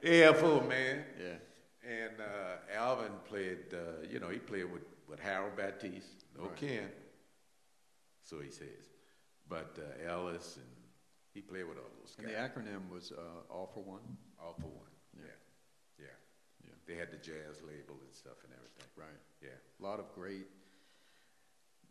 AFO, 0.02 0.68
man. 0.68 1.04
Yeah. 1.18 1.34
And 1.82 2.20
uh, 2.20 2.76
Alvin 2.78 3.12
played, 3.28 3.72
uh, 3.72 4.06
you 4.10 4.20
know, 4.20 4.28
he 4.28 4.38
played 4.38 4.70
with, 4.70 4.82
with 5.08 5.18
Harold 5.18 5.56
Battiste, 5.56 6.24
no 6.36 6.44
Right. 6.44 6.56
Ken, 6.56 6.88
so 8.22 8.38
he 8.40 8.50
says. 8.50 8.90
But 9.48 9.78
uh, 9.78 10.08
Ellis, 10.10 10.56
and 10.56 10.66
he 11.32 11.40
played 11.40 11.64
with 11.64 11.78
all 11.78 11.90
those 11.98 12.14
guys. 12.14 12.26
And 12.26 12.28
the 12.28 12.38
acronym 12.38 12.90
was 12.92 13.12
uh, 13.12 13.52
All 13.52 13.70
for 13.72 13.82
One? 13.82 14.00
all 14.42 14.54
for 14.54 14.68
one. 14.68 14.90
Yeah. 15.18 15.24
Yeah. 15.98 16.04
yeah. 16.06 16.68
Yeah. 16.68 16.74
They 16.86 16.94
had 16.94 17.10
the 17.10 17.16
jazz 17.18 17.60
label 17.62 17.96
and 18.04 18.14
stuff 18.14 18.36
and 18.44 18.52
everything. 18.54 18.86
Right. 18.96 19.20
Yeah. 19.42 19.48
A 19.80 19.82
lot 19.82 19.98
of 20.00 20.06
great. 20.14 20.46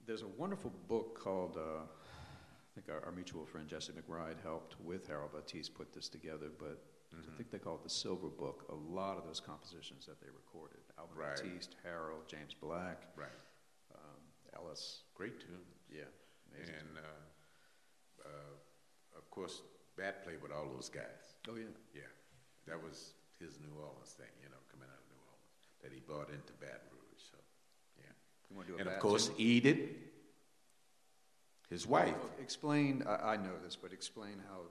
There's 0.07 0.21
a 0.23 0.27
wonderful 0.27 0.71
book 0.87 1.19
called, 1.19 1.57
uh, 1.57 1.81
I 1.81 2.69
think 2.73 2.89
our, 2.89 3.05
our 3.05 3.11
mutual 3.11 3.45
friend 3.45 3.67
Jesse 3.67 3.91
McBride 3.93 4.41
helped 4.43 4.75
with 4.83 5.07
Harold 5.07 5.31
Battiste 5.33 5.73
put 5.75 5.93
this 5.93 6.09
together, 6.09 6.47
but 6.57 6.81
Mm-hmm. 7.15 7.31
I 7.33 7.37
think 7.37 7.49
they 7.51 7.57
call 7.57 7.75
it 7.75 7.83
the 7.83 7.89
Silver 7.89 8.27
Book. 8.27 8.65
A 8.69 8.75
lot 8.75 9.17
of 9.17 9.25
those 9.25 9.39
compositions 9.39 10.05
that 10.05 10.21
they 10.21 10.27
recorded 10.29 10.79
Albert 10.97 11.15
Right. 11.17 11.35
Baptiste, 11.35 11.75
Harold, 11.83 12.21
James 12.27 12.53
Black, 12.53 13.01
Right. 13.15 13.33
um, 13.95 14.21
Ellis. 14.55 15.01
Great 15.15 15.39
tune. 15.39 15.65
Yeah. 15.89 16.03
Amazing. 16.53 16.75
And 16.79 16.97
uh, 16.97 18.27
uh, 18.29 19.17
of 19.17 19.29
course, 19.31 19.61
Bat 19.97 20.23
played 20.23 20.41
with 20.41 20.51
all 20.51 20.69
those 20.73 20.89
guys. 20.89 21.35
oh, 21.49 21.55
yeah. 21.55 21.65
Yeah, 21.93 22.01
that 22.67 22.81
was 22.81 23.13
his 23.39 23.59
New 23.59 23.73
Orleans 23.81 24.11
thing, 24.17 24.29
you 24.43 24.49
know, 24.49 24.61
coming 24.71 24.87
out 24.91 24.99
of 24.99 25.05
New 25.09 25.17
Orleans, 25.25 25.65
that 25.81 25.91
he 25.91 25.99
brought 25.99 26.29
into 26.29 26.53
Baton 26.61 26.87
Rouge. 26.91 27.23
So, 27.31 27.37
yeah. 27.97 28.11
You 28.49 28.55
want 28.55 28.67
to 28.67 28.73
do 28.73 28.77
a 28.77 28.81
And 28.81 28.89
of 28.89 28.99
course? 28.99 29.31
Edith, 29.37 29.79
his 31.69 31.85
wife. 31.87 32.15
Explain, 32.41 33.03
I, 33.07 33.33
I 33.33 33.37
know 33.37 33.57
this, 33.63 33.75
but 33.75 33.93
explain 33.93 34.41
how, 34.47 34.61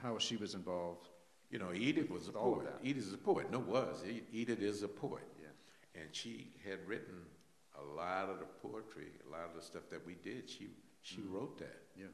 how 0.00 0.18
she 0.18 0.36
was 0.36 0.54
involved. 0.54 1.08
You 1.52 1.58
know, 1.58 1.72
Edith 1.74 2.10
was 2.10 2.24
a 2.24 2.32
With 2.32 2.36
all 2.36 2.54
of 2.54 2.60
poet. 2.64 2.74
Edith 2.82 3.04
is 3.06 3.12
a 3.12 3.18
poet. 3.18 3.50
No, 3.52 3.58
was. 3.60 4.02
Edith 4.32 4.60
is 4.62 4.82
a 4.82 4.88
poet. 4.88 5.22
Yeah. 5.40 6.00
And 6.00 6.08
she 6.12 6.48
had 6.64 6.78
written 6.88 7.14
a 7.78 7.84
lot 7.94 8.30
of 8.30 8.38
the 8.38 8.46
poetry, 8.66 9.08
a 9.28 9.30
lot 9.30 9.44
of 9.50 9.54
the 9.54 9.60
stuff 9.62 9.82
that 9.90 10.04
we 10.06 10.14
did. 10.14 10.48
She 10.48 10.70
she 11.02 11.20
wrote 11.30 11.58
that. 11.58 11.82
Yeah. 11.96 12.06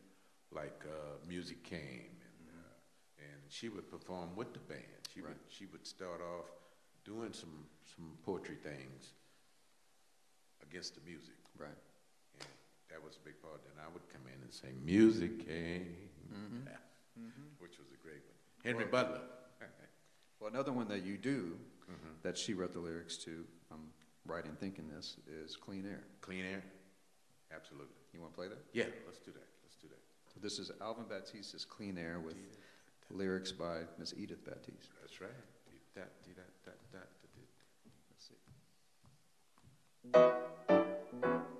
Like 0.51 0.83
uh, 0.85 1.18
music 1.29 1.62
came, 1.62 2.11
and 2.27 2.48
uh, 2.51 3.22
and 3.31 3.40
she 3.48 3.68
would 3.68 3.88
perform 3.90 4.35
with 4.35 4.53
the 4.53 4.59
band. 4.61 5.01
She 5.14 5.20
would 5.20 5.38
she 5.48 5.66
would 5.66 5.87
start 5.87 6.20
off 6.20 6.46
doing 7.05 7.33
some 7.33 7.64
some 7.94 8.11
poetry 8.24 8.57
things 8.57 9.12
against 10.68 10.94
the 10.96 11.01
music, 11.09 11.37
Right. 11.57 11.68
and 12.40 12.48
that 12.90 13.03
was 13.05 13.16
a 13.22 13.24
big 13.24 13.40
part. 13.40 13.61
Then 13.62 13.85
I 13.85 13.88
would 13.92 14.03
come 14.11 14.22
in 14.27 14.42
and 14.42 14.53
say, 14.53 14.68
"Music 14.85 15.46
came," 15.46 15.94
which 17.62 17.79
was 17.79 17.88
a 17.94 18.01
great 18.03 18.24
one. 18.27 18.38
Henry 18.64 18.85
Well- 18.85 19.05
Butler. 19.05 19.21
Well, 20.40 20.51
another 20.51 20.73
one 20.73 20.87
that 20.88 21.03
you 21.05 21.16
do 21.18 21.59
Mm-hmm. 21.90 22.21
that 22.23 22.37
she 22.37 22.53
wrote 22.53 22.75
the 22.75 22.79
lyrics 22.81 23.16
to, 23.25 23.47
I'm 23.73 23.81
right 24.27 24.44
in 24.44 24.55
thinking 24.57 24.88
this, 24.94 25.16
is 25.27 25.57
Clean 25.57 25.87
Air. 25.87 26.03
Clean 26.21 26.44
air, 26.44 26.62
absolutely. 27.51 27.94
You 28.12 28.21
want 28.21 28.35
to 28.35 28.37
play 28.37 28.47
that? 28.49 28.59
Yeah, 28.75 28.85
let's 29.07 29.16
do 29.18 29.33
that. 29.33 29.47
Let's 29.64 29.77
do 29.81 29.88
that. 29.88 29.99
So 30.35 30.38
this 30.42 30.59
is 30.59 30.71
Alvin 30.83 31.07
Batiste's 31.09 31.64
Clean 31.64 31.97
Air 31.97 32.21
with 32.21 32.37
lyrics 33.11 33.53
by 33.53 33.85
Miss 33.99 34.12
Edith 34.18 34.44
Batiste. 34.44 34.90
That's 35.01 35.18
right. 35.23 35.31
That, 35.94 36.11
that, 36.27 36.37
that, 36.37 36.47
that, 36.66 36.77
that, 36.92 37.09
that. 37.33 37.49
Let's 40.12 41.42
see. 41.49 41.58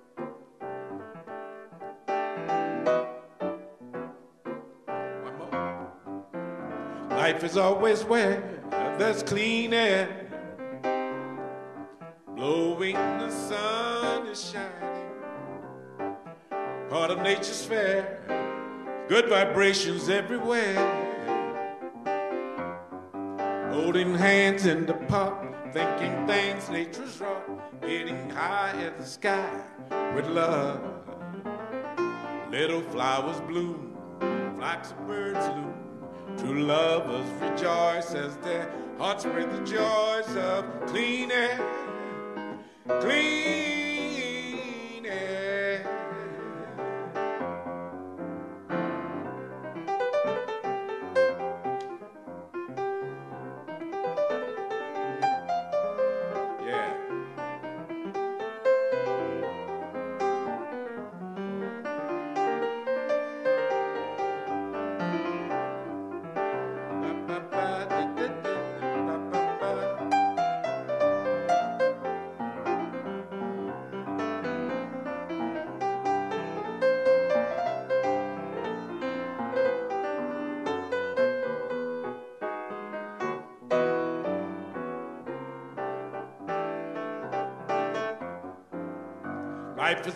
Life 7.19 7.43
is 7.43 7.57
always 7.57 8.05
where 8.05 8.41
there's 8.97 9.23
clean 9.23 9.73
air. 9.73 10.07
Blowing, 12.33 12.95
the 12.95 13.29
sun 13.29 14.25
is 14.27 14.51
shining. 14.51 15.09
Part 16.89 17.11
of 17.11 17.21
nature's 17.21 17.65
fair. 17.65 18.21
Good 19.09 19.27
vibrations 19.27 20.07
everywhere. 20.07 20.79
Holding 23.69 24.15
hands 24.15 24.65
in 24.65 24.85
the 24.85 24.93
park, 24.93 25.73
thinking 25.73 26.25
things 26.25 26.69
nature's 26.69 27.19
wrought. 27.19 27.81
Getting 27.81 28.29
high 28.29 28.81
in 28.81 28.95
the 28.97 29.05
sky 29.05 29.61
with 30.15 30.25
love. 30.27 30.79
Little 32.49 32.81
flowers 32.93 33.41
bloom, 33.41 33.97
flocks 34.55 34.91
of 34.91 35.05
birds 35.05 35.45
loom. 35.49 35.88
True 36.39 36.63
lovers 36.63 37.29
rejoice 37.41 38.13
as 38.15 38.37
their 38.37 38.71
hearts 38.97 39.25
breathe 39.25 39.51
the 39.51 39.59
joys 39.65 40.35
of 40.37 40.65
clean 40.87 41.31
air, 41.31 41.59
clean 43.01 43.88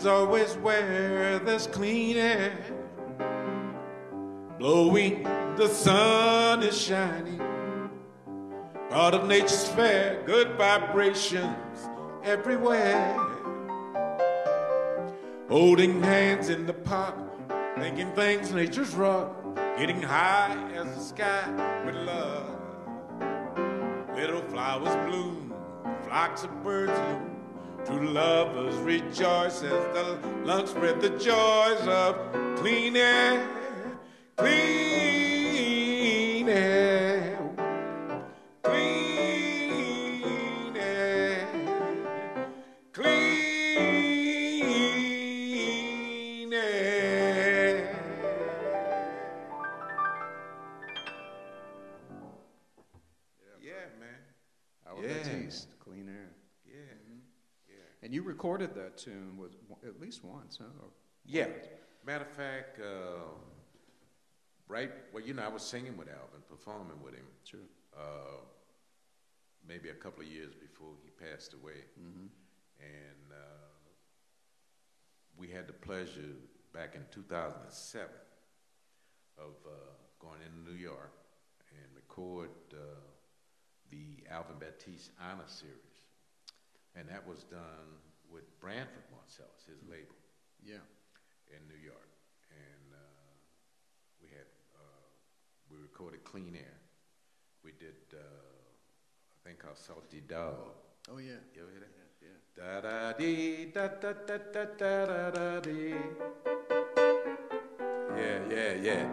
Always 0.05 0.55
where 0.55 1.39
there's 1.39 1.65
clean 1.67 2.17
air. 2.17 2.57
Blowing, 4.59 5.23
the 5.55 5.69
sun 5.69 6.61
is 6.61 6.79
shining. 6.79 7.39
Part 8.89 9.13
of 9.13 9.27
nature's 9.27 9.67
fair, 9.69 10.21
good 10.25 10.57
vibrations 10.57 11.89
everywhere. 12.23 13.17
Holding 15.47 16.03
hands 16.03 16.49
in 16.49 16.65
the 16.65 16.73
park, 16.73 17.15
thinking 17.77 18.11
things 18.11 18.51
nature's 18.51 18.93
wrought. 18.93 19.55
Getting 19.77 20.01
high 20.01 20.55
as 20.75 20.93
the 20.95 21.01
sky 21.01 21.83
with 21.85 21.95
love. 21.95 22.59
Little 24.15 24.41
flowers 24.41 24.95
bloom, 25.09 25.53
flocks 26.03 26.43
of 26.43 26.63
birds 26.63 26.91
loom. 26.91 27.32
True 27.85 28.09
lovers 28.09 28.75
rejoice 28.77 29.61
as 29.61 29.71
the 29.93 30.17
lungs 30.45 30.69
spread 30.69 31.01
the 31.01 31.09
joys 31.09 31.85
of 31.87 32.15
clean 32.57 32.95
air, 32.95 33.45
And 58.03 58.13
you 58.13 58.21
recorded 58.21 58.75
that 58.75 58.97
tune 58.97 59.37
with 59.37 59.53
at 59.87 59.99
least 59.99 60.23
once, 60.25 60.57
huh? 60.61 60.67
Or 60.81 60.89
yeah. 61.25 61.47
Matter 62.05 62.25
of 62.25 62.31
fact, 62.31 62.79
uh, 62.81 63.21
right. 64.67 64.91
Well, 65.13 65.23
you 65.23 65.33
know, 65.33 65.43
I 65.43 65.47
was 65.47 65.63
singing 65.63 65.95
with 65.95 66.09
Alvin, 66.09 66.41
performing 66.49 67.01
with 67.01 67.13
him. 67.15 67.23
Sure. 67.45 67.61
Uh, 67.97 68.41
maybe 69.65 69.87
a 69.87 69.93
couple 69.93 70.21
of 70.21 70.27
years 70.29 70.53
before 70.53 70.89
he 71.01 71.09
passed 71.25 71.53
away, 71.53 71.85
Mm-hmm. 71.97 72.25
and 72.81 73.31
uh, 73.31 73.69
we 75.37 75.47
had 75.47 75.67
the 75.67 75.73
pleasure 75.73 76.35
back 76.73 76.95
in 76.95 77.01
2007 77.11 78.09
of 79.37 79.53
uh, 79.65 79.69
going 80.19 80.39
into 80.45 80.69
New 80.71 80.77
York 80.77 81.13
and 81.71 81.87
record 81.95 82.49
uh, 82.73 82.77
the 83.91 84.17
Alvin 84.29 84.57
Batiste 84.59 85.11
Honor 85.21 85.43
Series, 85.47 85.92
and 86.95 87.07
that 87.09 87.25
was 87.27 87.43
done 87.43 87.89
with 88.31 88.43
Branford 88.59 89.03
Marsalis, 89.13 89.65
his 89.67 89.81
label 89.89 90.15
Yeah. 90.65 90.83
in 91.51 91.61
New 91.67 91.81
York, 91.83 92.09
and 92.49 92.93
uh, 92.93 92.97
we 94.21 94.29
had 94.29 94.47
uh, 94.75 94.79
we 95.69 95.77
recorded 95.77 96.23
Clean 96.23 96.55
Air. 96.55 96.77
We 97.63 97.71
did 97.79 97.95
uh, 98.13 98.17
a 98.19 99.39
thing 99.47 99.55
called 99.57 99.77
Salty 99.77 100.21
Dog. 100.27 100.55
Oh 101.11 101.17
yeah. 101.17 101.41
You 101.53 101.61
ever 101.63 101.71
hear 101.71 101.79
that? 101.81 101.89
Yeah. 102.21 102.37
Da 102.55 102.81
da 102.81 103.13
dee 103.13 103.65
da 103.73 103.87
da 103.87 104.13
da 104.13 104.37
da 104.53 104.65
da 104.77 105.05
da 105.05 105.31
da 105.31 105.59
dee. 105.59 105.95
Yeah, 108.15 108.39
yeah, 108.49 108.73
yeah, 108.73 109.09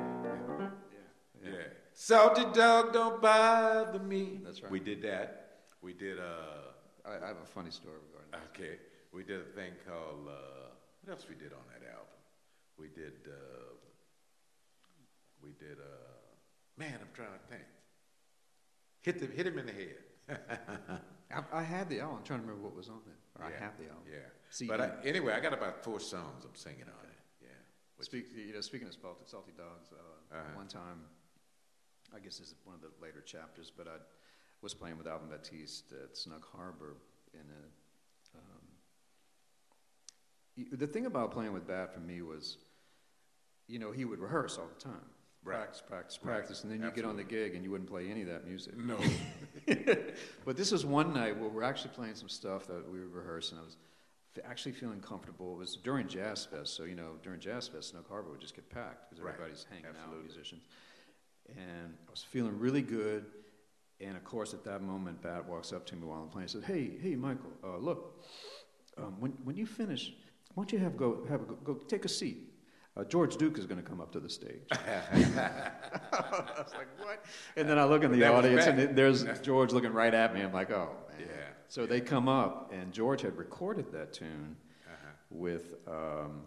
Yeah. 1.43 1.51
yeah. 1.51 1.51
Salty 1.95 2.45
dog, 2.53 2.93
don't 2.93 3.21
bother 3.21 3.99
me. 3.99 4.41
That's 4.45 4.63
right. 4.63 4.71
We 4.71 4.81
did 4.81 5.03
that. 5.03 5.59
We 5.83 5.93
did 5.93 6.19
uh 6.19 6.70
I, 7.07 7.25
I 7.25 7.29
have 7.29 7.39
a 7.43 7.47
funny 7.47 7.71
story 7.71 7.97
regarding 8.09 8.31
that. 8.33 8.43
okay. 8.55 8.79
We 9.13 9.25
did 9.25 9.41
a 9.41 9.51
thing 9.59 9.73
called 9.87 10.29
uh, 10.29 10.71
what 11.03 11.13
else 11.13 11.27
we 11.29 11.35
did 11.35 11.53
on 11.53 11.65
that 11.73 11.87
album? 11.89 12.19
We 12.79 12.89
did 12.89 13.15
uh, 13.27 13.75
we 15.43 15.51
did 15.59 15.79
uh, 15.79 16.79
man, 16.79 16.99
I'm 17.01 17.09
trying 17.15 17.33
to 17.33 17.45
think. 17.49 17.65
Hit 19.03 19.19
the 19.21 19.27
hit 19.27 19.47
him 19.47 19.59
in 19.59 19.67
the 19.67 19.73
head. 19.73 19.99
I, 21.33 21.61
I 21.61 21.63
had 21.63 21.89
the 21.89 22.01
album. 22.01 22.19
I'm 22.19 22.25
trying 22.25 22.41
to 22.41 22.47
remember 22.47 22.65
what 22.69 22.77
was 22.77 22.89
on 22.89 23.01
it. 23.07 23.19
Or 23.39 23.47
I 23.47 23.51
have 23.51 23.77
the 23.79 23.87
album. 23.89 24.05
Yeah. 24.11 24.19
See, 24.51 24.67
but 24.67 24.81
I, 24.81 24.91
anyway, 25.05 25.33
I 25.33 25.41
got 25.41 25.53
about 25.55 25.83
four 25.83 25.99
songs 26.01 26.45
I'm 26.45 26.55
singing 26.55 26.83
on 26.83 27.05
it. 27.09 27.19
Yeah. 27.43 27.49
Speak, 28.05 28.27
you 28.37 28.53
know, 28.53 28.61
speaking 28.61 28.89
of 28.89 28.95
salty, 28.95 29.23
salty 29.27 29.53
dogs, 29.57 29.89
uh, 29.93 30.37
Uh-huh. 30.37 30.57
one 30.57 30.67
time, 30.69 31.07
I 32.15 32.19
guess 32.19 32.39
this 32.39 32.49
is 32.49 32.55
one 32.65 32.75
of 32.75 32.83
the 32.83 32.91
later 33.01 33.21
chapters, 33.23 33.71
but 33.75 33.87
I 33.87 33.97
was 34.63 34.75
playing 34.75 34.99
with 34.99 35.07
Alvin 35.07 35.29
Batiste 35.29 35.93
at 35.93 36.17
Snug 36.17 36.45
Harbor 36.55 36.97
in 37.35 37.41
a. 37.41 38.39
Um, 38.39 38.67
the 40.79 40.87
thing 40.87 41.07
about 41.07 41.33
playing 41.33 41.53
with 41.53 41.67
Bat 41.67 41.95
for 41.95 42.01
me 42.01 42.23
was, 42.23 42.59
you 43.67 43.79
know, 43.79 43.93
he 43.93 44.05
would 44.05 44.19
rehearse 44.19 44.59
all 44.59 44.69
the 44.69 44.81
time. 44.83 45.01
Right. 45.43 45.57
Practice, 45.57 45.83
practice, 45.89 46.19
Right. 46.23 46.35
practice, 46.37 46.63
and 46.65 46.73
then 46.73 46.83
you 46.83 46.91
get 46.91 47.07
on 47.07 47.17
the 47.17 47.25
gig 47.25 47.55
and 47.55 47.65
you 47.65 47.71
wouldn't 47.71 47.89
play 47.89 48.11
any 48.11 48.21
of 48.23 48.29
that 48.29 48.47
music. 48.47 48.77
No. 48.77 48.99
but 50.45 50.57
this 50.57 50.71
was 50.71 50.85
one 50.85 51.15
night 51.15 51.39
where 51.39 51.49
we're 51.49 51.63
actually 51.63 51.95
playing 51.95 52.15
some 52.15 52.29
stuff 52.29 52.67
that 52.67 52.91
we 52.91 53.01
were 53.01 53.07
rehearsing. 53.07 53.57
I 53.57 53.63
was 53.63 53.79
f- 54.37 54.45
actually 54.47 54.73
feeling 54.73 55.01
comfortable. 55.01 55.55
It 55.55 55.59
was 55.59 55.77
during 55.77 56.09
Jazz 56.09 56.45
Fest, 56.45 56.75
so 56.77 56.85
you 56.85 56.95
know, 56.95 57.13
during 57.23 57.41
Jazz 57.41 57.69
Fest, 57.69 57.89
Snug 57.91 58.07
Harbor 58.07 58.31
would 58.31 58.41
just 58.43 58.55
get 58.55 58.69
packed 58.69 59.09
because 59.09 59.25
Right. 59.25 59.33
everybody's 59.33 59.65
hanging 59.71 59.87
out, 59.87 60.23
musicians. 60.23 60.63
And 61.57 61.97
I 62.07 62.11
was 62.11 62.23
feeling 62.23 62.59
really 62.59 62.83
good. 62.83 63.25
And 64.01 64.17
of 64.17 64.25
course, 64.25 64.55
at 64.55 64.65
that 64.65 64.83
moment, 64.83 65.21
Bat 65.23 65.47
walks 65.47 65.73
up 65.73 65.85
to 65.87 65.97
me 65.97 66.07
while 66.07 66.23
I'm 66.23 66.29
playing. 66.29 66.45
and 66.45 66.51
says, 66.51 66.65
"Hey, 66.65 66.97
hey, 67.01 67.17
Michael, 67.17 67.51
uh, 67.63 67.77
look, 67.77 68.25
um, 68.97 69.17
when 69.21 69.33
when 69.45 69.57
you 69.57 69.67
finish, 69.67 70.15
why 70.55 70.63
don't 70.63 70.73
you 70.73 70.79
have 70.79 70.97
go 70.97 71.25
have 71.29 71.43
a, 71.43 71.45
go, 71.45 71.55
go 71.57 71.75
take 71.75 72.05
a 72.05 72.09
seat? 72.09 72.47
Uh, 72.97 73.05
George 73.05 73.37
Duke 73.37 73.57
is 73.59 73.67
going 73.67 73.81
to 73.83 73.89
come 73.89 74.01
up 74.01 74.11
to 74.13 74.21
the 74.21 74.29
stage." 74.31 74.63
I 74.73 75.71
was 76.13 76.73
like, 76.75 76.89
"What?" 76.99 77.25
And 77.57 77.69
then 77.69 77.79
I 77.79 77.85
look 77.85 78.03
in 78.05 78.11
the 78.13 78.21
That 78.21 78.33
audience, 78.35 78.67
and 78.67 78.79
it- 78.81 78.97
there's 78.97 79.25
George 79.41 79.73
looking 79.73 79.93
right 79.93 80.15
at 80.15 80.35
me. 80.35 80.41
I'm 80.41 80.53
like, 80.53 80.71
"Oh, 80.71 80.97
man." 81.11 81.21
Yeah. 81.21 81.27
So 81.69 81.87
they 81.87 82.01
come 82.01 82.29
up, 82.29 82.73
and 82.73 82.93
George 82.93 83.23
had 83.23 83.37
recorded 83.37 83.93
that 83.93 84.13
tune 84.13 84.57
Uh-huh. 84.87 85.09
with. 85.31 85.75
Um, 85.87 86.47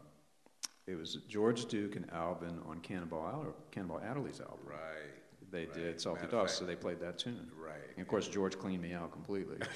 it 0.86 0.96
was 0.96 1.16
George 1.30 1.68
Duke 1.68 1.96
and 1.96 2.12
Alvin 2.12 2.60
on 2.66 2.80
Cannonball, 2.82 3.26
Adder- 3.26 3.54
Cannonball 3.72 4.02
Adderley's 4.02 4.42
album. 4.42 4.60
Right. 4.66 5.23
They 5.54 5.70
right. 5.70 5.74
did 5.74 6.02
Salty 6.02 6.26
of 6.26 6.32
Dust, 6.32 6.58
so 6.58 6.66
they 6.66 6.76
played 6.76 7.00
that 7.06 7.22
tune. 7.22 7.46
Right. 7.54 7.78
And 7.94 8.02
of 8.02 8.10
course, 8.10 8.28
George 8.28 8.58
cleaned 8.58 8.82
me 8.82 8.94
out 8.94 9.14
completely. 9.14 9.58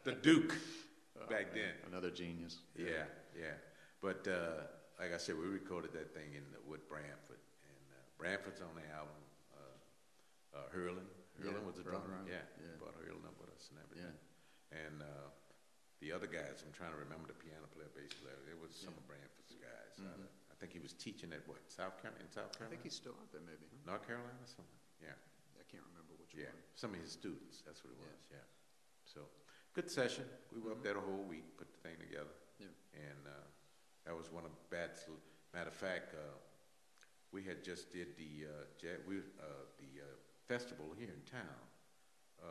The 0.00 0.16
Duke 0.16 0.56
back 1.28 1.52
then. 1.52 1.76
Another 1.84 2.08
genius. 2.08 2.64
Yeah, 2.72 3.04
yeah. 3.36 3.52
But 4.00 4.24
uh, 4.24 4.64
like 4.96 5.12
I 5.12 5.20
said, 5.20 5.36
we 5.36 5.44
recorded 5.44 5.92
that 5.92 6.16
thing 6.16 6.32
in 6.32 6.40
with 6.64 6.88
Branford, 6.88 7.36
and 7.68 7.84
uh, 7.92 8.00
Branford's 8.16 8.64
on 8.64 8.72
the 8.72 8.86
album. 8.96 9.20
Uh, 9.52 10.56
uh, 10.56 10.66
Herlin, 10.72 11.04
Herlin 11.36 11.60
Yeah, 11.60 11.68
was 11.68 11.76
the 11.76 11.84
drummer. 11.84 12.24
Yeah, 12.24 12.40
yeah. 12.56 12.80
brought 12.80 12.96
Herlin 12.96 13.28
up 13.28 13.36
with 13.36 13.52
us 13.52 13.68
and 13.68 13.76
everything. 13.84 14.08
Yeah. 14.08 14.80
And 14.88 14.96
uh, 15.04 15.28
the 16.00 16.16
other 16.16 16.26
guys, 16.26 16.64
I'm 16.64 16.72
trying 16.72 16.96
to 16.96 17.00
remember 17.04 17.28
the 17.28 17.36
piano 17.36 17.68
player, 17.76 17.92
bass 17.92 18.16
player. 18.24 18.40
It 18.48 18.56
was 18.56 18.72
some 18.72 18.96
of 18.96 19.04
Branford's 19.04 19.60
guys. 19.60 20.00
Uh, 20.00 20.16
I 20.16 20.39
think 20.60 20.72
he 20.76 20.78
was 20.78 20.92
teaching 20.92 21.32
at 21.32 21.40
what 21.48 21.58
South 21.72 21.96
Carolina 22.00 22.20
in 22.24 22.30
South. 22.30 22.52
I 22.52 22.68
Carolina, 22.68 22.76
think 22.76 22.84
he's 22.84 22.94
still 23.00 23.16
out 23.16 23.32
there, 23.32 23.40
maybe. 23.40 23.64
huh? 23.72 23.96
North 23.96 24.04
Carolina 24.06 24.44
something. 24.44 24.76
Yeah. 25.00 25.16
I 25.56 25.64
can't 25.72 25.82
remember 25.88 26.12
which 26.20 26.36
Yeah, 26.36 26.52
one. 26.52 26.60
some 26.76 26.92
of 26.92 27.00
his 27.00 27.10
students. 27.16 27.64
That's 27.64 27.80
what 27.82 27.96
it 27.96 28.00
was. 28.04 28.20
Yeah. 28.28 28.44
So 29.08 29.24
good 29.72 29.88
session. 29.90 30.28
We 30.52 30.60
were 30.60 30.72
up 30.76 30.82
there 30.84 30.94
the 30.94 31.00
whole 31.04 31.24
week, 31.24 31.56
put 31.56 31.72
the 31.72 31.80
thing 31.80 31.96
together, 31.96 32.30
Yeah. 32.60 32.68
and 32.92 33.20
uh, 33.26 33.46
that 34.04 34.12
was 34.14 34.28
one 34.30 34.44
of 34.44 34.52
Bat's. 34.68 35.08
Matter 35.56 35.70
of 35.72 35.74
fact, 35.74 36.14
uh, 36.14 36.36
we 37.32 37.42
had 37.42 37.64
just 37.64 37.90
did 37.90 38.14
the 38.20 38.46
uh, 38.46 38.64
ja- 38.82 39.00
we 39.08 39.18
uh, 39.40 39.64
the 39.80 40.02
uh, 40.04 40.06
festival 40.46 40.92
here 40.98 41.08
in 41.10 41.22
town, 41.26 41.58
uh, 42.42 42.46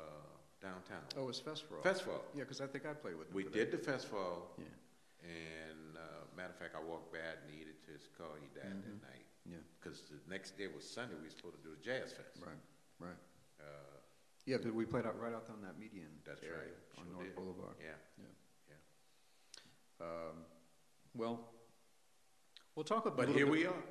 downtown. 0.61 1.03
Oh, 1.15 1.23
it 1.23 1.27
was 1.27 1.39
Festival. 1.39 1.77
Festival. 1.83 2.23
Yeah, 2.33 2.43
because 2.43 2.59
I 2.61 2.67
think 2.67 2.85
I 2.85 2.93
played 2.93 3.15
with 3.17 3.27
him. 3.29 3.35
We 3.35 3.43
for 3.43 3.51
did 3.51 3.71
the 3.71 3.77
festival, 3.77 4.51
Yeah. 4.57 4.65
and 5.23 5.95
uh, 5.97 6.18
matter 6.35 6.53
of 6.53 6.59
fact, 6.59 6.75
I 6.75 6.83
walked 6.83 7.11
Bat 7.13 7.39
and 7.47 7.57
needed 7.57 7.81
to 7.85 7.91
his 7.91 8.07
car. 8.17 8.27
He 8.41 8.47
died 8.59 8.71
Mhm. 8.73 8.83
that 8.83 9.01
night 9.09 9.25
Yeah. 9.45 9.57
because 9.79 10.03
the 10.03 10.19
next 10.29 10.57
day 10.57 10.67
was 10.67 10.83
Sunday. 10.89 11.15
We 11.15 11.23
were 11.23 11.29
supposed 11.29 11.57
to 11.57 11.63
do 11.63 11.75
the 11.75 11.81
jazz 11.81 12.13
fest. 12.13 12.37
Right. 12.45 12.57
Right. 12.99 13.17
Uh, 13.59 13.97
Yeah, 14.45 14.57
but 14.57 14.73
we 14.73 14.85
played 14.85 15.05
out 15.05 15.19
right 15.19 15.33
out 15.33 15.49
on 15.49 15.61
that 15.61 15.77
median 15.77 16.21
That's 16.25 16.41
area 16.43 16.57
right. 16.73 16.73
on 16.97 17.05
Sure 17.05 17.13
North 17.13 17.25
did. 17.27 17.35
Boulevard. 17.35 17.75
yeah. 17.79 17.95
Yeah 18.17 18.25
yeah 18.69 20.05
um, 20.05 20.45
well, 21.15 21.53
we'll 22.75 22.83
talk 22.85 23.05
a 23.05 23.11
But 23.11 23.29
here 23.29 23.47
we 23.47 23.65
are. 23.65 23.83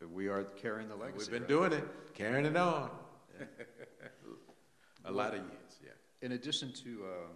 We 0.00 0.28
are 0.28 0.44
carrying 0.44 0.88
the 0.88 0.96
legacy. 0.96 1.18
We've 1.18 1.30
been 1.30 1.42
right? 1.60 1.70
doing 1.70 1.72
it, 1.72 2.14
carrying 2.14 2.46
it 2.46 2.56
on. 2.56 2.90
a 5.04 5.10
lot 5.12 5.34
of 5.34 5.40
years, 5.44 5.80
yeah. 5.82 5.90
In 6.22 6.32
addition 6.32 6.72
to, 6.84 7.04
uh, 7.06 7.28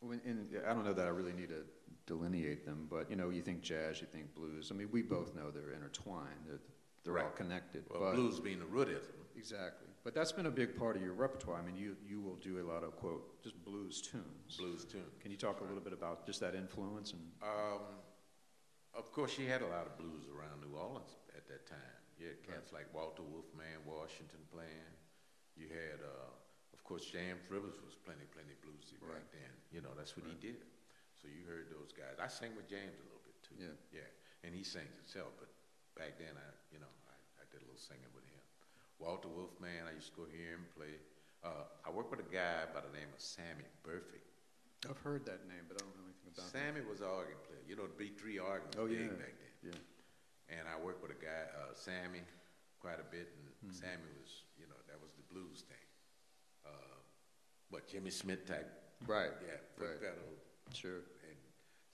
when, 0.00 0.20
in, 0.20 0.48
I 0.66 0.74
don't 0.74 0.84
know 0.84 0.92
that 0.92 1.06
I 1.06 1.10
really 1.10 1.32
need 1.32 1.48
to 1.50 1.64
delineate 2.06 2.64
them, 2.64 2.86
but 2.90 3.08
you 3.10 3.16
know, 3.16 3.30
you 3.30 3.42
think 3.42 3.62
jazz, 3.62 4.00
you 4.00 4.06
think 4.12 4.34
blues. 4.34 4.70
I 4.72 4.74
mean, 4.74 4.88
we 4.92 5.02
both 5.02 5.34
know 5.34 5.50
they're 5.50 5.72
intertwined. 5.72 6.44
They're, 6.46 6.60
they're 7.04 7.18
all 7.18 7.24
Right. 7.26 7.36
connected. 7.36 7.84
Well, 7.90 8.00
but, 8.00 8.14
blues 8.14 8.40
being 8.40 8.58
the 8.58 8.66
rootism. 8.66 9.12
Exactly. 9.36 9.88
But 10.04 10.14
that's 10.14 10.32
been 10.32 10.46
a 10.46 10.50
big 10.50 10.76
part 10.76 10.96
of 10.96 11.02
your 11.02 11.14
repertoire. 11.14 11.58
I 11.58 11.64
mean, 11.64 11.76
you, 11.76 11.96
you 12.06 12.20
will 12.20 12.36
do 12.36 12.60
a 12.60 12.64
lot 12.70 12.84
of, 12.84 12.94
quote, 12.96 13.42
just 13.42 13.56
blues 13.64 14.02
tunes. 14.02 14.56
Blues 14.58 14.84
tune. 14.84 15.00
Can 15.20 15.30
you 15.30 15.36
talk 15.38 15.60
a 15.60 15.64
little 15.64 15.80
bit 15.80 15.92
about 15.94 16.26
just 16.26 16.40
that 16.40 16.54
influence? 16.54 17.12
And 17.12 17.22
Um, 17.42 17.80
of 18.94 19.10
course, 19.12 19.32
she 19.32 19.46
had 19.46 19.62
a 19.62 19.66
lot 19.66 19.86
of 19.86 19.96
blues 19.98 20.24
around 20.28 20.60
New 20.60 20.76
Orleans 20.76 21.16
at 21.36 21.48
that 21.48 21.66
time. 21.66 21.98
You 22.18 22.28
had 22.28 22.42
cats 22.46 22.72
like 22.72 22.86
Walter 22.94 23.22
Wolfman 23.22 23.80
Washington 23.86 24.38
playing. 24.52 24.92
You 25.56 25.66
had, 25.68 25.98
uh, 26.04 26.30
of 26.72 26.84
course, 26.84 27.06
James 27.06 27.40
Rivers 27.48 27.80
was 27.84 27.96
plenty, 28.04 28.24
plenty 28.30 28.54
bluesy 28.62 29.00
back 29.08 29.24
then. 29.32 29.50
You 29.72 29.80
know, 29.80 29.90
that's 29.96 30.16
what 30.16 30.26
Right. 30.26 30.36
he 30.40 30.48
did. 30.52 30.62
So 31.24 31.32
you 31.32 31.48
heard 31.48 31.72
those 31.72 31.88
guys. 31.96 32.20
I 32.20 32.28
sang 32.28 32.52
with 32.52 32.68
James 32.68 32.92
a 33.00 33.04
little 33.08 33.24
bit 33.24 33.32
too. 33.40 33.56
Yeah. 33.56 34.04
Yeah, 34.04 34.10
and 34.44 34.52
he 34.52 34.60
sings 34.60 34.92
himself, 34.92 35.32
but 35.40 35.48
back 35.96 36.20
then 36.20 36.36
I, 36.36 36.48
you 36.68 36.76
know, 36.84 36.92
I, 37.08 37.16
I 37.40 37.44
did 37.48 37.64
a 37.64 37.66
little 37.66 37.80
singing 37.80 38.12
with 38.12 38.28
him. 38.28 38.36
Walter 39.00 39.32
Wolfman, 39.32 39.88
I 39.88 39.96
used 39.96 40.12
to 40.12 40.16
go 40.20 40.28
hear 40.28 40.60
him 40.60 40.68
play. 40.76 41.00
Uh, 41.40 41.64
I 41.80 41.88
worked 41.88 42.12
with 42.12 42.20
a 42.20 42.28
guy 42.28 42.68
by 42.76 42.84
the 42.84 42.92
name 42.92 43.08
of 43.08 43.20
Sammy 43.24 43.64
Berfect. 43.80 44.28
I've 44.84 45.00
heard 45.00 45.24
that 45.24 45.48
name, 45.48 45.64
but 45.64 45.80
I 45.80 45.88
don't 45.88 45.96
know 45.96 46.04
anything 46.12 46.28
about 46.36 46.52
Sammy 46.52 46.84
was 46.84 47.00
an 47.00 47.08
organ 47.08 47.40
player. 47.48 47.64
You 47.64 47.80
know, 47.80 47.88
the 47.88 47.96
B3 47.96 48.36
organ 48.36 48.68
was 48.68 48.84
Oh, 48.84 48.88
yeah. 48.92 49.08
back 49.16 49.32
then. 49.40 49.72
Yeah. 49.72 49.80
And 50.60 50.68
I 50.68 50.76
worked 50.76 51.00
with 51.00 51.16
a 51.16 51.20
guy, 51.20 51.48
uh, 51.56 51.72
Sammy, 51.72 52.20
quite 52.84 53.00
a 53.00 53.08
bit, 53.08 53.32
and 53.32 53.48
Hmm. 53.64 53.72
Sammy 53.72 54.12
was, 54.20 54.44
you 54.60 54.68
know, 54.68 54.76
that 54.92 55.00
was 55.00 55.08
the 55.16 55.24
blues 55.32 55.64
thing. 55.64 55.86
Uh, 56.68 57.00
what 57.72 57.88
Jimmy 57.88 58.12
Smith 58.12 58.44
type, 58.44 58.68
Right. 59.08 59.32
yeah, 59.40 59.56
foot 59.80 59.88
Right. 59.88 60.00
pedal, 60.04 60.28
Sure. 60.74 61.02
and 61.28 61.38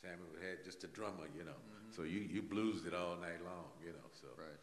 Sammy 0.01 0.25
had 0.41 0.65
just 0.65 0.83
a 0.85 0.89
drummer, 0.89 1.29
you 1.37 1.45
know. 1.45 1.59
So 1.95 2.03
you 2.03 2.21
you 2.21 2.43
bluesed 2.43 2.87
it 2.87 2.95
all 2.95 3.17
night 3.17 3.43
long, 3.45 3.69
you 3.85 3.93
know. 3.93 4.09
So 4.13 4.29
Mm-hmm. 4.29 4.41
Right. 4.41 4.61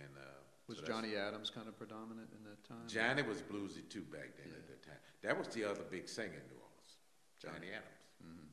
and 0.00 0.12
uh, 0.16 0.40
Was 0.68 0.78
so 0.78 0.84
Johnny 0.84 1.16
Adams 1.16 1.50
kind 1.50 1.68
of 1.68 1.76
predominant 1.76 2.28
in 2.36 2.42
that 2.48 2.60
time? 2.68 2.84
Johnny 2.88 3.22
was 3.22 3.40
bluesy 3.42 3.84
too 3.88 4.04
back 4.12 4.36
then 4.36 4.48
Yeah. 4.52 4.60
at 4.60 4.66
that 4.68 4.82
time. 4.84 5.00
That 5.22 5.34
was 5.38 5.48
the 5.48 5.64
other 5.64 5.84
big 5.90 6.08
singer 6.08 6.36
in 6.40 6.46
New 6.52 6.60
Orleans, 6.60 6.92
Johnny 7.40 7.68
Adams. 7.72 8.04
Mm-hmm. 8.20 8.48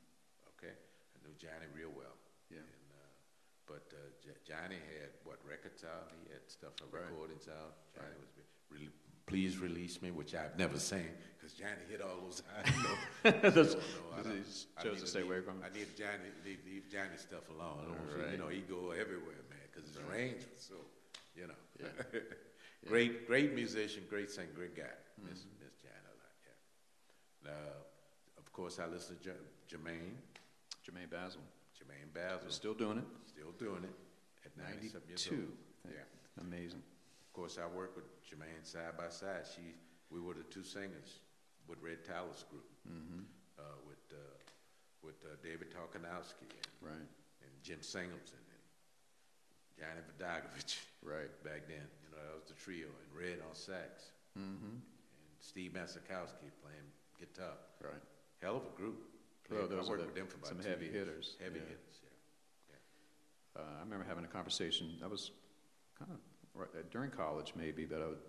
Okay, 0.55 0.73
I 0.75 1.17
knew 1.23 1.35
Johnny 1.39 1.67
real 1.75 1.91
well. 1.95 2.15
Yeah. 2.49 2.59
And, 2.63 2.87
uh, 2.95 3.07
but 3.67 3.85
uh, 3.95 3.99
J- 4.23 4.39
Johnny 4.47 4.79
had 4.99 5.11
what 5.27 5.39
records 5.47 5.83
out? 5.83 6.11
He 6.23 6.31
had 6.31 6.43
stuff, 6.47 6.75
uh, 6.81 6.87
Right. 6.91 7.03
recordings 7.11 7.47
out. 7.47 7.75
Johnny 7.95 8.15
was 8.19 8.31
re- 8.71 8.95
please 9.27 9.57
release 9.59 10.01
me, 10.01 10.11
which 10.11 10.35
I've 10.35 10.57
never 10.57 10.79
seen 10.79 11.11
because 11.41 11.53
Johnny 11.57 11.81
hit 11.89 12.01
all 12.01 12.21
those 12.21 12.43
high 12.53 12.69
notes. 12.69 13.73
So, 13.73 13.79
no, 13.79 14.19
I 14.19 14.37
just 14.37 14.67
I 14.77 14.83
chose 14.83 15.01
to 15.01 15.07
stay 15.07 15.19
leave- 15.21 15.29
away 15.31 15.41
from 15.41 15.57
it. 15.61 15.65
I 15.73 15.77
need 15.77 15.87
Johnny 15.97 16.29
leave, 16.45 16.59
leave 16.65 16.85
Johnny 16.91 17.17
stuff 17.17 17.49
alone. 17.49 17.79
I 17.81 17.85
don't 17.89 18.21
Right. 18.21 18.31
You 18.33 18.37
know, 18.37 18.47
he 18.47 18.61
go 18.61 18.91
everywhere, 18.91 19.41
man, 19.49 19.65
because 19.73 19.89
his 19.89 19.97
range 20.11 20.43
was 20.53 20.61
so, 20.69 20.75
you 21.35 21.47
know. 21.47 21.59
Yeah. 22.83 22.89
great, 22.89 23.27
great 23.27 23.53
musician, 23.55 24.03
great 24.09 24.29
singer, 24.29 24.49
great 24.55 24.75
guy. 24.75 24.83
Mm-hmm. 24.83 25.29
Miss 25.29 25.45
Miss 25.61 25.73
Johnny 25.81 26.05
a 26.05 26.15
lot, 26.17 26.33
yeah. 26.45 27.51
Now, 27.51 27.73
of 28.37 28.51
course, 28.53 28.77
I 28.79 28.85
listen 28.85 29.17
to 29.17 29.23
J- 29.23 29.31
Germaine, 29.67 30.17
Germaine 30.85 31.07
Bazzle. 31.09 31.41
Germaine 31.77 32.09
Bazzle, 32.13 32.51
Still 32.51 32.73
doing 32.75 32.97
it. 32.99 33.03
still 33.27 33.51
doing 33.57 33.83
it 33.83 33.95
at 34.45 34.57
97 34.57 35.07
years 35.09 35.25
92. 35.31 35.35
old. 35.41 35.93
Yeah. 35.95 36.41
Amazing. 36.41 36.81
Of 37.27 37.33
course, 37.33 37.57
I 37.61 37.65
work 37.75 37.95
with 37.95 38.05
Germaine 38.29 38.63
side 38.63 38.97
by 38.97 39.09
side. 39.09 39.45
She, 39.55 39.61
we 40.11 40.19
were 40.19 40.33
the 40.33 40.43
two 40.43 40.63
singers 40.63 41.19
with 41.71 41.79
Red 41.81 42.03
Tyler's 42.03 42.43
Group, 42.51 42.67
Mm-hmm. 42.83 43.23
uh, 43.57 43.79
with 43.87 44.03
uh, 44.11 44.19
with 45.01 45.15
uh, 45.23 45.39
David 45.41 45.71
Torkanowsky 45.71 46.51
and, 46.51 46.73
Right. 46.83 47.07
and 47.41 47.51
Jim 47.63 47.79
Singleton 47.81 48.43
and 48.51 48.63
Johnny 49.79 50.01
Vidacovich 50.11 50.77
Right. 51.01 51.31
back 51.43 51.65
then. 51.71 51.87
You 52.03 52.09
know, 52.11 52.19
that 52.27 52.35
was 52.35 52.49
the 52.51 52.57
trio. 52.59 52.85
And 52.91 53.09
Red 53.15 53.39
on 53.47 53.55
sax 53.55 54.11
Mm-hmm. 54.37 54.75
and 54.75 54.81
Steve 55.39 55.71
Masakowski 55.71 56.51
playing 56.61 56.87
guitar. 57.19 57.55
Right. 57.81 58.03
Hell 58.41 58.57
of 58.57 58.63
a 58.67 58.75
group. 58.77 58.99
Well, 59.49 59.67
those 59.67 59.87
I 59.87 59.89
worked 59.89 60.01
the- 60.01 60.07
with 60.07 60.15
them 60.15 60.27
for 60.27 60.37
about 60.37 60.47
some 60.49 60.59
heavy 60.63 60.85
years. 60.85 60.95
hitters, 60.95 61.35
Heavy 61.41 61.59
yeah. 61.59 61.65
hitters, 61.65 61.97
yeah. 62.03 63.61
Uh, 63.61 63.77
I 63.77 63.83
remember 63.83 64.05
having 64.07 64.23
a 64.25 64.27
conversation. 64.29 64.97
I 65.03 65.07
was 65.07 65.31
kind 65.99 66.09
of 66.11 66.17
right, 66.55 66.69
uh, 66.73 66.83
during 66.89 67.11
college, 67.11 67.53
maybe, 67.55 67.85
but 67.85 68.01
I 68.01 68.07
would 68.07 68.23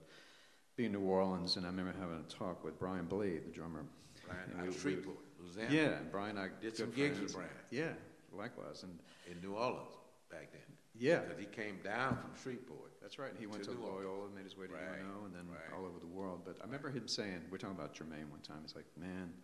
be 0.77 0.87
in 0.87 0.93
New 0.93 1.01
Orleans, 1.01 1.57
and 1.57 1.67
I 1.67 1.69
remember 1.69 1.93
having 2.01 2.19
a 2.21 2.33
talk 2.33 2.65
with 2.65 2.79
Brian 2.79 3.07
Blade, 3.07 3.45
the 3.47 3.51
drummer. 3.51 3.85
Brian 4.27 4.51
And 4.53 4.63
we- 4.63 4.69
of 4.69 4.85
we- 4.85 4.97
Louisiana. 5.41 5.75
Yeah, 5.75 5.99
and 5.99 6.11
Brian, 6.11 6.39
I 6.39 6.49
Did 6.61 6.77
some 6.77 6.91
gigs 6.93 7.17
friends. 7.19 7.35
with 7.35 7.35
Brian. 7.35 7.51
Yeah, 7.71 7.95
likewise, 8.33 8.83
and 8.85 8.99
in 9.27 9.41
New 9.43 9.55
Orleans 9.55 9.95
back 10.31 10.51
then. 10.53 10.63
yeah, 10.95 11.21
Because 11.21 11.39
he 11.41 11.47
came 11.47 11.79
down 11.83 12.17
from 12.17 12.35
Shreveport. 12.37 12.93
that's 13.03 13.19
right. 13.19 13.31
And 13.31 13.39
He 13.39 13.47
went 13.47 13.65
To 13.65 13.71
to, 13.71 13.77
New 13.77 13.83
Orleans. 13.85 14.07
Loyola, 14.07 14.31
made 14.31 14.45
his 14.45 14.57
way 14.57 14.67
to 14.69 14.73
Right, 14.73 15.01
UNO, 15.01 15.27
and 15.27 15.35
then 15.35 15.49
right. 15.51 15.73
all 15.77 15.85
over 15.85 15.99
the 15.99 16.07
world. 16.07 16.43
But 16.45 16.59
I 16.61 16.65
remember 16.65 16.91
him 16.91 17.07
saying, 17.09 17.49
we're 17.51 17.59
talking 17.59 17.77
about 17.77 17.93
Germaine 17.93 18.31
one 18.31 18.41
time. 18.41 18.63
He's 18.63 18.75
like, 18.75 18.87
"Man, 18.97 19.35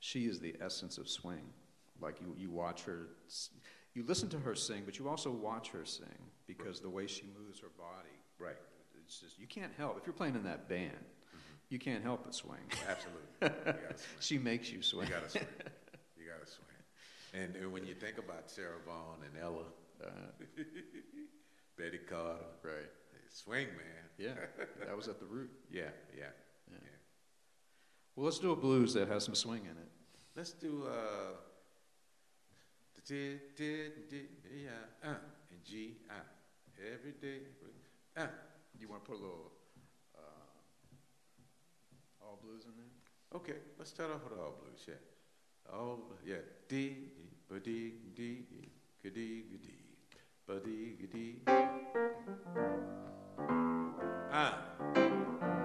she 0.00 0.26
is 0.26 0.38
the 0.40 0.54
essence 0.60 0.98
of 0.98 1.08
swing. 1.08 1.52
Like 2.00 2.20
you, 2.20 2.34
you 2.36 2.50
watch 2.50 2.82
her, 2.84 3.08
you 3.94 4.02
listen 4.04 4.28
to 4.30 4.38
her 4.40 4.54
sing, 4.54 4.82
but 4.84 4.98
you 4.98 5.08
also 5.08 5.30
watch 5.30 5.70
her 5.70 5.84
sing 5.84 6.30
because 6.46 6.80
the 6.80 6.90
way 6.90 7.06
she 7.06 7.26
moves 7.38 7.58
her 7.60 7.70
body. 7.70 8.10
Right. 8.38 8.56
It's 9.08 9.20
just 9.20 9.38
you 9.38 9.46
can't 9.46 9.72
help 9.76 9.96
if 9.98 10.06
you're 10.06 10.12
playing 10.12 10.34
in 10.36 10.44
that 10.44 10.68
band. 10.68 10.92
Mm-hmm. 10.92 11.38
You 11.70 11.78
can't 11.78 12.02
help 12.04 12.24
but 12.24 12.34
swing. 12.34 12.60
Absolutely. 12.88 13.24
Swing. 13.40 13.96
She 14.20 14.38
makes 14.38 14.70
you 14.70 14.82
swing. 14.82 15.08
You 15.08 15.14
gotta 15.14 15.30
swing. 15.30 15.44
You 16.18 16.24
gotta 16.34 16.50
swing. 16.50 17.42
And, 17.42 17.56
and 17.56 17.72
when 17.72 17.86
you 17.86 17.94
think 17.94 18.18
about 18.18 18.50
Sarah 18.50 18.80
Vaughan 18.86 19.20
and 19.24 19.42
Ella, 19.42 19.64
Uh, 20.04 20.10
Betty 21.76 21.98
Carter, 21.98 22.44
right. 22.62 22.90
swing 23.30 23.66
man. 23.68 24.04
Yeah, 24.18 24.34
that 24.86 24.96
was 24.96 25.08
at 25.08 25.18
the 25.20 25.26
root. 25.26 25.50
Yeah, 25.70 25.90
yeah, 26.16 26.24
Yeah. 26.70 26.78
yeah. 26.82 26.98
Well, 28.14 28.24
let's 28.26 28.38
do 28.40 28.52
a 28.52 28.56
blues 28.56 28.92
that 28.94 29.08
has 29.08 29.24
some 29.24 29.34
swing 29.34 29.62
in 29.64 29.70
it. 29.84 29.88
Let's 30.36 30.52
do 30.52 30.84
uh, 30.86 31.36
the 32.94 33.02
di 33.14 33.38
di 33.56 33.90
di 34.10 34.20
yeah 34.64 34.70
uh 35.10 35.14
and 35.50 35.64
G 35.64 35.96
uh 36.10 36.14
every 36.94 37.12
day 37.12 37.38
uh 38.16 38.26
You 38.78 38.88
want 38.88 39.04
to 39.04 39.10
put 39.10 39.18
a 39.18 39.22
little 39.22 39.52
uh, 40.16 40.20
all 42.22 42.38
blues 42.42 42.64
in 42.64 42.72
there? 42.76 42.92
okay. 43.40 43.58
Let's 43.78 43.90
start 43.90 44.10
off 44.10 44.22
with 44.28 44.38
all 44.38 44.54
blues. 44.62 44.84
Yeah, 44.86 44.94
all 45.74 45.98
yeah 46.24 46.42
D 46.68 46.94
ba 47.48 47.58
dee 47.60 47.92
dee 48.14 48.44
ga 49.02 49.10
dee 49.10 49.42
ga 49.50 49.58
dee 49.66 49.82
ba 50.46 50.54
dee 50.64 50.96
ga 51.00 51.06
dee 51.14 51.34
ah 54.32 54.54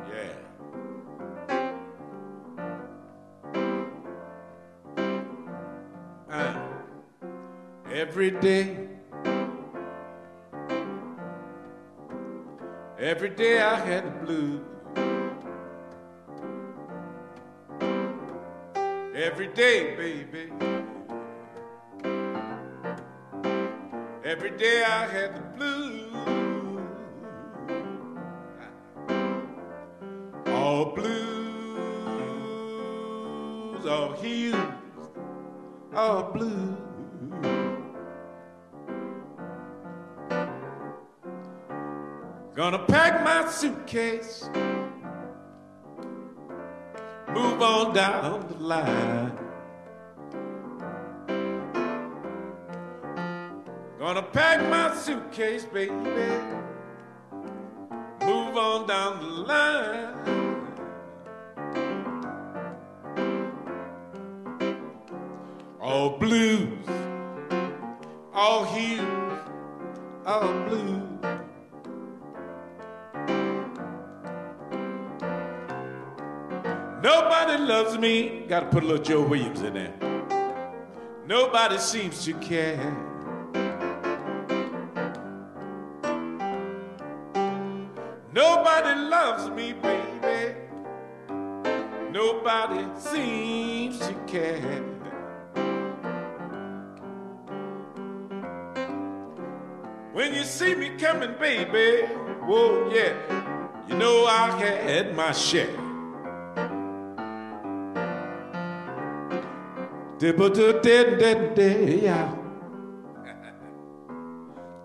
yeah. 0.10 0.34
Ah, 6.30 6.56
every 7.92 8.32
day, 8.32 8.83
every 13.14 13.30
day 13.30 13.62
I 13.62 13.76
had 13.76 14.06
the 14.08 14.12
blues. 14.26 14.62
Every 19.14 19.50
day, 19.50 19.96
baby. 19.96 20.52
Every 24.26 24.58
day 24.58 24.84
I 24.84 25.06
had 25.16 25.36
the 25.36 25.42
blues. 25.56 26.10
All 30.48 30.86
blues, 30.86 32.26
all 33.86 34.14
hues, 34.14 34.56
all 35.96 36.32
blues. 36.34 36.73
Suitcase, 43.94 44.50
move 47.30 47.62
on 47.62 47.94
down 47.94 48.48
the 48.48 48.56
line. 48.56 49.38
Gonna 54.00 54.24
pack 54.24 54.68
my 54.68 54.96
suitcase, 54.96 55.66
baby, 55.66 55.92
move 58.22 58.58
on 58.58 58.88
down 58.88 59.20
the 59.20 59.28
line. 59.28 60.43
Me. 78.54 78.60
Gotta 78.60 78.72
put 78.72 78.84
a 78.84 78.88
little 78.88 79.04
Joe 79.04 79.24
Williams 79.24 79.62
in 79.62 79.74
there. 79.74 79.94
Nobody 81.26 81.78
seems 81.78 82.24
to 82.26 82.34
care. 82.34 82.78
Nobody 88.32 89.00
loves 89.00 89.50
me, 89.50 89.74
baby. 89.74 90.56
Nobody 92.12 93.00
seems 93.00 94.00
to 94.00 94.14
care. 94.28 94.84
When 100.14 100.34
you 100.34 100.44
see 100.44 100.76
me 100.76 100.92
coming, 101.00 101.36
baby, 101.40 102.06
whoa, 102.46 102.92
yeah, 102.94 103.14
you 103.88 103.96
know 103.96 104.26
I 104.26 104.52
had 104.52 105.16
my 105.16 105.32
share. 105.32 105.83
Yeah. 112.02 112.34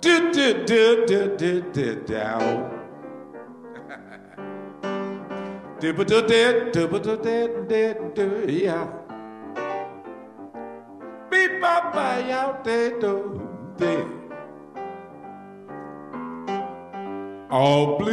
Do 0.00 0.32
do 0.32 0.64
do 0.66 1.06
do 1.06 1.36
do 1.36 1.60
do 1.72 1.94
down. 2.02 2.70
Dibba 5.78 6.04
do 6.04 6.26
did 6.26 6.72
dibba 6.72 6.98
do 7.00 7.16
did 7.22 7.68
did 7.68 8.14
do 8.14 8.46
yeah. 8.48 8.88
Bop 11.60 11.92
by 11.92 12.30
out 12.30 12.64
there 12.64 12.98
do 12.98 13.40
did. 13.76 14.06
All 17.50 17.96
blues, 17.98 18.12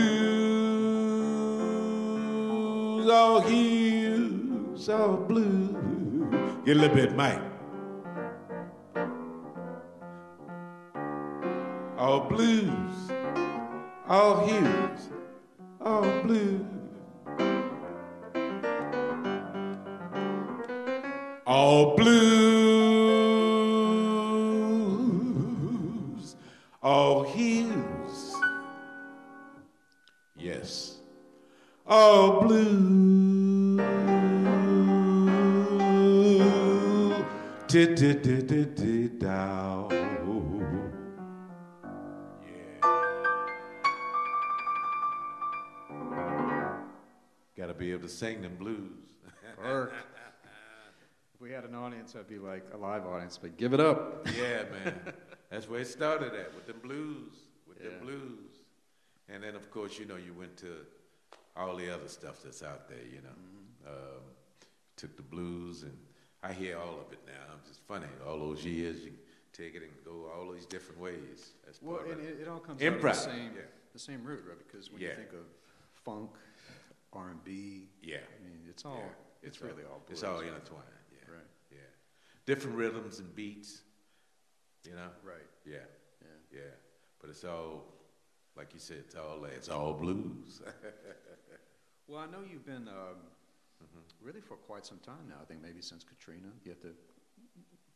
all 3.09 3.41
hues, 3.41 4.89
all 4.89 5.17
blues. 5.17 5.94
Get 6.65 6.77
a 6.77 6.79
little 6.79 6.95
bit, 6.95 7.15
Mike. 7.15 7.39
All 11.97 12.21
blues, 12.21 13.11
all 14.07 14.47
hues, 14.47 15.09
all 15.79 16.23
blues. 16.23 16.65
all 21.45 21.95
blues, 21.95 22.34
Got 48.19 48.27
to 48.27 48.33
be 48.33 48.37
able 48.37 48.41
to 48.41 48.41
sing 48.41 48.41
them 48.41 48.55
blues. 48.57 48.91
Burke. 49.61 49.93
if 51.33 51.41
we 51.41 51.51
had 51.51 51.63
an 51.65 51.75
audience, 51.75 52.15
I'd 52.17 52.27
be 52.27 52.37
like 52.39 52.63
a 52.73 52.77
live 52.77 53.05
audience, 53.05 53.37
but 53.41 53.57
give 53.57 53.73
it 53.73 53.79
up. 53.79 54.27
yeah, 54.37 54.63
man. 54.71 54.99
That's 55.49 55.69
where 55.69 55.81
it 55.81 55.87
started 55.87 56.33
at 56.33 56.53
with 56.55 56.65
the 56.67 56.73
blues, 56.73 57.33
with 57.67 57.77
Yeah. 57.81 57.89
the 57.91 58.05
blues. 58.05 58.51
And 59.29 59.43
then, 59.43 59.55
of 59.55 59.71
course, 59.71 59.97
you 59.99 60.05
know, 60.05 60.17
you 60.17 60.33
went 60.33 60.55
to 60.57 60.85
all 61.55 61.75
the 61.75 61.93
other 61.93 62.07
stuff 62.07 62.41
that's 62.43 62.61
out 62.63 62.87
there, 62.89 63.03
you 63.05 63.21
know. 63.21 63.29
Mm-hmm. 63.29 63.87
Um, 63.87 64.21
took 64.97 65.15
the 65.15 65.23
blues, 65.23 65.83
and 65.83 65.97
I 66.43 66.53
hear 66.53 66.77
all 66.77 66.99
of 67.05 67.11
it 67.11 67.19
now. 67.25 67.55
It's 67.59 67.69
just 67.69 67.81
funny. 67.87 68.07
All 68.27 68.39
those 68.39 68.63
years, 68.65 69.03
you 69.03 69.11
take 69.53 69.75
it 69.75 69.83
and 69.83 69.91
go 70.05 70.29
all 70.35 70.51
these 70.51 70.65
different 70.65 70.99
ways. 71.01 71.51
That's 71.65 71.81
Well, 71.81 71.97
part 71.97 72.09
and 72.09 72.19
of 72.21 72.25
it, 72.25 72.39
it 72.41 72.47
all 72.47 72.59
comes 72.59 72.81
out 72.81 72.93
of 72.93 73.01
the 73.01 73.13
same, 73.13 73.51
yeah. 73.55 73.61
the 73.93 73.99
same 73.99 74.23
root, 74.23 74.43
right? 74.47 74.57
Because 74.57 74.91
when 74.91 75.01
Yeah. 75.01 75.09
you 75.09 75.15
think 75.15 75.33
of 75.33 75.45
funk, 76.03 76.31
R 77.15 77.29
and 77.29 77.43
B, 77.43 77.87
Yeah. 78.01 78.17
I 78.17 78.43
mean, 78.43 78.59
it's 78.69 78.83
all, 78.85 78.97
Yeah. 78.97 79.47
it's, 79.47 79.61
really 79.61 79.83
all, 79.83 80.01
It's 80.09 80.23
all 80.23 80.39
intertwined. 80.41 80.83
Yeah. 81.11 81.33
Right. 81.33 81.47
Yeah. 81.71 81.77
Different 82.45 82.75
rhythms 82.77 83.19
and 83.19 83.33
beats. 83.35 83.81
You 84.83 84.93
know. 84.93 85.09
Right. 85.23 85.47
Yeah. 85.65 85.77
Yeah. 86.21 86.27
Yeah. 86.59 86.61
But 87.19 87.29
it's 87.29 87.43
all, 87.43 87.85
like 88.55 88.73
you 88.73 88.79
said, 88.79 88.97
it's 88.97 89.15
all 89.15 89.43
it's 89.45 89.69
all 89.69 89.93
blues. 89.93 90.61
Well, 92.07 92.19
I 92.19 92.27
know 92.27 92.43
you've 92.47 92.65
been 92.65 92.87
um, 92.87 93.17
Mm-hmm. 93.83 94.25
really 94.25 94.39
for 94.41 94.55
quite 94.55 94.85
some 94.85 94.99
time 94.99 95.27
now. 95.27 95.35
I 95.41 95.45
think 95.45 95.61
maybe 95.61 95.81
since 95.81 96.03
Katrina. 96.05 96.47
You 96.63 96.71
have 96.71 96.79
to 96.81 96.93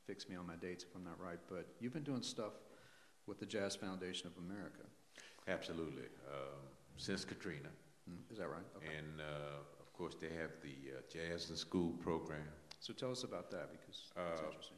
fix 0.06 0.28
me 0.28 0.36
on 0.36 0.46
my 0.46 0.56
dates 0.58 0.84
if 0.84 0.94
I'm 0.96 1.04
not 1.06 1.18
right, 1.22 1.40
but 1.48 1.68
you've 1.80 1.94
been 1.94 2.04
doing 2.04 2.22
stuff 2.22 2.52
with 3.28 3.40
the 3.40 3.46
Jazz 3.46 3.76
Foundation 3.78 4.28
of 4.28 4.34
America. 4.44 4.82
Absolutely. 5.48 6.04
Um, 6.28 6.60
since 6.98 7.24
Katrina, 7.24 7.70
Mm, 7.70 7.89
Is 8.32 8.38
that 8.38 8.48
right? 8.50 8.66
Okay. 8.78 8.88
and 8.98 9.22
uh, 9.22 9.60
of 9.80 9.92
course 9.94 10.16
they 10.20 10.30
have 10.42 10.52
the 10.62 10.76
uh, 10.98 11.02
Jazz 11.12 11.50
in 11.50 11.56
School 11.56 11.92
program. 12.02 12.42
So 12.80 12.94
tell 12.94 13.12
us 13.12 13.24
about 13.24 13.52
that 13.52 13.72
because 13.72 13.98
it's 14.08 14.12
Uh, 14.18 14.46
interesting. 14.48 14.78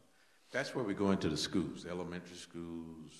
That's 0.51 0.75
where 0.75 0.83
we 0.83 0.93
go 0.93 1.11
into 1.11 1.29
the 1.29 1.37
schools, 1.37 1.85
elementary 1.85 2.35
schools, 2.35 3.11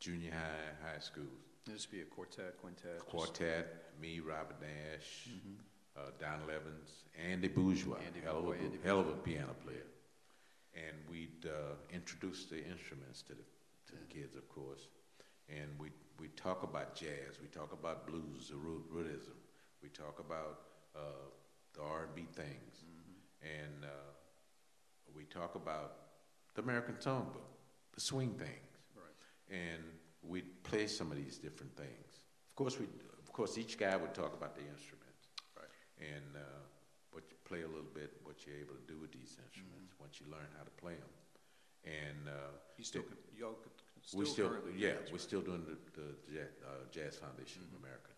junior 0.00 0.30
high, 0.32 0.90
high 0.92 1.00
schools. 1.00 1.42
This 1.66 1.86
would 1.86 1.96
be 1.96 2.00
a 2.00 2.04
quartet, 2.06 2.56
quintet. 2.62 2.98
Quartet, 3.06 3.66
me, 4.00 4.20
Robert 4.20 4.56
Nash, 4.60 5.28
uh, 5.96 6.00
Don 6.18 6.40
Levins, 6.46 7.04
Andy 7.30 7.48
Bourgeois, 7.48 7.98
Andy 8.06 8.20
hell, 8.24 8.38
of 8.38 8.46
a, 8.48 8.52
Andy 8.52 8.78
hell 8.82 9.00
of 9.00 9.08
a 9.08 9.12
piano 9.28 9.54
player. 9.64 9.84
And 10.74 10.96
we'd 11.10 11.44
uh, 11.44 11.74
introduce 11.92 12.46
the 12.46 12.64
instruments 12.64 13.20
to 13.22 13.34
the, 13.34 13.42
to 13.88 13.92
the 14.00 14.06
kids, 14.14 14.34
of 14.36 14.48
course. 14.48 14.88
And 15.50 15.68
we 15.78 15.88
we 16.20 16.28
talk 16.28 16.62
about 16.64 16.94
jazz, 16.96 17.38
we 17.40 17.48
talk 17.48 17.72
about 17.72 18.06
blues, 18.08 18.48
the 18.50 18.56
root, 18.56 18.84
rootism, 18.92 19.36
we 19.82 19.88
talk 19.88 20.18
about 20.18 20.60
uh, 20.96 21.00
the 21.74 21.82
R&B 21.82 22.26
things, 22.32 22.84
and 23.42 23.84
uh, 23.84 23.88
we 25.14 25.24
talk 25.24 25.54
about 25.54 25.92
the 26.54 26.62
American 26.62 26.94
songbook, 26.96 27.46
the 27.94 28.00
swing 28.00 28.32
things 28.34 28.50
Right. 28.96 29.56
and 29.56 29.82
we'd 30.22 30.62
play 30.64 30.86
some 30.86 31.10
of 31.12 31.16
these 31.16 31.38
different 31.38 31.76
things. 31.76 32.20
Of 32.50 32.56
course, 32.56 32.78
we, 32.78 32.86
of 33.22 33.32
course, 33.32 33.56
each 33.58 33.78
guy 33.78 33.96
would 33.96 34.14
talk 34.14 34.34
about 34.34 34.54
the 34.56 34.62
instruments, 34.62 35.28
Right. 35.56 35.70
and 35.98 36.36
uh, 36.36 36.40
what 37.12 37.24
you 37.30 37.36
play 37.44 37.62
a 37.62 37.68
little 37.68 37.92
bit, 37.94 38.12
what 38.24 38.44
you're 38.46 38.56
able 38.56 38.74
to 38.74 38.86
do 38.92 38.98
with 38.98 39.12
these 39.12 39.36
instruments 39.44 39.94
once 40.00 40.18
you 40.20 40.26
learn 40.30 40.48
how 40.56 40.64
to 40.64 40.70
play 40.82 40.94
them. 40.94 41.14
And 41.84 42.28
uh, 42.28 42.58
You 42.76 42.84
still, 42.84 43.02
y'all 43.38 43.54
could 43.54 43.72
we 44.16 44.24
still, 44.24 44.50
yeah, 44.76 44.94
we're 45.12 45.12
right? 45.12 45.20
still 45.20 45.40
doing 45.42 45.64
the, 45.68 45.76
the 46.00 46.08
jazz, 46.32 46.48
uh, 46.64 46.84
jazz 46.90 47.16
Foundation 47.16 47.62
of 47.70 47.78
America. 47.78 48.10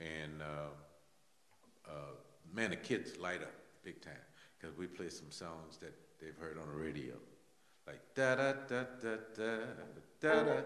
And 0.00 0.40
uh, 0.40 1.90
uh, 1.90 2.14
man, 2.54 2.70
the 2.70 2.76
kids 2.76 3.18
light 3.18 3.42
up 3.42 3.52
big 3.84 4.00
time 4.00 4.12
because 4.58 4.76
we 4.76 4.86
play 4.86 5.08
some 5.08 5.30
songs 5.30 5.76
that 5.80 5.94
they've 6.20 6.36
heard 6.38 6.58
on 6.58 6.66
the 6.68 6.82
radio, 6.82 7.14
like 7.86 8.00
da 8.14 8.34
da 8.34 8.52
da 8.68 8.84
da 9.00 9.16
da 9.36 9.56
da 10.20 10.42
da. 10.42 10.60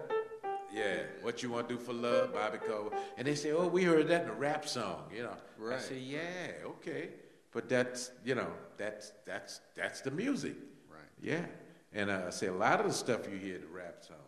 Yeah, 0.72 1.02
what 1.22 1.42
you 1.42 1.50
want 1.50 1.68
to 1.68 1.76
do 1.76 1.80
for 1.80 1.92
love, 1.92 2.32
Bobby 2.32 2.58
Cole? 2.58 2.92
And 3.16 3.26
they 3.26 3.36
say, 3.36 3.52
oh, 3.52 3.68
we 3.68 3.84
heard 3.84 4.08
that 4.08 4.24
in 4.24 4.28
a 4.28 4.34
rap 4.34 4.66
song, 4.66 5.04
you 5.14 5.22
know. 5.22 5.36
I 5.72 5.78
say, 5.78 5.98
yeah, 5.98 6.66
okay, 6.66 7.10
but 7.52 7.68
that's 7.68 8.10
you 8.24 8.34
know 8.34 8.48
that's 8.76 9.12
that's 9.24 9.60
that's 9.74 10.00
the 10.00 10.10
music. 10.10 10.56
Right. 10.88 11.00
Yeah, 11.20 11.44
and 11.92 12.10
uh, 12.10 12.22
I 12.26 12.30
say 12.30 12.46
a 12.46 12.52
lot 12.52 12.80
of 12.80 12.86
the 12.86 12.92
stuff 12.92 13.28
you 13.30 13.38
hear 13.38 13.58
the 13.58 13.66
rap 13.66 13.98
songs, 14.00 14.20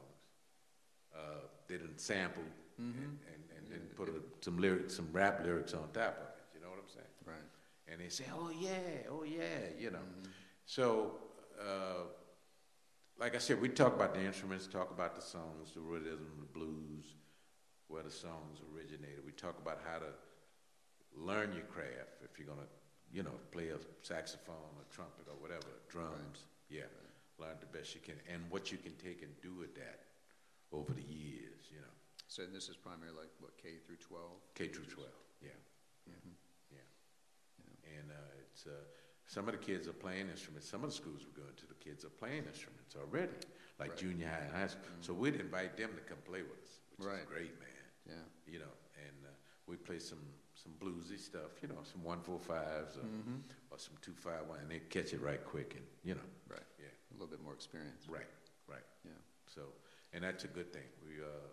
uh, 1.15 1.47
they 1.69 1.77
didn't 1.77 2.01
sample 2.01 2.43
and, 2.79 3.19
and, 3.35 3.36
and 3.77 3.95
put 3.97 4.09
a, 4.09 4.21
some 4.41 4.59
lyrics, 4.59 4.95
some 4.97 5.09
rap 5.13 5.41
lyrics 5.45 5.75
on 5.75 5.89
top 5.93 6.17
of 6.19 6.29
it. 6.29 6.55
You 6.55 6.61
know 6.61 6.69
what 6.71 6.79
I'm 6.79 6.89
saying? 6.89 7.07
Right. 7.25 7.93
And 7.93 8.01
they 8.01 8.09
say, 8.09 8.25
"Oh 8.35 8.51
yeah, 8.51 9.11
oh 9.11 9.23
yeah," 9.23 9.71
you 9.79 9.91
know. 9.91 10.07
So, 10.65 11.13
uh, 11.61 12.09
like 13.19 13.35
I 13.35 13.39
said, 13.39 13.61
we 13.61 13.69
talk 13.69 13.95
about 13.95 14.15
the 14.15 14.23
instruments, 14.23 14.67
talk 14.67 14.91
about 14.91 15.15
the 15.15 15.23
songs, 15.23 15.73
the 15.75 15.81
rhythm, 15.81 16.27
the 16.41 16.59
blues, 16.59 17.05
where 17.89 18.03
the 18.03 18.11
songs 18.11 18.59
originated. 18.75 19.25
We 19.25 19.33
talk 19.33 19.59
about 19.59 19.81
how 19.87 19.99
to 19.99 20.11
learn 21.17 21.53
your 21.53 21.65
craft 21.65 22.23
if 22.25 22.39
you're 22.39 22.49
gonna, 22.49 22.69
you 23.13 23.23
know, 23.23 23.39
play 23.53 23.69
a 23.69 23.79
saxophone, 24.03 24.75
a 24.81 24.95
trumpet, 24.95 25.27
or 25.29 25.37
whatever, 25.41 25.67
drums. 25.89 26.45
Yeah, 26.69 26.91
learn 27.39 27.57
the 27.61 27.79
best 27.79 27.95
you 27.95 28.01
can, 28.01 28.17
and 28.33 28.43
what 28.51 28.73
you 28.73 28.79
can 28.79 28.93
take 29.03 29.23
and 29.23 29.33
do 29.41 29.55
with 29.55 29.75
that 29.77 30.01
over 30.73 30.93
the 30.93 31.03
years. 31.03 31.71
You 31.71 31.79
know, 31.79 31.95
So 32.37 32.43
this 32.53 32.69
is 32.69 32.77
primarily 32.77 33.17
like 33.17 33.33
what 33.41 33.57
K 33.57 33.81
through 33.87 33.97
twelve. 33.97 34.45
K 34.55 34.69
through 34.69 34.85
twelve. 34.93 35.17
Yeah, 35.41 35.57
yeah, 36.07 36.21
yeah. 36.69 37.97
And 37.97 38.11
uh, 38.13 38.41
it's 38.45 38.67
uh, 38.67 38.77
some 39.25 39.49
of 39.49 39.53
the 39.57 39.63
kids 39.65 39.89
are 39.89 39.97
playing 39.97 40.29
instruments. 40.29 40.69
Some 40.69 40.85
of 40.85 40.91
the 40.91 40.97
schools 40.97 41.25
we're 41.25 41.43
going 41.43 41.57
to, 41.57 41.65
the 41.67 41.81
kids 41.81 42.05
are 42.05 42.13
playing 42.13 42.45
instruments 42.45 42.93
already, 42.95 43.33
like 43.81 43.97
Right. 43.97 43.97
junior 43.97 44.29
high 44.29 44.45
and 44.45 44.53
high 44.55 44.67
school. 44.69 44.85
So 45.01 45.15
we'd 45.15 45.41
invite 45.41 45.79
them 45.79 45.97
to 45.97 46.03
come 46.05 46.21
play 46.29 46.43
with 46.43 46.61
us, 46.61 46.77
which 46.99 47.09
Right. 47.09 47.25
is 47.25 47.27
great, 47.27 47.57
man. 47.57 47.85
Yeah. 48.05 48.27
You 48.53 48.59
know, 48.61 48.75
and 49.01 49.17
uh, 49.25 49.33
we 49.67 49.77
play 49.77 49.99
some 49.99 50.21
some 50.53 50.73
bluesy 50.77 51.17
stuff. 51.19 51.57
You 51.63 51.69
know, 51.69 51.81
some 51.89 52.05
one 52.05 52.21
four 52.21 52.39
fives 52.39 52.99
or, 53.01 53.09
or 53.73 53.79
some 53.79 53.97
two 54.03 54.13
five 54.13 54.45
one, 54.47 54.61
and 54.61 54.69
they 54.71 54.81
catch 54.93 55.15
it 55.17 55.23
right 55.25 55.43
quick, 55.43 55.73
and 55.73 55.87
you 56.05 56.13
know, 56.15 56.29
Right. 56.53 56.69
yeah, 56.79 56.93
A 56.93 57.15
little 57.17 57.33
bit 57.33 57.41
more 57.43 57.55
experience. 57.55 58.05
right, 58.13 58.29
right. 58.69 58.85
Yeah. 59.07 59.17
So, 59.49 59.73
and 60.13 60.23
that's 60.23 60.45
a 60.45 60.49
good 60.49 60.71
thing. 60.71 60.85
We, 61.03 61.23
uh, 61.25 61.49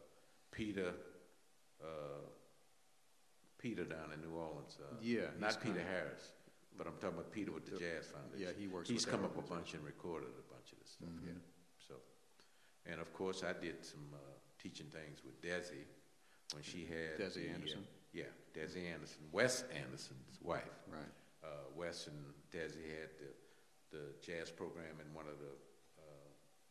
Peter, 0.54 0.93
uh, 1.82 2.22
Peter 3.58 3.84
down 3.84 4.12
in 4.14 4.22
New 4.22 4.36
Orleans. 4.38 4.78
Uh, 4.80 4.95
Yeah, 5.01 5.28
Not 5.39 5.60
Peter 5.62 5.82
Harris, 5.82 6.32
but 6.78 6.88
I'm 6.88 6.93
talking 7.01 7.18
about 7.20 7.32
Peter 7.32 7.51
with 7.51 7.66
the, 7.66 7.72
The- 7.72 7.80
Jazz 7.80 8.08
Foundation. 8.08 8.39
yeah, 8.47 8.54
he 8.58 8.68
works 8.68 8.89
He's 8.89 9.06
come 9.06 9.24
up 9.26 9.38
a 9.38 9.41
bunch 9.41 9.74
and 9.74 9.84
recorded 9.84 10.30
a 10.30 10.54
bunch 10.54 10.72
of 10.72 10.80
this 10.80 10.89
stuff. 10.91 11.10
Mhm. 11.10 11.28
Yeah. 11.28 11.34
So, 11.88 11.95
and 12.86 13.01
of 13.01 13.12
course, 13.14 13.43
I 13.43 13.54
did 13.54 13.84
some 13.86 14.14
uh, 14.14 14.18
teaching 14.62 14.88
things 14.88 15.24
with 15.24 15.41
Desi 15.41 15.84
when 16.54 16.64
she 16.64 16.86
had 16.86 17.18
Desi 17.20 17.34
the, 17.36 17.49
uh, 17.49 17.54
Anderson? 17.54 17.88
yeah, 18.14 18.30
Desi 18.54 18.86
Anderson, 18.93 19.22
Wes 19.32 19.64
Anderson's 19.74 20.39
wife. 20.41 20.70
Right. 20.88 21.12
Uh, 21.43 21.47
Wes 21.76 22.08
and 22.08 22.34
Desi 22.51 22.84
had 22.99 23.10
the 23.20 23.34
the 23.91 24.10
jazz 24.24 24.49
program 24.49 24.99
in 24.99 25.14
one 25.14 25.28
of 25.28 25.38
the 25.38 25.54
uh, 26.01 26.04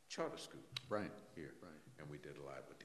charter 0.08 0.36
schools 0.36 0.64
Right. 0.88 1.08
here, 1.36 1.54
Right. 1.62 1.70
and 2.00 2.10
we 2.10 2.18
did 2.18 2.36
a 2.36 2.42
lot 2.42 2.66
with 2.68 2.80
the. 2.80 2.84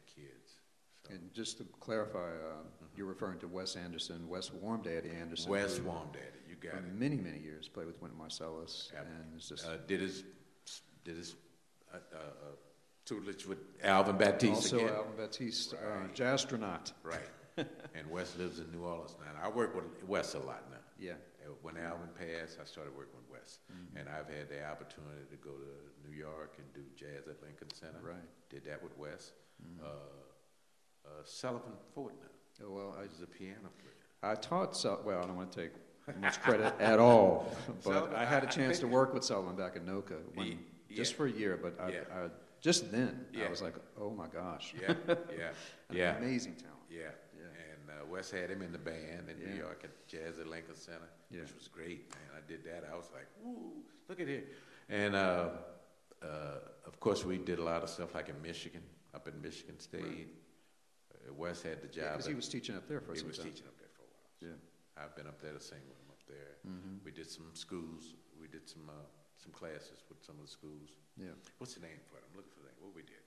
And 1.10 1.34
just 1.34 1.58
to 1.60 1.64
clarify, 1.80 2.20
uh, 2.32 2.64
you're 2.96 3.06
referring 3.08 3.40
to 3.40 3.48
Wes 3.48 3.76
Anderson, 3.76 4.28
Wes 4.28 4.52
Warm 4.52 4.82
Daddy 4.82 5.10
Anderson. 5.20 5.52
Wes 5.52 5.78
who 5.78 5.84
Warm 5.86 6.10
Daddy, 6.12 6.26
you 6.50 6.56
got 6.56 6.74
For 6.74 6.78
it. 6.86 6.94
many, 6.96 7.18
many 7.18 7.40
years, 7.40 7.68
played 7.70 7.88
with 7.88 8.02
Wynton 8.02 8.20
Yep. 8.94 9.06
and 9.06 9.38
is 9.40 9.50
just 9.50 9.66
Uh, 9.68 9.78
did 9.88 10.02
his 10.02 10.24
did 11.06 11.16
his 11.16 11.36
uh, 11.94 11.98
uh, 12.14 12.18
uh, 12.18 12.22
tutelage 13.06 13.46
with 13.46 13.60
Alvin 13.84 14.18
Batiste 14.18 14.56
also 14.74 14.78
again. 14.78 14.90
Alvin 14.94 15.16
Batiste, 15.16 15.74
uh, 15.74 15.78
Right. 15.88 16.14
Jazztronaut. 16.14 16.92
Right. 17.04 17.30
and 17.96 18.10
Wes 18.12 18.36
lives 18.38 18.60
in 18.60 18.70
New 18.72 18.84
Orleans 18.84 19.16
now. 19.20 19.42
I 19.42 19.48
work 19.50 19.74
with 19.74 19.86
Wes 20.08 20.34
a 20.36 20.40
lot 20.40 20.70
now. 20.70 20.78
Yeah. 21.00 21.14
When 21.62 21.78
Alvin 21.78 22.10
passed, 22.20 22.60
I 22.62 22.66
started 22.66 22.94
working 22.94 23.16
with 23.16 23.40
Wes, 23.40 23.60
and 23.96 24.10
I've 24.10 24.28
had 24.28 24.50
the 24.50 24.68
opportunity 24.68 25.24
to 25.32 25.38
go 25.38 25.52
to 25.52 26.10
New 26.10 26.14
York 26.14 26.56
and 26.58 26.68
do 26.74 26.82
jazz 26.94 27.26
at 27.30 27.42
Lincoln 27.42 27.74
Center. 27.74 28.00
Right. 28.04 28.50
Did 28.50 28.66
that 28.66 28.84
with 28.84 28.98
Wes. 28.98 29.32
Uh, 29.82 29.88
uh, 31.08 31.22
Sullivan 31.24 31.74
Fortner 31.96 32.30
Oh, 32.64 32.72
well, 32.72 32.96
I, 33.00 33.04
is 33.04 33.22
a 33.22 33.28
piano 33.28 33.70
player. 33.80 33.94
I 34.24 34.34
taught, 34.36 34.76
Sul- 34.76 35.02
well, 35.06 35.20
I 35.22 35.28
don't 35.28 35.36
want 35.36 35.52
to 35.52 35.62
take 35.62 35.72
much 36.20 36.42
credit 36.42 36.74
at 36.80 36.98
all. 37.00 37.56
But 37.68 37.84
Sullivan, 37.84 38.16
I 38.16 38.26
had 38.26 38.44
a 38.44 38.48
chance 38.48 38.80
to 38.80 38.88
work 38.88 39.14
with 39.14 39.24
Sullivan 39.24 39.56
back 39.56 39.76
in 39.76 39.84
NOCCA, 39.84 40.18
when, 40.34 40.48
Ye- 40.48 40.58
just 40.96 41.14
for 41.14 41.28
a 41.28 41.32
year. 41.32 41.60
But 41.62 41.80
I, 41.80 41.90
Yeah. 41.92 42.00
I, 42.12 42.30
just 42.60 42.92
then, 42.92 43.26
I 43.46 43.48
was 43.48 43.62
like, 43.62 43.76
oh 44.02 44.10
my 44.10 44.26
gosh, 44.28 44.74
Yeah, 44.82 44.96
yeah, 45.38 45.50
yeah, 45.92 46.18
amazing 46.18 46.56
talent. 46.56 46.78
yeah. 46.90 47.12
Yeah. 47.38 47.44
And 47.46 48.02
uh, 48.02 48.06
Wes 48.12 48.32
had 48.32 48.50
him 48.50 48.64
in 48.64 48.72
the 48.72 48.80
band 48.80 49.30
in 49.30 49.38
New 49.48 49.56
York 49.56 49.82
at 49.84 50.08
Jazz 50.08 50.40
at 50.40 50.48
Lincoln 50.48 50.76
Center, 50.76 51.10
Yeah. 51.30 51.42
which 51.42 51.54
was 51.54 51.68
great, 51.68 52.10
man. 52.16 52.30
I 52.36 52.42
did 52.52 52.64
that. 52.66 52.90
I 52.92 52.96
was 52.96 53.12
like, 53.14 53.28
woo, 53.44 53.74
look 54.10 54.20
at 54.20 54.28
here. 54.28 54.46
And 54.90 55.16
uh, 55.16 55.50
uh, 56.24 56.28
of 56.88 57.00
course, 57.00 57.24
we 57.24 57.38
did 57.38 57.60
a 57.60 57.64
lot 57.64 57.84
of 57.84 57.90
stuff 57.90 58.16
like 58.16 58.30
in 58.30 58.42
Michigan, 58.42 58.82
up 59.14 59.28
in 59.28 59.40
Michigan 59.42 59.80
State. 59.80 60.02
Uh, 60.02 60.47
Wes 61.34 61.62
had 61.62 61.82
the 61.82 61.88
job. 61.88 62.14
Because 62.14 62.26
he 62.28 62.34
was 62.36 62.48
teaching 62.50 62.76
up 62.76 62.88
there 62.88 63.00
for 63.02 63.12
a 63.12 63.16
while. 63.16 63.16
he 63.16 63.20
some 63.20 63.28
was 63.30 63.38
teaching 63.40 63.68
up 63.68 63.78
there 63.78 63.90
for 63.94 64.04
a 64.04 64.10
while. 64.12 64.52
Yeah. 64.52 65.04
I've 65.04 65.16
been 65.16 65.28
up 65.28 65.40
there 65.42 65.54
to 65.54 65.60
sing 65.60 65.82
with 65.88 65.98
him 66.00 66.10
up 66.10 66.22
there. 66.28 66.58
Mhm. 66.68 67.04
We 67.04 67.12
did 67.12 67.30
some 67.30 67.54
schools. 67.54 68.14
We 68.40 68.48
did 68.48 68.68
some 68.70 68.90
uh, 68.90 69.06
some 69.38 69.52
classes 69.52 70.02
with 70.10 70.24
some 70.24 70.36
of 70.40 70.46
the 70.46 70.52
schools. 70.52 70.90
Yeah. 71.16 71.34
What's 71.60 71.76
the 71.76 71.82
name 71.82 72.00
for 72.10 72.18
it? 72.18 72.24
I'm 72.30 72.36
looking 72.36 72.52
for 72.52 72.62
the 72.62 72.68
name. 72.70 72.78
What 72.82 72.96
we 72.96 73.04
did? 73.04 73.22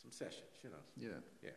Some 0.00 0.12
sessions, 0.12 0.54
you 0.62 0.70
know. 0.70 0.82
Yeah. 0.96 1.18
Yeah. 1.42 1.56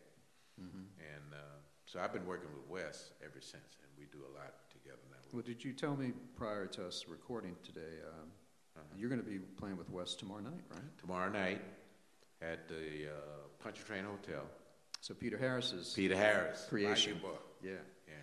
hmm 0.57 0.85
And 0.97 1.33
uh, 1.33 1.57
so 1.85 1.99
I've 1.99 2.11
been 2.13 2.25
working 2.25 2.49
with 2.53 2.65
Wes 2.67 3.11
ever 3.23 3.39
since, 3.41 3.77
and 3.83 3.89
we 3.97 4.05
do 4.05 4.25
a 4.25 4.31
lot 4.37 4.69
together 4.71 5.01
now. 5.11 5.17
Well, 5.33 5.43
did 5.43 5.63
you 5.63 5.73
tell 5.73 5.95
me 5.95 6.13
prior 6.35 6.65
to 6.67 6.87
us 6.87 7.05
recording 7.07 7.55
today, 7.63 8.01
um, 8.07 8.31
Uh-huh. 8.77 8.83
you're 8.97 9.09
going 9.09 9.21
to 9.21 9.29
be 9.29 9.39
playing 9.59 9.77
with 9.77 9.89
Wes 9.89 10.15
tomorrow 10.15 10.41
night, 10.41 10.63
right? 10.71 10.97
Tomorrow 10.97 11.29
night 11.29 11.61
at 12.41 12.67
the 12.67 13.09
uh, 13.09 13.47
Pontchartrain 13.59 14.05
Hotel. 14.05 14.43
So 15.01 15.13
Peter 15.15 15.37
Harris 15.37 15.73
is, 15.73 15.93
Peter 15.95 16.15
Harris, 16.15 16.65
Creation. 16.69 17.19
new 17.23 17.29
yeah. 17.63 17.77
Yeah, 18.07 18.13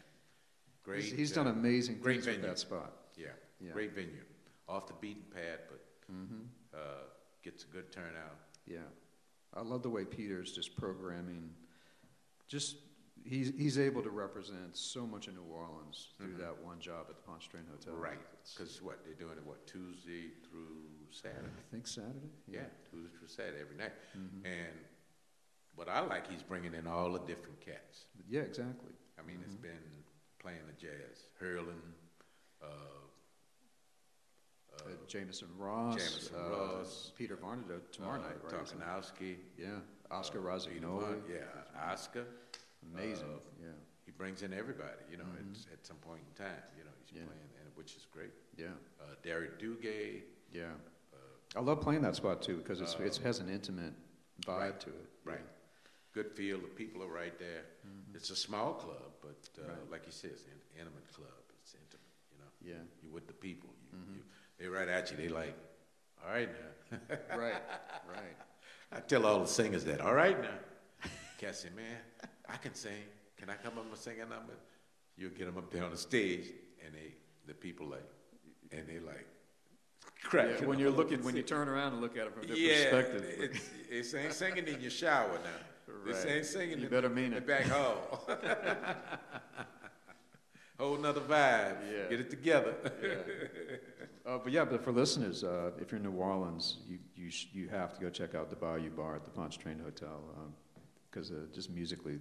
great. 0.85 1.03
He's, 1.03 1.13
he's 1.13 1.33
uh, 1.33 1.43
done 1.43 1.49
amazing 1.49 1.99
great 2.01 2.25
venue. 2.25 2.41
that 2.43 2.59
spot. 2.59 2.93
Yeah, 3.17 3.27
Yeah. 3.61 3.73
great 3.73 3.95
venue, 3.95 4.23
off 4.69 4.87
the 4.87 4.95
beaten 5.01 5.25
path, 5.35 5.61
but 5.69 5.81
hmm 6.07 6.43
uh, 6.75 6.79
gets 7.43 7.65
a 7.65 7.67
good 7.67 7.91
turnout. 7.91 8.37
Yeah, 8.67 8.79
I 9.55 9.63
love 9.63 9.83
the 9.83 9.91
way 9.91 10.05
Peter's 10.05 10.53
just 10.53 10.77
programming. 10.77 11.51
Just 12.47 12.77
he's 13.25 13.53
he's 13.59 13.77
able 13.79 14.03
to 14.03 14.11
represent 14.11 14.77
so 14.77 15.05
much 15.05 15.27
of 15.27 15.35
New 15.35 15.43
Orleans 15.53 16.09
through 16.17 16.35
Mhm. 16.35 16.39
that 16.39 16.63
one 16.63 16.79
job 16.79 17.07
at 17.11 17.17
the 17.17 17.23
Pontchartrain 17.23 17.65
Hotel. 17.73 17.95
Right, 17.95 18.19
because 18.57 18.81
what 18.81 19.05
they're 19.05 19.15
doing 19.15 19.37
it 19.37 19.45
what 19.45 19.67
Tuesday 19.67 20.31
through 20.49 20.79
Saturday. 21.11 21.49
I 21.59 21.71
think 21.73 21.87
Saturday. 21.89 22.31
Yeah, 22.47 22.61
Tuesday 22.89 23.11
through 23.19 23.29
Saturday 23.29 23.61
every 23.63 23.77
night. 23.77 23.93
Mhm. 24.17 24.45
And 24.47 24.79
what 25.79 25.89
I 25.89 26.01
like, 26.01 26.29
he's 26.29 26.43
bringing 26.43 26.75
in 26.75 26.87
all 26.89 27.13
the 27.13 27.21
different 27.21 27.61
cats. 27.61 28.07
Yeah, 28.29 28.41
exactly. 28.41 28.91
I 29.19 29.23
mean, 29.23 29.41
it's 29.47 29.55
Mhm. 29.55 29.63
been 29.63 30.05
playing 30.41 30.67
the 30.67 30.73
jazz, 30.73 31.29
Herlin, 31.41 31.81
uh, 32.61 32.67
uh, 32.67 32.71
Uh, 34.85 34.91
Jamison 35.07 35.49
Ross, 35.57 35.97
Jameson 35.97 36.37
uh, 36.37 36.51
Ross. 36.51 37.13
Peter 37.17 37.37
Varnado 37.37 37.81
tomorrow 37.93 38.21
uh, 38.21 38.29
night, 38.29 38.43
right? 38.45 38.53
Torkanowsky, 38.53 39.39
Yeah, 39.57 39.81
Oscar 40.11 40.41
uh, 40.41 40.53
Rossignoli. 40.55 41.23
Peter 41.23 41.47
Von- 41.47 41.65
Yeah, 41.77 41.93
Oscar. 41.93 42.27
Amazing. 42.83 43.33
uh, 43.35 43.39
yeah, 43.63 43.69
He 44.05 44.11
brings 44.13 44.43
in 44.43 44.53
everybody, 44.55 45.03
you 45.11 45.17
know, 45.19 45.25
Mhm. 45.25 45.51
it's, 45.53 45.67
at 45.73 45.85
some 45.87 45.99
point 45.99 46.23
in 46.27 46.35
time, 46.35 46.63
you 46.77 46.83
know, 46.85 46.91
he's 47.05 47.19
Yeah. 47.19 47.27
playing, 47.27 47.51
and 47.61 47.77
which 47.77 47.95
is 47.97 48.05
great. 48.07 48.33
yeah, 48.57 48.75
Uh, 49.01 49.15
Derek 49.23 49.59
Douget, 49.59 50.25
yeah. 50.51 50.75
uh, 51.13 51.17
I 51.57 51.61
love 51.61 51.81
playing 51.83 52.03
that 52.03 52.17
spot 52.17 52.41
too 52.43 52.57
because 52.59 52.81
it's 52.81 52.95
Uh, 52.97 53.03
it 53.05 53.17
has 53.19 53.39
an 53.41 53.49
intimate 53.49 53.95
vibe 54.41 54.59
right, 54.59 54.81
to 54.81 54.91
it. 54.91 55.09
right. 55.25 55.45
Good 56.19 56.33
feel, 56.33 56.59
the 56.59 56.67
people 56.67 57.01
are 57.05 57.07
right 57.23 57.39
there. 57.39 57.63
Mhm. 57.87 58.17
It's 58.17 58.31
a 58.31 58.35
small 58.35 58.75
club, 58.75 59.13
but 59.23 59.49
uh, 59.63 59.69
Right. 59.69 59.91
like 59.93 60.05
he 60.05 60.11
says, 60.11 60.47
an 60.51 60.61
intimate 60.77 61.07
club. 61.13 61.31
It's 61.63 61.75
intimate, 61.75 62.11
you 62.33 62.39
know. 62.39 62.51
Yeah. 62.61 62.83
You're 63.01 63.13
with 63.13 63.29
the 63.29 63.35
people. 63.35 63.71
You, 63.93 63.99
Mhm. 64.01 64.15
you, 64.17 64.23
they 64.59 64.67
right 64.67 64.89
at 64.89 65.13
you. 65.13 65.17
They 65.17 65.29
like, 65.29 65.55
all 66.21 66.31
right 66.33 66.49
now. 66.51 66.99
right, 67.39 67.63
right. 68.09 68.37
I 68.91 68.99
tell 68.99 69.27
all 69.27 69.39
the 69.39 69.47
singers 69.47 69.85
that, 69.85 70.01
all 70.01 70.13
right 70.13 70.43
now. 70.43 70.59
Cats 71.39 71.61
say, 71.61 71.71
man, 71.71 72.01
I 72.49 72.57
can 72.57 72.75
sing. 72.75 73.05
Can 73.37 73.49
I 73.49 73.55
come 73.55 73.79
up 73.79 73.87
and 73.87 73.97
sing 73.97 74.21
a 74.21 74.27
number? 74.27 74.55
You'll 75.17 75.31
get 75.31 75.47
them 75.47 75.57
up 75.57 75.71
there 75.71 75.85
on 75.85 75.93
the 75.93 75.97
stage, 75.97 76.47
and 76.85 76.93
they, 76.97 77.15
the 77.47 77.55
people 77.55 77.87
like, 77.87 78.11
and 78.73 78.89
they 78.89 78.99
like, 78.99 79.29
cracking 80.25 80.63
Yeah, 80.63 80.67
when 80.67 80.81
you're 80.81 80.91
looking, 80.91 81.23
when 81.23 81.37
you 81.37 81.45
turn 81.45 81.69
around 81.69 81.93
and 81.93 82.01
look 82.01 82.17
at 82.17 82.27
it 82.27 82.33
from 82.35 82.43
a 82.43 82.47
different 82.49 82.67
yeah, 82.67 82.91
perspective. 82.91 83.51
it's, 83.55 83.71
it's 83.89 84.15
ain't 84.15 84.33
singing 84.33 84.67
in 84.67 84.81
your 84.81 84.91
shower 84.91 85.39
now. 85.45 85.65
This 86.07 86.25
Right. 86.25 86.35
ain't 86.35 86.47
singing 86.47 86.81
You 86.81 86.89
better 86.89 87.09
mean 87.09 87.33
it. 87.33 87.47
back 87.47 87.65
hall. 87.65 88.25
Whole 90.79 90.97
nother 90.97 91.21
vibe. 91.21 91.77
Yeah. 91.91 92.09
Get 92.09 92.21
it 92.21 92.31
together. 92.31 92.75
Yeah. 93.03 93.15
Uh, 94.27 94.37
but 94.37 94.53
yeah, 94.53 94.63
but 94.63 94.85
for 94.85 94.93
listeners, 94.93 95.43
uh, 95.43 95.71
if 95.81 95.91
you're 95.91 95.97
in 95.97 96.03
New 96.05 96.13
Orleans, 96.13 96.81
you 96.87 96.99
you, 97.17 97.31
sh- 97.31 97.47
you 97.55 97.67
have 97.71 97.95
to 97.95 98.01
go 98.01 98.11
check 98.11 98.35
out 98.35 98.51
the 98.51 98.57
Bayou 98.57 98.91
Bar 98.91 99.17
at 99.17 99.25
the 99.25 99.31
Pontchartrain 99.31 99.79
Hotel 99.83 100.21
because 101.11 101.31
uh, 101.31 101.47
just 101.55 101.71
musically, 101.71 102.19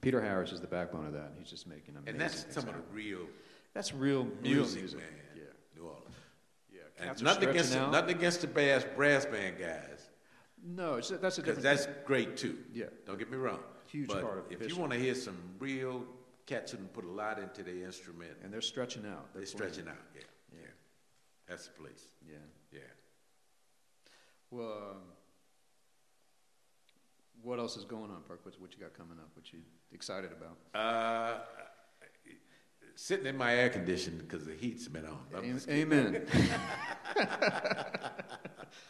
Peter 0.00 0.22
Harris 0.22 0.52
is 0.52 0.62
the 0.62 0.66
backbone 0.66 1.04
of 1.04 1.12
that. 1.12 1.26
and 1.26 1.36
He's 1.38 1.50
just 1.50 1.66
making 1.66 1.94
amazing. 1.96 2.08
and 2.08 2.18
that's 2.22 2.46
some 2.54 2.66
of 2.66 2.72
the 2.74 2.80
real 2.90 3.26
that's 3.74 3.92
real 3.92 4.24
music, 4.42 4.80
music. 4.80 4.98
man. 5.00 5.08
Yeah, 5.36 5.42
New 5.76 5.88
Orleans. 5.88 6.14
yeah. 6.72 7.12
Nothing 7.22 7.50
against 7.50 7.72
the, 7.74 7.90
nothing 7.90 8.16
against 8.16 8.40
the 8.40 8.46
brass 8.46 8.86
brass 8.96 9.26
band 9.26 9.58
guys, 9.58 9.91
No, 10.64 10.94
it's, 10.94 11.08
that's 11.08 11.38
a 11.38 11.42
because 11.42 11.56
different. 11.62 11.62
that's 11.62 11.88
great 12.06 12.36
too. 12.36 12.58
yeah, 12.72 12.86
Don't 13.06 13.18
get 13.18 13.30
me 13.30 13.36
wrong. 13.36 13.58
huge 13.90 14.08
but 14.08 14.22
part 14.22 14.38
of 14.38 14.44
if 14.50 14.58
history. 14.60 14.68
you 14.74 14.80
want 14.80 14.92
to 14.92 14.98
hear 14.98 15.14
some 15.14 15.36
real 15.58 16.04
cats 16.46 16.72
who 16.72 16.78
put 16.78 17.04
a 17.04 17.10
lot 17.10 17.38
into 17.38 17.62
their 17.62 17.84
instrument, 17.84 18.32
and 18.42 18.52
they're 18.52 18.60
stretching 18.60 19.04
out. 19.06 19.32
they're 19.34 19.44
stretching 19.46 19.88
out. 19.88 19.96
Yeah, 20.14 20.22
Yeah. 20.52 20.58
yeah, 20.62 20.66
That's 21.48 21.66
the 21.66 21.72
place. 21.72 22.08
Yeah. 22.28 22.36
Yeah. 22.72 22.78
Well, 24.50 24.90
um, 24.92 24.96
what 27.42 27.58
else 27.58 27.76
is 27.76 27.84
going 27.84 28.10
on, 28.10 28.22
Perk? 28.28 28.44
What, 28.44 28.54
what 28.60 28.72
you 28.72 28.78
got 28.80 28.94
coming 28.94 29.18
up? 29.18 29.30
What 29.34 29.52
you 29.52 29.60
excited 29.92 30.30
about? 30.32 30.56
Uh, 30.74 31.38
sitting 33.02 33.26
in 33.26 33.36
my 33.36 33.52
air 33.54 33.68
conditioning 33.68 34.20
because 34.20 34.46
the 34.46 34.54
heat's 34.54 34.86
been 34.86 35.04
on. 35.04 35.18
I'm 35.36 35.44
Am- 35.44 35.54
just 35.54 35.66
kidding. 35.66 35.92
Amen. 35.92 36.26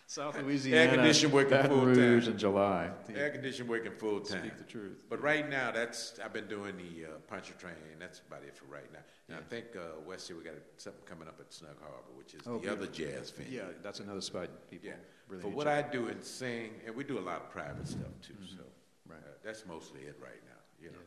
South 0.07 0.39
Louisiana, 0.41 0.79
Air 0.83 0.89
conditioning 0.97 1.35
working 1.35 1.51
Baton 1.51 1.71
full 1.71 1.87
Rouge 1.87 2.25
time. 2.25 2.33
in 2.35 2.39
July. 2.39 2.91
Air 3.17 3.31
conditioning 3.31 3.71
working 3.71 3.93
full 3.93 4.21
time. 4.21 4.41
Speak 4.43 4.59
the 4.59 4.65
truth. 4.65 4.99
But 5.09 5.23
right 5.23 5.49
now, 5.49 5.71
that's 5.73 6.21
I've 6.23 6.35
been 6.35 6.47
doing 6.47 6.75
the 6.77 7.07
uh, 7.07 7.09
Pontchartrain. 7.27 7.73
That's 7.99 8.21
about 8.29 8.43
it 8.43 8.55
for 8.55 8.67
right 8.67 8.93
now. 8.93 8.99
And 9.29 9.39
I 9.39 9.41
think 9.41 9.65
uh, 9.75 10.01
West 10.07 10.29
here 10.29 10.37
we 10.37 10.45
got 10.45 10.55
something 10.77 11.03
coming 11.07 11.27
up 11.27 11.41
at 11.41 11.51
Snug 11.53 11.81
Harbor, 11.81 12.13
which 12.17 12.35
is 12.35 12.43
Oh, 12.47 12.59
the 12.59 12.71
other 12.71 12.87
jazz 12.89 13.31
venue. 13.31 13.59
Yeah, 13.61 13.69
that's 13.83 14.01
another 14.01 14.21
spot 14.21 14.49
people 14.71 14.89
Yeah. 14.89 14.97
really. 15.27 15.43
For 15.43 15.49
what 15.49 15.67
I 15.67 15.81
do 15.81 16.09
and 16.09 16.23
sing, 16.23 16.73
and 16.87 16.95
we 16.95 17.03
do 17.05 17.19
a 17.19 17.25
lot 17.25 17.41
of 17.41 17.51
private 17.51 17.89
stuff 17.89 18.13
too. 18.21 18.35
So 18.47 18.63
Right. 19.09 19.19
uh, 19.25 19.31
that's 19.43 19.65
mostly 19.67 20.03
it 20.03 20.17
right 20.23 20.43
now. 20.45 20.61
You 20.81 20.91
know, 20.91 20.99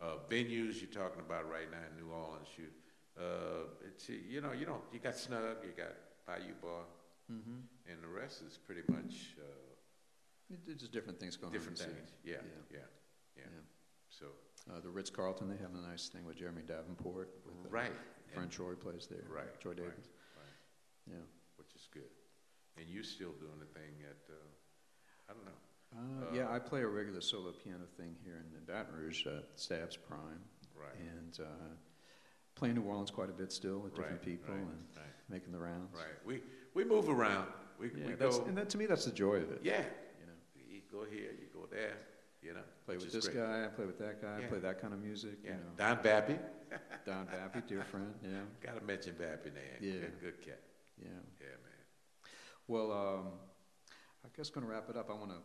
uh, 0.00 0.16
venues 0.28 0.80
you're 0.80 0.90
talking 0.90 1.20
about 1.20 1.48
right 1.50 1.70
now 1.70 1.78
in 1.90 1.96
New 2.04 2.12
Orleans. 2.12 2.48
You, 2.56 2.66
uh, 3.18 3.86
it's 3.86 4.08
you 4.08 4.40
know 4.40 4.52
you 4.52 4.66
don't 4.66 4.82
you 4.92 4.98
got 4.98 5.16
Snug, 5.16 5.56
you 5.64 5.72
got 5.76 5.94
Bayou 6.26 6.54
Bar, 6.62 6.84
Mhm. 7.30 7.62
and 7.86 8.02
the 8.02 8.08
rest 8.08 8.42
is 8.42 8.58
pretty 8.58 8.82
much 8.88 9.36
uh, 9.38 10.54
It's 10.68 10.80
just 10.80 10.92
different 10.92 11.18
things 11.18 11.36
going 11.36 11.52
different 11.52 11.80
on. 11.80 11.86
Different 11.88 12.08
things. 12.08 12.18
Yeah, 12.24 12.34
Yeah. 12.34 12.78
yeah, 12.78 12.78
yeah. 13.36 13.42
Yeah. 13.44 13.60
So 14.08 14.26
Uh, 14.68 14.80
the 14.80 14.90
Ritz 14.90 15.10
Carlton, 15.10 15.48
they 15.48 15.56
have 15.58 15.74
a 15.74 15.80
nice 15.80 16.08
thing 16.08 16.24
with 16.24 16.36
Jeremy 16.36 16.62
Davenport. 16.62 17.28
With, 17.46 17.70
right, 17.72 17.92
Fran 18.32 18.42
and- 18.44 18.50
Troy 18.52 18.74
plays 18.74 19.06
there. 19.06 19.22
right, 19.28 19.60
Troy 19.60 19.74
Davis. 19.74 20.08
right. 20.36 20.54
Yeah. 21.06 21.22
which 21.56 21.74
is 21.74 21.86
good. 21.92 22.10
And 22.76 22.86
you 22.88 23.02
still 23.02 23.32
doing 23.32 23.58
the 23.58 23.66
thing 23.66 24.02
at 24.04 24.28
uh, 24.28 24.34
I 25.28 25.32
don't 25.34 25.44
know. 25.44 25.58
Uh, 25.96 26.00
Uh, 26.26 26.32
yeah, 26.34 26.50
I 26.50 26.58
play 26.58 26.82
a 26.82 26.86
regular 26.88 27.20
solo 27.20 27.52
piano 27.52 27.84
thing 27.96 28.16
here 28.24 28.36
in 28.36 28.64
Baton 28.64 28.94
Rouge, 28.94 29.26
uh, 29.26 29.40
Stabs 29.54 29.96
Prime, 29.96 30.42
Right. 30.74 30.94
and 30.98 31.38
uh, 31.40 31.74
play 32.54 32.72
New 32.72 32.82
Orleans 32.82 33.10
quite 33.10 33.30
a 33.30 33.32
bit 33.32 33.52
still 33.52 33.78
with 33.78 33.94
different 33.94 34.18
Right, 34.18 34.22
people 34.22 34.54
right, 34.54 34.62
and 34.62 34.86
right. 34.96 35.04
making 35.28 35.52
the 35.52 35.58
rounds. 35.58 35.94
Right. 35.94 36.24
We 36.24 36.42
we 36.74 36.84
move 36.84 37.08
around. 37.08 37.48
We 37.78 37.90
Yeah, 37.90 38.06
we 38.08 38.12
go. 38.14 38.44
and 38.46 38.56
that, 38.58 38.68
to 38.70 38.78
me, 38.78 38.86
that's 38.86 39.04
the 39.04 39.12
joy 39.12 39.36
of 39.36 39.50
it. 39.52 39.60
Yeah. 39.62 39.84
You 40.20 40.26
know, 40.26 40.32
You 40.68 40.80
go 40.90 41.04
here, 41.04 41.32
you 41.32 41.46
go 41.52 41.66
there. 41.70 41.96
You 42.42 42.54
know. 42.54 42.62
play 42.84 42.96
with 42.96 43.10
this 43.12 43.26
great. 43.28 43.38
guy, 43.38 43.64
I 43.64 43.68
play 43.68 43.86
with 43.86 43.98
that 43.98 44.20
guy, 44.22 44.36
I 44.36 44.40
Yeah. 44.40 44.48
play 44.48 44.58
that 44.60 44.80
kind 44.80 44.92
of 44.94 45.00
music. 45.00 45.38
Yeah. 45.42 45.52
You 45.52 45.56
know, 45.64 45.70
Don 45.76 45.96
Vappie. 45.98 46.38
Don 47.06 47.26
Vappie, 47.26 47.66
dear 47.66 47.82
friend. 47.84 48.14
Yeah, 48.22 48.42
Got 48.60 48.78
to 48.78 48.84
mention 48.84 49.14
Vappie 49.14 49.52
there. 49.54 49.78
Yeah. 49.80 49.92
Good, 50.00 50.20
good 50.20 50.40
cat. 50.42 50.60
yeah. 50.98 51.08
Yeah, 51.40 51.46
man. 51.64 51.84
Well, 52.68 52.92
um, 52.92 53.26
I 54.24 54.28
guess 54.36 54.50
going 54.50 54.66
to 54.66 54.72
wrap 54.72 54.88
it 54.90 54.96
up. 54.96 55.08
I 55.10 55.14
want 55.14 55.30
to 55.30 55.38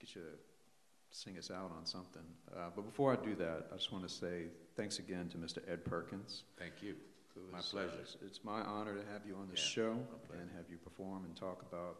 get 0.00 0.14
you 0.14 0.22
to 0.22 0.28
sing 1.10 1.36
us 1.38 1.50
out 1.50 1.70
on 1.76 1.84
something. 1.84 2.22
Uh, 2.54 2.70
but 2.74 2.82
before 2.82 3.12
I 3.12 3.16
do 3.24 3.34
that, 3.36 3.66
I 3.72 3.76
just 3.76 3.92
want 3.92 4.08
to 4.08 4.12
say 4.12 4.44
thanks 4.76 4.98
again 4.98 5.28
to 5.30 5.38
Mr. 5.38 5.58
Ed 5.70 5.84
Perkins. 5.84 6.44
Thank 6.58 6.82
you. 6.82 6.94
who 7.34 7.52
My 7.52 7.58
uh, 7.58 7.62
pleasure. 7.62 7.90
it's, 8.00 8.16
it's 8.24 8.40
my 8.44 8.60
honor 8.60 8.94
to 8.94 9.02
have 9.12 9.22
you 9.26 9.36
on 9.36 9.48
this 9.50 9.60
Yeah, 9.60 9.82
show 9.84 9.90
and 10.32 10.50
have 10.56 10.70
you 10.70 10.78
perform 10.78 11.24
and 11.24 11.36
talk 11.36 11.62
about 11.70 11.98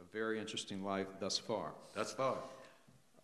a 0.00 0.04
very 0.12 0.40
interesting 0.40 0.82
life 0.82 1.06
thus 1.20 1.38
far. 1.38 1.72
Thus 1.94 2.12
far, 2.12 2.38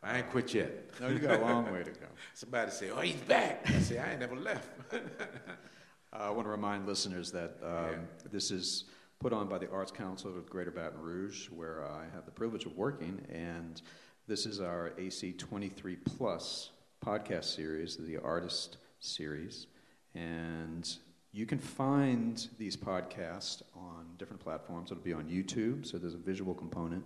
I 0.02 0.18
ain't 0.18 0.30
quit 0.30 0.54
yet. 0.54 0.70
No, 1.00 1.08
you 1.08 1.18
got 1.18 1.40
a 1.40 1.42
long 1.42 1.72
way 1.72 1.82
to 1.82 1.90
go. 1.90 2.06
Somebody 2.34 2.70
say, 2.70 2.90
"Oh, 2.90 3.00
he's 3.00 3.16
back." 3.22 3.64
I 3.68 3.78
say, 3.80 3.98
"I 3.98 4.10
ain't 4.10 4.20
never 4.20 4.36
left." 4.36 4.68
I 6.12 6.30
want 6.30 6.46
to 6.46 6.50
remind 6.50 6.86
listeners 6.86 7.32
that 7.32 7.56
um, 7.62 7.70
yeah. 7.70 7.96
this 8.30 8.50
is 8.50 8.84
put 9.18 9.32
on 9.32 9.48
by 9.48 9.58
the 9.58 9.70
Arts 9.70 9.90
Council 9.90 10.36
of 10.36 10.48
Greater 10.48 10.70
Baton 10.70 11.00
Rouge, 11.00 11.48
where 11.48 11.84
I 11.84 12.04
have 12.14 12.24
the 12.26 12.30
privilege 12.30 12.66
of 12.66 12.76
working, 12.76 13.24
and 13.32 13.80
this 14.26 14.46
is 14.46 14.60
our 14.60 14.92
AC 14.98 15.32
23 15.32 15.96
Plus 15.96 16.70
podcast 17.04 17.44
series, 17.44 17.96
the 17.96 18.18
Artist 18.18 18.78
Series. 19.00 19.68
And 20.14 20.88
you 21.32 21.46
can 21.46 21.58
find 21.58 22.48
these 22.58 22.76
podcasts 22.76 23.62
on 23.74 24.06
different 24.18 24.42
platforms. 24.42 24.90
It'll 24.90 25.02
be 25.02 25.12
on 25.12 25.24
YouTube, 25.24 25.86
so 25.86 25.98
there's 25.98 26.14
a 26.14 26.18
visual 26.18 26.54
component. 26.54 27.04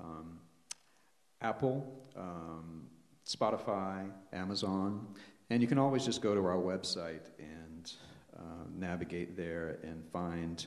Um, 0.00 0.38
Apple, 1.40 1.86
um, 2.16 2.86
Spotify, 3.26 4.10
Amazon, 4.32 5.06
and 5.50 5.62
you 5.62 5.68
can 5.68 5.78
always 5.78 6.04
just 6.04 6.22
go 6.22 6.34
to 6.34 6.44
our 6.44 6.56
website 6.56 7.30
and 7.38 7.92
uh, 8.36 8.64
navigate 8.74 9.36
there 9.36 9.78
and 9.82 10.02
find 10.12 10.66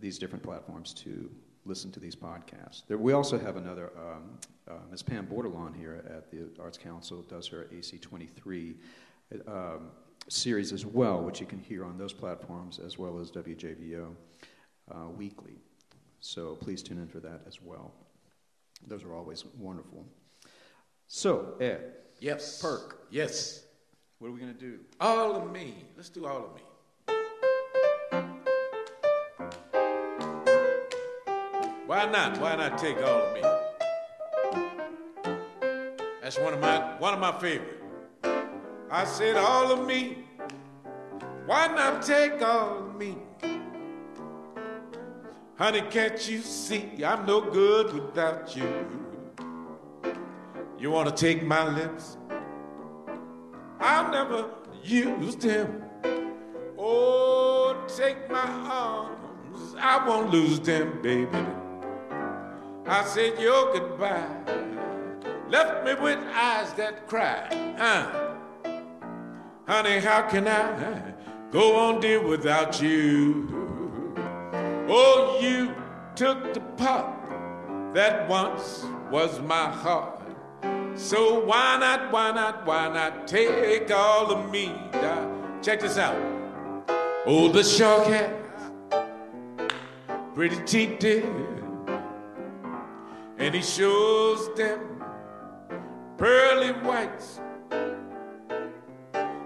these 0.00 0.18
different 0.18 0.42
platforms 0.42 0.92
to 0.94 1.30
listen 1.64 1.90
to 1.92 2.00
these 2.00 2.16
podcasts. 2.16 2.82
There, 2.88 2.98
we 2.98 3.12
also 3.12 3.38
have 3.38 3.56
another, 3.56 3.92
um, 3.96 4.38
uh, 4.68 4.74
Ms. 4.90 5.02
Pam 5.02 5.26
Bordelon 5.26 5.76
here 5.76 6.04
at 6.08 6.30
the 6.30 6.48
Arts 6.60 6.78
Council 6.78 7.22
does 7.22 7.46
her 7.48 7.68
AC23 7.72 8.74
um, 9.46 9.90
series 10.28 10.72
as 10.72 10.86
well, 10.86 11.22
which 11.22 11.40
you 11.40 11.46
can 11.46 11.58
hear 11.58 11.84
on 11.84 11.98
those 11.98 12.12
platforms 12.12 12.78
as 12.78 12.98
well 12.98 13.18
as 13.18 13.30
WJVO 13.30 14.14
uh, 14.90 15.08
weekly. 15.16 15.58
So 16.20 16.56
please 16.56 16.82
tune 16.82 16.98
in 16.98 17.08
for 17.08 17.20
that 17.20 17.42
as 17.46 17.60
well. 17.62 17.92
Those 18.86 19.04
are 19.04 19.14
always 19.14 19.44
wonderful. 19.58 20.06
So, 21.06 21.54
Ed. 21.60 21.92
Yes. 22.20 22.60
Perk. 22.60 23.06
Yes. 23.10 23.64
What 24.18 24.28
are 24.28 24.32
we 24.32 24.40
going 24.40 24.54
to 24.54 24.60
do? 24.60 24.80
All 25.00 25.34
of 25.34 25.50
me. 25.50 25.74
Let's 25.96 26.08
do 26.08 26.26
all 26.26 26.44
of 26.44 26.54
me. 26.54 26.62
Why 31.90 32.06
not? 32.06 32.38
Why 32.38 32.54
not 32.54 32.78
take 32.78 32.98
all 32.98 33.20
of 33.20 33.34
me? 33.34 33.40
That's 36.22 36.38
one 36.38 36.54
of 36.54 36.60
my 36.60 36.96
one 37.00 37.14
of 37.14 37.18
my 37.18 37.36
favorite. 37.40 37.82
I 38.88 39.04
said 39.04 39.36
all 39.36 39.72
of 39.72 39.84
me. 39.88 40.24
Why 41.46 41.66
not 41.66 42.02
take 42.02 42.40
all 42.42 42.78
of 42.78 42.94
me? 42.94 43.18
Honey, 45.56 45.82
can't 45.90 46.28
you 46.28 46.42
see 46.42 47.04
I'm 47.04 47.26
no 47.26 47.40
good 47.40 47.92
without 47.92 48.54
you? 48.54 48.86
You 50.78 50.92
want 50.92 51.08
to 51.08 51.14
take 51.26 51.42
my 51.42 51.68
lips? 51.74 52.18
I'll 53.80 54.12
never 54.12 54.48
use 54.84 55.34
them. 55.34 55.82
Oh, 56.78 57.84
take 57.88 58.30
my 58.30 58.46
arms. 58.46 59.74
I 59.76 60.06
won't 60.06 60.30
lose 60.30 60.60
them, 60.60 61.02
baby. 61.02 61.44
I 62.90 63.04
said 63.04 63.38
your 63.38 63.72
goodbye 63.72 64.26
left 65.48 65.86
me 65.86 65.94
with 65.94 66.18
eyes 66.34 66.72
that 66.72 67.06
cry. 67.06 67.46
Uh. 67.78 68.34
Honey, 69.64 70.00
how 70.00 70.22
can 70.22 70.48
I 70.48 71.14
go 71.52 71.76
on, 71.76 72.00
dear, 72.00 72.20
without 72.20 72.82
you? 72.82 73.46
Oh, 74.88 75.38
you 75.40 75.72
took 76.16 76.52
the 76.52 76.58
part 76.58 77.94
that 77.94 78.28
once 78.28 78.84
was 79.08 79.40
my 79.40 79.70
heart. 79.70 80.22
So 80.96 81.44
why 81.44 81.76
not, 81.78 82.10
why 82.10 82.32
not, 82.32 82.66
why 82.66 82.92
not 82.92 83.28
take 83.28 83.88
all 83.92 84.32
of 84.32 84.50
me? 84.50 84.66
Now, 84.94 85.60
check 85.62 85.78
this 85.78 85.96
out. 85.96 86.16
Oh, 87.24 87.52
the 87.52 87.62
shark 87.62 88.08
has 88.08 88.34
pretty 90.34 90.60
teeth, 90.64 90.98
dear, 90.98 91.59
and 93.40 93.54
he 93.54 93.62
shows 93.62 94.54
them 94.54 95.02
pearly 96.16 96.72
whites 96.86 97.40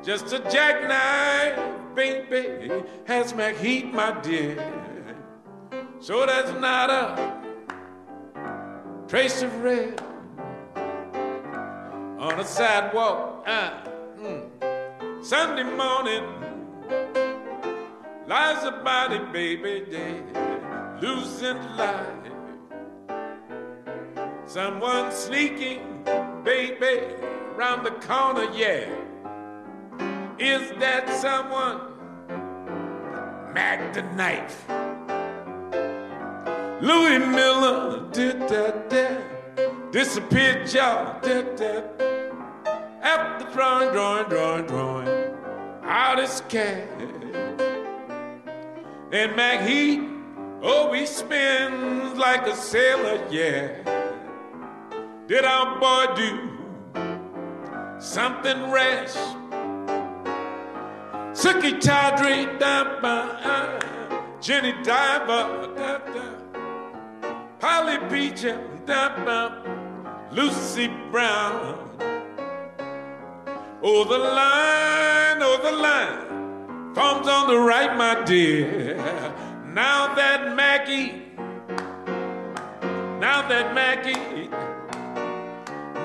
just 0.05 0.35
a 0.35 0.39
jackknife, 0.51 1.95
baby, 1.95 2.71
has 3.07 3.35
my 3.35 3.53
heat, 3.53 3.91
my 3.93 4.21
dear. 4.21 4.55
So 5.99 6.27
there's 6.27 6.53
not 6.61 6.91
a 6.91 7.41
trace 9.09 9.41
of 9.41 9.63
red 9.63 9.99
on 12.19 12.39
a 12.39 12.45
sidewalk. 12.45 13.45
Uh, 13.47 13.85
mm. 14.19 15.25
Sunday 15.25 15.63
morning 15.63 16.25
lies 18.27 18.63
a 18.65 18.73
body, 18.85 19.21
baby, 19.33 19.87
dead, 19.91 21.01
losing 21.01 21.57
life. 21.79 22.34
Someone 24.47 25.11
sneaking, 25.11 26.05
baby, 26.45 27.15
round 27.57 27.87
the 27.87 27.93
corner, 27.93 28.47
yeah. 28.55 28.85
Is 30.39 30.71
that 30.81 31.09
someone? 31.09 31.95
Mac 33.55 33.95
the 33.95 34.03
knife. 34.15 34.65
Louis 36.83 37.19
Miller 37.21 38.07
did 38.13 38.41
that 38.49 38.91
that 38.91 39.93
disappeared 39.93 40.71
y'all 40.73 41.21
that 41.23 41.61
after 43.01 43.51
drawing, 43.53 43.93
drawing, 43.93 44.29
drawing, 44.29 44.67
drawing 44.67 45.09
out 45.85 46.19
his 46.19 46.43
cat. 46.49 46.89
And 49.11 49.37
Mac 49.37 49.67
he, 49.67 50.07
oh, 50.63 50.93
he 50.93 51.07
spins 51.07 52.19
like 52.19 52.47
a 52.47 52.55
sailor, 52.57 53.27
yeah. 53.31 53.94
Did 55.27 55.47
our 55.47 55.81
boy 55.81 56.14
do 56.16 56.51
something 57.99 58.70
rash? 58.70 59.14
Sukey 61.33 61.81
Tawdry, 61.81 62.45
da 62.59 63.01
ba, 63.01 63.81
Jenny 64.43 64.75
Diver, 64.83 66.29
Polly 67.59 67.97
da 68.85 69.09
Lucy 70.31 70.89
Brown. 71.11 71.81
Oh, 73.83 74.05
the 74.05 74.18
line, 74.18 75.39
oh, 75.41 75.59
the 75.62 75.72
line 75.72 76.95
forms 76.95 77.27
on 77.27 77.49
the 77.49 77.59
right, 77.59 77.97
my 77.97 78.22
dear. 78.25 78.97
Now 79.72 80.14
that 80.14 80.55
Maggie, 80.55 81.22
now 83.18 83.49
that 83.49 83.75
Mackie, 83.75 84.51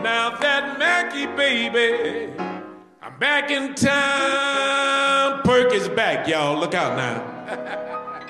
now 0.04 0.38
that 0.38 0.80
Mackie, 0.80 1.28
baby. 1.36 2.34
I'm 3.02 3.18
back 3.20 3.52
in 3.52 3.76
town. 3.76 5.42
Perk 5.44 5.74
is 5.74 5.90
back, 5.90 6.28
y'all. 6.28 6.60
Look 6.60 6.74
out 6.74 6.98
now. 6.98 8.22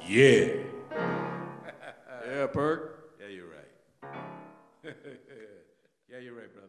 yeah. 0.06 0.48
yeah, 2.26 2.46
Perk. 2.46 3.14
Yeah, 3.20 3.26
you're 3.28 3.46
right. 3.46 4.14
yeah, 6.10 6.18
you're 6.18 6.34
right, 6.34 6.52
brother. 6.52 6.68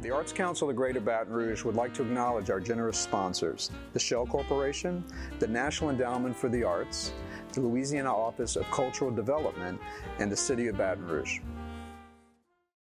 The 0.00 0.10
Arts 0.10 0.32
Council 0.32 0.70
of 0.70 0.76
Greater 0.76 1.00
Baton 1.00 1.32
Rouge 1.32 1.62
would 1.62 1.74
like 1.74 1.92
to 1.94 2.02
acknowledge 2.02 2.48
our 2.48 2.58
generous 2.58 2.96
sponsors 2.96 3.70
the 3.92 3.98
Shell 3.98 4.26
Corporation, 4.26 5.04
the 5.38 5.46
National 5.46 5.90
Endowment 5.90 6.34
for 6.34 6.48
the 6.48 6.64
Arts, 6.64 7.12
the 7.12 7.29
Louisiana 7.56 8.14
Office 8.14 8.56
of 8.56 8.70
Cultural 8.70 9.10
Development, 9.10 9.80
and 10.18 10.30
the 10.30 10.36
City 10.36 10.68
of 10.68 10.76
Baton 10.76 11.06
Rouge. 11.06 11.40